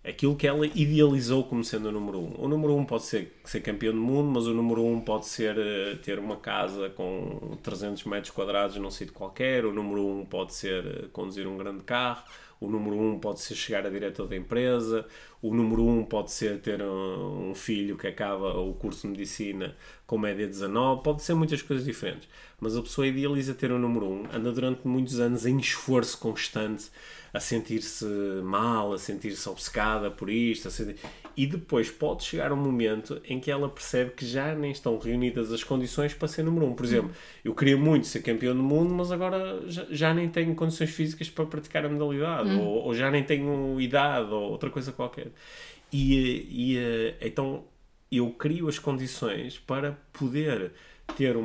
aquilo 0.05 0.35
que 0.35 0.47
ela 0.47 0.67
idealizou 0.67 1.45
como 1.45 1.63
sendo 1.63 1.89
o 1.89 1.93
número 1.93 2.19
1. 2.19 2.23
Um. 2.23 2.45
O 2.45 2.49
número 2.49 2.75
1 2.75 2.79
um 2.79 2.85
pode 2.85 3.05
ser, 3.05 3.33
ser 3.45 3.61
campeão 3.61 3.93
do 3.93 4.01
mundo, 4.01 4.31
mas 4.31 4.47
o 4.47 4.55
número 4.55 4.83
1 4.83 4.93
um 4.93 5.01
pode 5.01 5.27
ser 5.27 5.57
uh, 5.57 5.97
ter 5.99 6.19
uma 6.19 6.37
casa 6.37 6.89
com 6.91 7.59
300 7.63 8.05
metros 8.05 8.31
quadrados 8.33 8.77
num 8.77 8.91
sítio 8.91 9.13
qualquer, 9.13 9.65
o 9.65 9.73
número 9.73 10.03
1 10.03 10.21
um 10.21 10.25
pode 10.25 10.55
ser 10.55 10.85
uh, 10.85 11.09
conduzir 11.11 11.47
um 11.47 11.57
grande 11.57 11.83
carro, 11.85 12.25
o 12.61 12.68
número 12.68 12.94
um 12.94 13.18
pode 13.18 13.40
ser 13.40 13.55
chegar 13.55 13.87
a 13.87 13.90
diretor 13.90 14.29
da 14.29 14.37
empresa, 14.37 15.07
o 15.40 15.55
número 15.55 15.87
um 15.87 16.05
pode 16.05 16.31
ser 16.31 16.61
ter 16.61 16.83
um, 16.83 17.51
um 17.51 17.55
filho 17.55 17.96
que 17.96 18.07
acaba 18.07 18.59
o 18.59 18.75
curso 18.75 19.03
de 19.03 19.09
medicina 19.09 19.75
com 20.07 20.18
média 20.18 20.46
19, 20.46 21.03
pode 21.03 21.23
ser 21.23 21.35
muitas 21.35 21.62
coisas 21.62 21.87
diferentes. 21.87 22.29
Mas 22.61 22.77
a 22.77 22.83
pessoa 22.83 23.07
idealiza 23.07 23.55
ter 23.55 23.73
o 23.73 23.79
número 23.79 24.07
um, 24.07 24.25
anda 24.31 24.53
durante 24.53 24.87
muitos 24.87 25.18
anos 25.18 25.46
em 25.46 25.57
esforço 25.59 26.18
constante 26.18 26.90
a 27.33 27.40
sentir-se 27.40 28.05
mal, 28.42 28.92
a 28.92 28.99
sentir-se 28.99 29.49
obcecada 29.49 30.11
por 30.11 30.29
isto, 30.29 30.70
sentir... 30.70 30.96
e 31.40 31.46
depois 31.46 31.90
pode 31.90 32.22
chegar 32.22 32.53
um 32.53 32.57
momento 32.57 33.18
em 33.24 33.40
que 33.40 33.50
ela 33.50 33.66
percebe 33.66 34.11
que 34.11 34.26
já 34.26 34.55
nem 34.55 34.72
estão 34.72 34.98
reunidas 34.98 35.50
as 35.50 35.64
condições 35.64 36.12
para 36.12 36.29
ser 36.29 36.42
número 36.42 36.66
um. 36.66 36.74
Por 36.74 36.85
exemplo, 36.85 37.12
eu 37.42 37.55
queria 37.55 37.79
muito 37.79 38.07
ser 38.07 38.20
campeão 38.20 38.55
do 38.55 38.62
mundo, 38.62 38.92
mas 38.92 39.11
agora 39.11 39.62
já, 39.66 39.87
já 39.88 40.12
nem 40.12 40.29
tenho 40.29 40.55
condições 40.55 40.90
físicas 40.90 41.31
para 41.31 41.46
praticar 41.46 41.87
a 41.87 41.88
modalidade, 41.88 42.50
hum. 42.50 42.61
ou, 42.61 42.85
ou, 42.85 42.94
já 42.94 43.11
nem 43.11 43.24
tenho 43.24 43.81
idade, 43.81 44.31
ou 44.31 44.50
outra 44.50 44.68
coisa 44.68 44.92
qualquer. 44.92 45.29
E, 45.90 46.46
e 46.50 46.76
eh, 46.76 47.14
então 47.22 47.64
eu 48.12 48.31
crio 48.33 48.68
as 48.68 48.79
condições 48.79 49.59
para 49.59 49.96
poder 50.12 50.72
ter 51.16 51.37
um, 51.37 51.42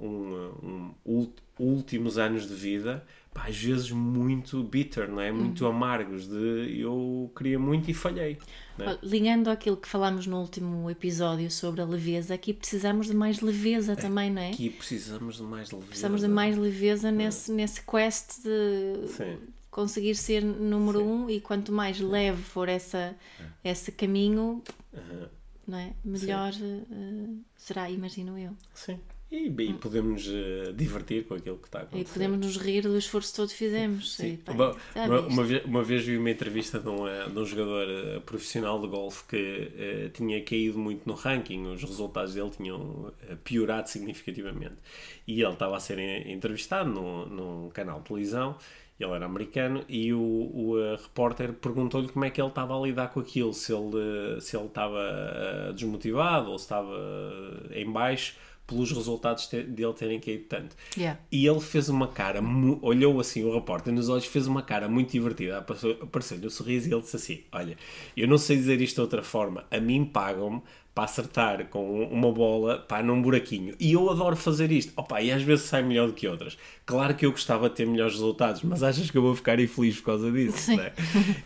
um, 0.00 0.94
um, 1.06 1.28
últimos 1.58 2.18
anos 2.18 2.48
de 2.48 2.54
vida 2.54 3.04
pá, 3.34 3.48
às 3.48 3.56
vezes 3.56 3.90
muito 3.90 4.62
bitter, 4.62 5.10
não 5.10 5.20
é? 5.20 5.32
Muito 5.32 5.64
uhum. 5.64 5.70
amargos 5.70 6.28
de 6.28 6.80
eu 6.80 7.30
queria 7.36 7.58
muito 7.58 7.90
e 7.90 7.94
falhei. 7.94 8.38
É? 8.78 8.98
Ligando 9.02 9.48
àquilo 9.48 9.76
que 9.76 9.88
falámos 9.88 10.26
no 10.26 10.40
último 10.40 10.88
episódio 10.88 11.50
sobre 11.50 11.82
a 11.82 11.84
leveza, 11.84 12.32
aqui 12.34 12.54
precisamos 12.54 13.08
de 13.08 13.14
mais 13.14 13.40
leveza 13.40 13.96
também, 13.96 14.30
não 14.30 14.40
é? 14.40 14.50
Aqui 14.50 14.70
precisamos 14.70 15.36
de 15.36 15.42
mais 15.42 15.70
leveza. 15.70 15.88
Precisamos 15.88 16.20
de 16.20 16.28
mais 16.28 16.56
leveza 16.56 17.10
nesse, 17.10 17.50
é. 17.50 17.54
nesse 17.54 17.82
quest 17.82 18.42
de 18.42 19.08
Sim. 19.08 19.38
conseguir 19.70 20.14
ser 20.14 20.42
número 20.42 21.00
Sim. 21.00 21.04
um 21.04 21.30
e 21.30 21.40
quanto 21.40 21.72
mais 21.72 22.00
leve 22.00 22.40
for 22.40 22.68
essa, 22.68 23.16
é. 23.64 23.70
esse 23.70 23.90
caminho, 23.92 24.62
uhum. 24.92 25.26
Não 25.66 25.78
é? 25.78 25.94
melhor 26.04 26.52
uh, 26.52 27.44
será, 27.56 27.90
imagino 27.90 28.38
eu. 28.38 28.56
Sim. 28.74 29.00
E, 29.34 29.48
e 29.48 29.68
hum. 29.68 29.78
podemos 29.78 30.28
uh, 30.28 30.72
divertir 30.72 31.24
com 31.26 31.34
aquilo 31.34 31.58
que 31.58 31.66
está 31.66 31.80
a 31.80 31.82
acontecer. 31.82 32.08
E 32.08 32.12
podemos 32.12 32.38
nos 32.38 32.56
rir 32.56 32.82
do 32.82 32.96
esforço 32.96 33.34
todo 33.34 33.48
que 33.48 33.56
fizemos. 33.56 34.14
Sim. 34.14 34.34
E, 34.34 34.36
pá, 34.36 34.52
uma, 34.52 34.76
uma, 34.94 35.20
uma, 35.22 35.42
vez, 35.42 35.64
uma, 35.64 35.82
vez, 35.82 36.04
vi 36.04 36.16
uma 36.16 36.30
entrevista 36.30 36.78
de 36.78 36.88
um, 36.88 37.08
eh, 37.08 37.28
de 37.28 37.36
um 37.36 37.44
jogador 37.44 37.88
uh, 37.88 38.20
profissional 38.20 38.80
de 38.80 38.86
golfe 38.86 39.24
que 39.24 39.36
uh, 40.06 40.10
tinha 40.10 40.40
caído 40.44 40.78
muito 40.78 41.04
no 41.04 41.14
ranking, 41.14 41.66
os 41.66 41.82
resultados 41.82 42.34
dele 42.34 42.50
tinham 42.50 43.12
piorado 43.42 43.88
significativamente. 43.88 44.76
E 45.26 45.42
ele 45.42 45.52
estava 45.52 45.76
a 45.76 45.80
ser 45.80 45.98
entrevistado 46.28 46.88
num, 46.88 47.26
num 47.26 47.70
canal 47.70 47.98
de 47.98 48.06
televisão 48.06 48.56
ele 49.00 49.10
era 49.10 49.26
americano 49.26 49.84
e 49.88 50.12
o, 50.12 50.20
o 50.20 50.94
repórter 50.94 51.52
perguntou-lhe 51.54 52.06
como 52.08 52.24
é 52.24 52.30
que 52.30 52.40
ele 52.40 52.48
estava 52.48 52.78
a 52.78 52.80
lidar 52.80 53.08
com 53.08 53.18
aquilo, 53.18 53.52
se 53.52 53.72
ele, 53.72 54.40
se 54.40 54.56
ele 54.56 54.66
estava 54.66 55.72
desmotivado 55.74 56.52
ou 56.52 56.56
se 56.56 56.64
estava 56.64 56.94
em 57.72 57.90
baixo 57.90 58.36
pelos 58.66 58.90
resultados 58.90 59.46
dele 59.48 59.92
terem 59.94 60.18
caído 60.18 60.44
tanto. 60.44 60.76
Yeah. 60.96 61.20
E 61.30 61.46
ele 61.46 61.60
fez 61.60 61.88
uma 61.88 62.08
cara, 62.08 62.40
olhou 62.82 63.20
assim 63.20 63.44
o 63.44 63.52
repórter 63.52 63.92
nos 63.92 64.08
olhos, 64.08 64.26
fez 64.26 64.46
uma 64.46 64.62
cara 64.62 64.88
muito 64.88 65.12
divertida, 65.12 65.58
apareceu-lhe 65.58 66.46
o 66.46 66.50
sorriso 66.50 66.88
e 66.88 66.92
ele 66.92 67.02
disse 67.02 67.16
assim: 67.16 67.42
Olha, 67.52 67.76
eu 68.16 68.26
não 68.26 68.38
sei 68.38 68.56
dizer 68.56 68.80
isto 68.80 68.96
de 68.96 69.00
outra 69.02 69.22
forma, 69.22 69.64
a 69.70 69.78
mim 69.78 70.04
pagam-me 70.04 70.62
para 70.94 71.04
acertar 71.04 71.66
com 71.66 72.04
uma 72.04 72.30
bola 72.30 72.78
pá, 72.78 73.02
num 73.02 73.20
buraquinho. 73.20 73.74
E 73.80 73.92
eu 73.92 74.08
adoro 74.08 74.36
fazer 74.36 74.70
isto. 74.70 74.92
Opa, 74.96 75.20
e 75.20 75.32
às 75.32 75.42
vezes 75.42 75.64
sai 75.64 75.82
melhor 75.82 76.06
do 76.06 76.12
que 76.12 76.28
outras. 76.28 76.56
Claro 76.86 77.14
que 77.14 77.26
eu 77.26 77.32
gostava 77.32 77.68
de 77.68 77.74
ter 77.74 77.86
melhores 77.86 78.14
resultados, 78.14 78.62
mas 78.62 78.82
achas 78.82 79.10
que 79.10 79.18
eu 79.18 79.22
vou 79.22 79.34
ficar 79.34 79.58
infeliz 79.58 79.96
por 79.96 80.06
causa 80.06 80.30
disso? 80.30 80.76
Né? 80.76 80.92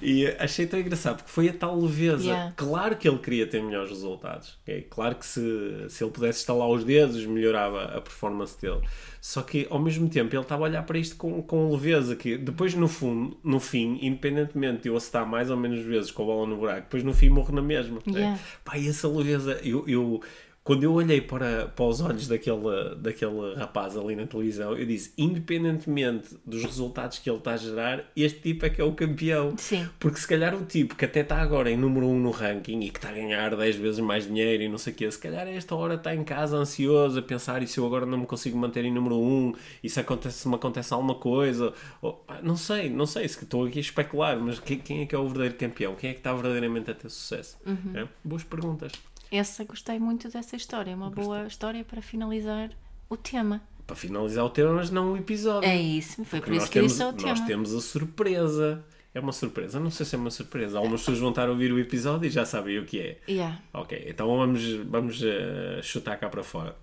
E 0.03 0.27
achei 0.39 0.67
tão 0.67 0.79
engraçado 0.79 1.19
porque 1.19 1.31
foi 1.31 1.49
a 1.49 1.53
tal 1.53 1.81
leveza. 1.81 2.25
Yeah. 2.25 2.53
Claro 2.57 2.97
que 2.97 3.09
ele 3.09 3.19
queria 3.19 3.47
ter 3.47 3.63
melhores 3.63 3.91
resultados. 3.91 4.59
Okay? 4.63 4.83
Claro 4.83 5.15
que 5.15 5.25
se, 5.25 5.87
se 5.89 6.05
ele 6.05 6.11
pudesse 6.11 6.41
estalar 6.41 6.69
os 6.69 6.85
dedos, 6.85 7.25
melhorava 7.25 7.85
a 7.85 8.01
performance 8.01 8.61
dele. 8.61 8.81
Só 9.21 9.43
que 9.43 9.67
ao 9.71 9.79
mesmo 9.79 10.09
tempo 10.09 10.35
ele 10.35 10.43
estava 10.43 10.65
a 10.65 10.69
olhar 10.69 10.83
para 10.85 10.99
isto 10.99 11.17
com, 11.17 11.43
com 11.43 11.71
leveza, 11.71 12.15
que 12.15 12.37
depois 12.37 12.75
no 12.75 12.89
fundo, 12.89 13.37
no 13.43 13.59
fim, 13.59 13.99
independentemente 14.01 14.83
de 14.83 14.89
eu 14.89 14.97
acertar 14.97 15.27
mais 15.27 15.51
ou 15.51 15.57
menos 15.57 15.81
vezes 15.81 16.11
com 16.11 16.23
a 16.23 16.27
bola 16.27 16.47
no 16.47 16.57
buraco, 16.57 16.83
depois 16.83 17.03
no 17.03 17.13
fim 17.13 17.29
morro 17.29 17.55
na 17.55 17.63
mesma. 17.63 17.99
Yeah. 18.07 18.33
Né? 18.33 18.41
Pá, 18.65 18.79
e 18.79 18.89
essa 18.89 19.09
leveza, 19.09 19.61
eu, 19.65 19.89
eu 19.89 20.21
quando 20.69 20.83
eu 20.83 20.93
olhei 20.93 21.23
para, 21.23 21.69
para 21.69 21.85
os 21.87 21.99
olhos 22.03 22.29
daquele, 22.29 22.95
daquele 22.99 23.55
rapaz 23.55 23.97
ali 23.97 24.15
na 24.15 24.27
televisão, 24.27 24.77
eu 24.77 24.85
disse: 24.85 25.15
independentemente 25.17 26.37
dos 26.45 26.63
resultados 26.63 27.19
que 27.19 27.31
ele 27.31 27.39
está 27.39 27.55
a 27.55 27.57
gerar, 27.57 28.05
este 28.15 28.41
tipo 28.41 28.67
é 28.67 28.69
que 28.69 28.79
é 28.79 28.85
o 28.85 28.93
campeão. 28.93 29.57
Sim. 29.57 29.89
Porque 29.99 30.19
se 30.19 30.29
calhar 30.29 30.55
o 30.55 30.67
tipo 30.67 30.95
que 30.95 31.07
até 31.07 31.21
está 31.21 31.41
agora 31.41 31.71
em 31.71 31.77
número 31.79 32.07
1 32.09 32.11
um 32.11 32.19
no 32.19 32.31
ranking 32.31 32.81
e 32.81 32.91
que 32.91 32.99
está 32.99 33.09
a 33.09 33.13
ganhar 33.13 33.57
10 33.57 33.77
vezes 33.77 34.01
mais 34.01 34.27
dinheiro 34.27 34.63
e 34.63 34.69
não 34.69 34.77
sei 34.77 34.93
o 34.93 34.97
quê, 34.97 35.11
se 35.11 35.19
calhar 35.19 35.47
a 35.47 35.51
esta 35.51 35.75
hora 35.75 35.95
está 35.95 36.15
em 36.15 36.23
casa 36.23 36.59
ansioso 36.59 37.19
a 37.19 37.23
pensar: 37.23 37.63
e 37.63 37.67
se 37.67 37.79
eu 37.79 37.87
agora 37.87 38.05
não 38.05 38.19
me 38.19 38.27
consigo 38.27 38.59
manter 38.59 38.85
em 38.85 38.93
número 38.93 39.17
1? 39.17 39.23
Um, 39.23 39.55
e 39.83 39.89
se, 39.89 39.99
acontece, 39.99 40.41
se 40.41 40.49
me 40.49 40.57
acontece 40.57 40.93
alguma 40.93 41.15
coisa? 41.15 41.73
Ou, 42.03 42.23
não 42.43 42.59
sei, 42.59 42.91
não 42.91 43.07
sei, 43.07 43.27
se 43.27 43.43
estou 43.43 43.65
aqui 43.65 43.79
a 43.79 43.81
especular, 43.81 44.39
mas 44.39 44.61
quem, 44.61 45.01
é 45.01 45.07
que 45.07 45.15
é 45.15 45.19
o 45.19 45.25
verdadeiro 45.29 45.55
campeão? 45.55 45.95
Quem 45.95 46.11
é 46.11 46.13
que 46.13 46.21
está 46.21 46.35
verdadeiramente 46.35 46.91
a 46.91 46.95
ter 46.95 47.09
sucesso? 47.09 47.57
Uhum. 47.65 47.93
É? 47.95 48.07
Boas 48.23 48.45
perguntas. 48.45 48.93
Essa 49.31 49.65
gostei 49.65 49.99
muito 49.99 50.29
dessa 50.29 50.57
história, 50.57 50.95
uma 50.95 51.07
gostei. 51.07 51.25
boa 51.25 51.47
história 51.47 51.85
para 51.85 52.01
finalizar 52.01 52.71
o 53.09 53.17
tema. 53.17 53.63
Para 53.87 53.97
finalizar 53.97 54.45
o 54.45 54.51
tema, 54.51 54.75
mas 54.75 54.91
não 54.91 55.13
o 55.13 55.17
episódio. 55.17 55.69
É 55.69 55.77
isso, 55.77 56.25
foi 56.25 56.41
por 56.41 56.53
isso 56.53 56.67
que 56.67 56.73
temos, 56.75 57.01
o 57.01 57.13
tema. 57.13 57.29
Nós 57.29 57.41
temos 57.41 57.75
a 57.75 57.81
surpresa. 57.81 58.85
É 59.15 59.21
uma 59.21 59.33
surpresa, 59.33 59.81
não 59.81 59.91
sei 59.91 60.05
se 60.05 60.15
é 60.15 60.19
uma 60.19 60.31
surpresa. 60.31 60.77
Algumas 60.79 61.01
pessoas 61.01 61.19
vão 61.19 61.31
estar 61.31 61.49
a 61.49 61.51
ouvir 61.51 61.73
o 61.73 61.79
episódio 61.79 62.27
e 62.27 62.31
já 62.31 62.45
sabem 62.45 62.79
o 62.79 62.85
que 62.85 63.01
é. 63.01 63.19
Yeah. 63.29 63.61
Ok, 63.73 64.05
então 64.07 64.29
vamos, 64.37 64.63
vamos 64.85 65.21
uh, 65.23 65.83
chutar 65.83 66.19
cá 66.19 66.29
para 66.29 66.45
fora. 66.45 66.77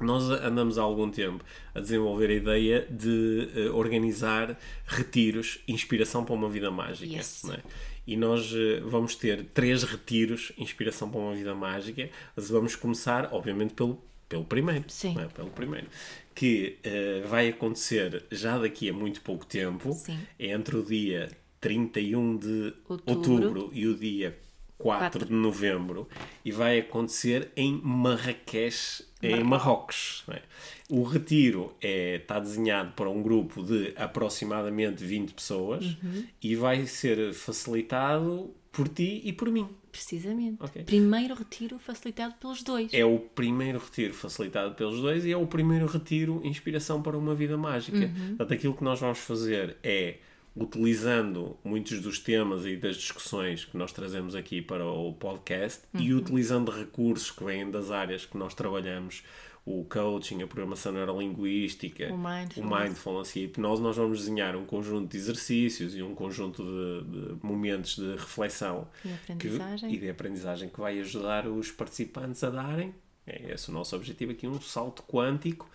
Nós 0.00 0.30
andamos 0.30 0.78
há 0.78 0.82
algum 0.82 1.10
tempo 1.10 1.44
a 1.74 1.80
desenvolver 1.80 2.30
a 2.30 2.34
ideia 2.34 2.86
de 2.88 3.48
uh, 3.56 3.76
organizar 3.76 4.56
retiros, 4.86 5.58
inspiração 5.66 6.24
para 6.24 6.34
uma 6.34 6.48
vida 6.48 6.70
mágica. 6.70 7.12
Yes. 7.12 7.44
É? 7.50 7.60
E 8.08 8.16
nós 8.16 8.50
eh, 8.54 8.80
vamos 8.80 9.14
ter 9.14 9.44
três 9.52 9.82
retiros 9.82 10.50
Inspiração 10.56 11.10
para 11.10 11.20
uma 11.20 11.34
Vida 11.34 11.54
Mágica. 11.54 12.08
Mas 12.34 12.48
vamos 12.48 12.74
começar, 12.74 13.28
obviamente, 13.34 13.74
pelo, 13.74 14.02
pelo 14.26 14.46
primeiro. 14.46 14.84
Sim. 14.88 15.14
É? 15.20 15.26
Pelo 15.26 15.50
primeiro. 15.50 15.86
Que 16.34 16.78
uh, 16.86 17.28
vai 17.28 17.50
acontecer 17.50 18.24
já 18.30 18.56
daqui 18.56 18.88
a 18.88 18.94
muito 18.94 19.20
pouco 19.20 19.44
tempo. 19.44 19.92
Sim. 19.92 20.18
É 20.38 20.52
entre 20.52 20.78
o 20.78 20.82
dia 20.82 21.28
31 21.60 22.38
de 22.38 22.74
outubro, 22.88 23.14
outubro 23.34 23.70
e 23.74 23.86
o 23.86 23.94
dia 23.94 24.38
4, 24.78 25.18
4, 25.18 25.26
de 25.26 25.32
novembro. 25.34 26.08
E 26.42 26.50
vai 26.50 26.78
acontecer 26.78 27.50
em 27.54 27.78
Marrakech, 27.84 29.04
em 29.22 29.42
Marrocos. 29.42 30.24
É? 30.28 30.42
O 30.88 31.02
retiro 31.02 31.74
é, 31.80 32.16
está 32.16 32.38
desenhado 32.38 32.92
para 32.92 33.10
um 33.10 33.22
grupo 33.22 33.62
de 33.62 33.92
aproximadamente 33.96 35.04
20 35.04 35.34
pessoas 35.34 35.84
uhum. 35.84 36.24
e 36.42 36.54
vai 36.54 36.86
ser 36.86 37.32
facilitado 37.32 38.54
por 38.72 38.88
ti 38.88 39.20
e 39.24 39.32
por 39.32 39.50
mim. 39.50 39.68
Precisamente. 39.90 40.62
Okay. 40.62 40.84
Primeiro 40.84 41.34
retiro 41.34 41.78
facilitado 41.78 42.34
pelos 42.40 42.62
dois. 42.62 42.92
É 42.94 43.04
o 43.04 43.18
primeiro 43.18 43.78
retiro 43.78 44.14
facilitado 44.14 44.74
pelos 44.74 45.00
dois 45.00 45.24
e 45.24 45.32
é 45.32 45.36
o 45.36 45.46
primeiro 45.46 45.86
retiro 45.86 46.40
inspiração 46.44 47.02
para 47.02 47.16
uma 47.18 47.34
vida 47.34 47.56
mágica. 47.56 47.98
Uhum. 47.98 48.28
Portanto, 48.28 48.54
aquilo 48.54 48.74
que 48.74 48.84
nós 48.84 49.00
vamos 49.00 49.18
fazer 49.18 49.76
é 49.82 50.18
utilizando 50.58 51.56
muitos 51.62 52.00
dos 52.00 52.18
temas 52.18 52.66
e 52.66 52.76
das 52.76 52.96
discussões 52.96 53.64
que 53.64 53.76
nós 53.76 53.92
trazemos 53.92 54.34
aqui 54.34 54.60
para 54.60 54.84
o 54.84 55.12
podcast 55.12 55.82
uhum. 55.94 56.00
e 56.00 56.14
utilizando 56.14 56.70
recursos 56.72 57.30
que 57.30 57.44
vêm 57.44 57.70
das 57.70 57.90
áreas 57.90 58.26
que 58.26 58.36
nós 58.36 58.54
trabalhamos 58.54 59.22
o 59.64 59.84
coaching, 59.84 60.42
a 60.42 60.46
programação 60.46 60.92
neurolinguística, 60.92 62.12
o 62.12 62.16
mindfulness, 62.16 62.56
o 62.56 62.64
mindfulness 62.64 63.36
e 63.36 63.40
a 63.40 63.42
hipnose, 63.42 63.82
nós 63.82 63.96
vamos 63.96 64.20
desenhar 64.20 64.56
um 64.56 64.64
conjunto 64.64 65.10
de 65.10 65.16
exercícios 65.18 65.94
e 65.94 66.02
um 66.02 66.14
conjunto 66.14 66.62
de, 66.64 67.04
de 67.04 67.46
momentos 67.46 67.96
de 67.96 68.12
reflexão 68.12 68.88
e 69.04 69.12
aprendizagem. 69.12 69.90
Que, 69.90 69.96
e 69.96 69.98
de 69.98 70.08
aprendizagem 70.08 70.68
que 70.70 70.80
vai 70.80 70.98
ajudar 71.00 71.46
os 71.46 71.70
participantes 71.70 72.42
a 72.42 72.50
darem, 72.50 72.94
é 73.26 73.52
esse 73.52 73.68
o 73.68 73.72
nosso 73.72 73.94
objetivo 73.94 74.32
aqui, 74.32 74.48
um 74.48 74.60
salto 74.60 75.02
quântico 75.02 75.68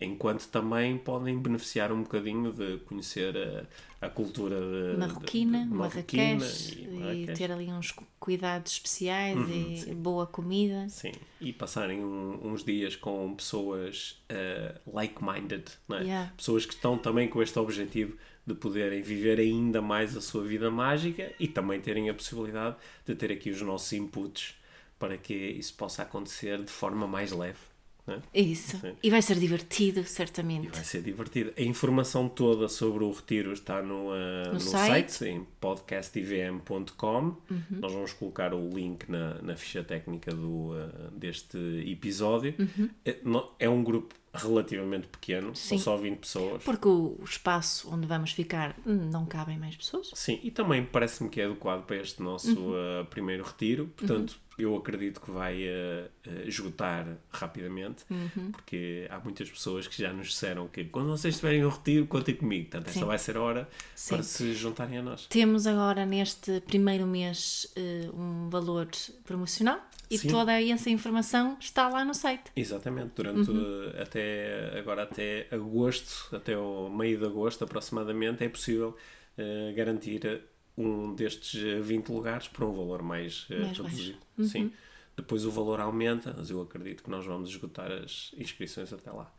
enquanto 0.00 0.46
também 0.48 0.96
podem 0.96 1.38
beneficiar 1.38 1.92
um 1.92 2.02
bocadinho 2.02 2.52
de 2.52 2.78
conhecer 2.78 3.36
a, 3.36 4.06
a 4.06 4.08
cultura 4.08 4.56
de, 4.58 4.98
marroquina, 4.98 5.58
de, 5.58 5.68
de 5.68 5.74
Marrakech, 5.74 6.88
e, 6.90 7.24
e, 7.24 7.34
ter 7.34 7.52
ali 7.52 7.70
uns 7.70 7.94
cuidados 8.18 8.72
especiais 8.72 9.36
uhum, 9.36 9.72
e 9.72 9.76
sim. 9.76 9.94
boa 9.94 10.26
comida. 10.26 10.88
Sim, 10.88 11.12
e 11.38 11.52
passarem 11.52 12.02
um, 12.02 12.40
uns 12.42 12.64
dias 12.64 12.96
com 12.96 13.34
pessoas 13.34 14.22
uh, 14.30 14.90
like-minded, 14.90 15.64
é? 15.90 16.02
yeah. 16.02 16.32
pessoas 16.34 16.64
que 16.64 16.72
estão 16.72 16.96
também 16.96 17.28
com 17.28 17.42
este 17.42 17.58
objetivo 17.58 18.16
de 18.46 18.54
poderem 18.54 19.02
viver 19.02 19.38
ainda 19.38 19.82
mais 19.82 20.16
a 20.16 20.20
sua 20.22 20.42
vida 20.42 20.70
mágica 20.70 21.30
e 21.38 21.46
também 21.46 21.78
terem 21.78 22.08
a 22.08 22.14
possibilidade 22.14 22.76
de 23.04 23.14
ter 23.14 23.30
aqui 23.30 23.50
os 23.50 23.60
nossos 23.60 23.92
inputs 23.92 24.54
para 24.98 25.16
que 25.18 25.34
isso 25.34 25.74
possa 25.74 26.02
acontecer 26.02 26.62
de 26.62 26.70
forma 26.70 27.06
mais 27.06 27.32
leve 27.32 27.69
né? 28.16 28.22
Isso. 28.34 28.80
E 29.02 29.10
vai 29.10 29.22
ser 29.22 29.36
divertido, 29.38 30.00
E 30.00 30.04
certamente. 30.04 30.68
vai 30.68 30.84
ser 30.84 31.02
divertido. 31.02 31.52
A 31.56 31.62
informação 31.62 32.28
toda 32.28 32.68
sobre 32.68 33.04
o 33.04 33.10
retiro 33.10 33.52
está 33.52 33.82
no, 33.82 34.08
uh, 34.10 34.52
no, 34.52 34.60
site. 34.60 35.12
site. 35.12 35.30
em 35.32 35.46
podcastivm.com. 35.60 37.18
Uhum. 37.50 37.62
Nós 37.70 37.92
vamos 37.92 38.12
colocar 38.12 38.52
o 38.54 38.68
link 38.70 39.08
na, 39.08 39.34
na 39.42 39.56
ficha 39.56 39.82
técnica 39.82 40.32
do, 40.34 40.70
uh, 40.72 41.10
deste 41.12 41.56
episódio. 41.90 42.54
Uhum. 42.58 42.88
É, 43.04 43.16
no- 43.24 43.50
é 43.58 43.68
um 43.68 43.82
grupo 43.82 44.14
relativamente 44.32 45.08
pequeno, 45.08 45.54
Sim. 45.56 45.76
são 45.76 45.78
só 45.78 45.96
20 45.96 46.18
pessoas. 46.18 46.62
Porque 46.62 46.86
o 46.88 47.16
o 47.20 47.24
espaço 47.24 47.88
onde 47.92 48.06
vamos 48.06 48.32
ficar 48.32 48.74
não 48.86 49.26
cabem 49.26 49.58
mais 49.58 49.76
pessoas. 49.76 50.10
Sim, 50.14 50.38
e 50.42 50.50
também 50.50 50.84
parece-me 50.84 51.28
que 51.28 51.40
é 51.40 51.44
adequado 51.46 51.84
para 51.84 51.96
este 51.96 52.22
nosso 52.22 52.58
Uhum. 52.58 53.02
uh, 53.02 53.04
primeiro 53.06 53.42
retiro. 53.44 53.88
Portanto, 53.96 54.38
eu 54.58 54.76
acredito 54.76 55.20
que 55.20 55.30
vai 55.30 55.64
uh, 55.64 56.06
uh, 56.26 56.48
esgotar 56.48 57.06
rapidamente, 57.30 58.04
Uhum. 58.10 58.52
porque 58.52 59.06
há 59.10 59.18
muitas 59.20 59.50
pessoas 59.50 59.86
que 59.88 60.00
já 60.00 60.12
nos 60.12 60.28
disseram 60.28 60.68
que 60.68 60.84
quando 60.84 61.08
vocês 61.08 61.36
tiverem 61.36 61.64
um 61.64 61.68
retiro, 61.68 62.06
contem 62.06 62.34
comigo. 62.34 62.64
Portanto, 62.70 62.88
esta 62.88 63.00
Sim. 63.00 63.06
vai 63.06 63.18
ser 63.18 63.36
a 63.36 63.42
hora 63.42 63.68
Sim. 63.94 64.14
para 64.14 64.22
se 64.22 64.54
juntarem 64.54 64.98
a 64.98 65.02
nós. 65.02 65.26
Temos 65.26 65.66
agora 65.66 66.04
neste 66.06 66.60
primeiro 66.62 67.06
mês 67.06 67.66
eh, 67.76 68.08
um 68.14 68.48
valor 68.50 68.88
promocional 69.24 69.80
e 70.10 70.18
Sim. 70.18 70.28
toda 70.28 70.60
essa 70.60 70.90
informação 70.90 71.56
está 71.60 71.88
lá 71.88 72.04
no 72.04 72.12
site. 72.14 72.50
Exatamente, 72.56 73.12
durante 73.14 73.48
Uhum. 73.50 73.90
uh, 73.90 74.02
até 74.02 74.76
agora 74.78 75.04
até 75.04 75.46
agosto, 75.52 76.34
até 76.34 76.56
o 76.58 76.88
meio 76.90 77.18
de 77.18 77.24
agosto 77.26 77.62
aproximadamente, 77.64 78.42
é 78.44 78.48
possível 78.48 78.96
uh, 79.38 79.74
garantir 79.76 80.42
um 80.76 81.14
destes 81.14 81.62
uh, 81.62 81.82
20 81.82 82.08
lugares 82.08 82.48
por 82.48 82.64
um 82.64 82.72
valor 82.72 83.02
mais, 83.02 83.44
uh, 83.50 83.60
Mais 83.60 83.62
baixo. 83.78 83.82
Uhum. 83.82 83.88
reduzido. 83.88 84.18
Sim. 84.48 84.72
Depois 85.16 85.44
o 85.44 85.50
valor 85.50 85.80
aumenta, 85.80 86.34
mas 86.36 86.50
eu 86.50 86.60
acredito 86.62 87.02
que 87.04 87.10
nós 87.10 87.24
vamos 87.26 87.48
esgotar 87.50 87.90
as 87.92 88.32
inscrições 88.38 88.92
até 88.92 89.10
lá. 89.10 89.30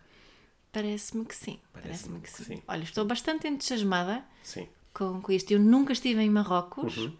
Parece-me 0.72 1.26
que 1.26 1.36
sim. 1.36 1.60
Parece-me 1.74 1.82
Parece-me 1.82 2.20
que 2.22 2.32
que 2.32 2.38
sim. 2.38 2.44
sim. 2.58 2.64
Olha, 2.68 2.84
estou 2.84 3.04
bastante 3.04 3.48
entusiasmada 3.48 4.24
Sim. 4.44 4.68
com, 4.94 5.20
com 5.22 5.32
isto. 5.32 5.52
Eu 5.52 5.60
nunca 5.60 5.92
estive 5.92 6.22
em 6.22 6.30
Marrocos, 6.30 6.96
Uhum. 6.98 7.14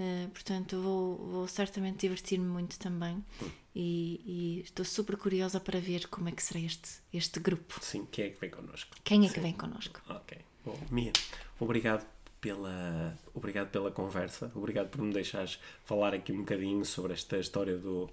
Eh, 0.00 0.28
portanto 0.32 0.80
vou, 0.80 1.16
vou 1.16 1.48
certamente 1.48 1.98
divertir-me 2.00 2.46
muito 2.46 2.78
também. 2.78 3.24
Hum. 3.42 3.50
E, 3.74 4.20
e 4.24 4.60
estou 4.62 4.84
super 4.84 5.16
curiosa 5.16 5.60
para 5.60 5.78
ver 5.78 6.08
como 6.08 6.28
é 6.28 6.32
que 6.32 6.42
será 6.42 6.58
este, 6.58 6.90
este 7.12 7.38
grupo. 7.38 7.78
Sim, 7.80 8.06
quem 8.10 8.26
é 8.26 8.30
que 8.30 8.40
vem 8.40 8.50
connosco? 8.50 8.96
Quem 9.04 9.26
é 9.26 9.28
que 9.28 9.40
vem 9.40 9.52
connosco? 9.52 10.00
Ok. 10.08 10.38
Bom, 10.64 10.78
Mia, 10.90 11.12
obrigado 11.58 12.04
pela, 12.40 13.18
obrigado 13.34 13.70
pela 13.70 13.90
conversa. 13.90 14.50
Obrigado 14.54 14.88
por 14.88 15.02
me 15.02 15.12
deixares 15.12 15.60
falar 15.84 16.14
aqui 16.14 16.32
um 16.32 16.38
bocadinho 16.38 16.84
sobre 16.84 17.12
esta 17.12 17.38
história 17.38 17.76
do, 17.76 18.10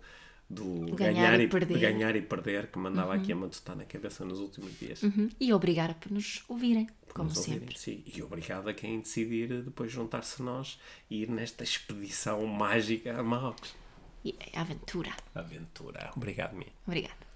do 0.50 0.96
Ganhar 0.96 1.36
e 1.36 1.40
de 1.40 1.48
perder. 1.48 1.78
ganhar 1.80 2.16
e 2.16 2.22
perder 2.22 2.68
que 2.68 2.80
mandava 2.80 3.14
aqui 3.14 3.32
a 3.34 3.36
matutar 3.36 3.76
na 3.76 3.84
cabeça 3.84 4.24
nos 4.24 4.40
últimos 4.40 4.78
dias. 4.80 5.04
Uhum. 5.04 5.30
E 5.40 5.52
obrigada 5.54 5.94
por 5.96 6.12
nos 6.12 6.44
ouvirem, 6.48 6.88
como 7.14 7.30
Nos 7.30 7.38
ouvirem, 7.40 7.60
sempre. 7.60 7.78
sim. 7.80 8.04
E 8.16 8.22
obrigado 8.24 8.70
a 8.70 8.74
quem 8.74 9.00
decidir 9.02 9.62
depois 9.62 9.92
juntar-se 9.92 10.42
a 10.42 10.46
nós 10.46 10.80
e 11.10 11.24
ir 11.24 11.30
nesta 11.30 11.64
expedição 11.64 12.46
mágica 12.46 13.20
a 13.20 13.24
Marrocos. 13.24 13.76
E 14.24 14.36
aventura. 14.54 15.12
Aventura. 15.36 16.12
Obrigado, 16.16 16.56
Mia. 16.56 16.68
Obrigada. 16.86 17.28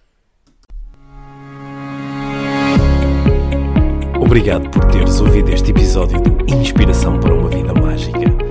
Obrigado 4.19 4.69
por 4.69 4.85
teres 4.91 5.19
ouvido 5.19 5.49
este 5.51 5.71
episódio 5.71 6.21
do 6.21 6.53
Inspiração 6.53 7.19
para 7.19 7.33
uma 7.33 7.49
Vida 7.49 7.73
Mágica. 7.73 8.50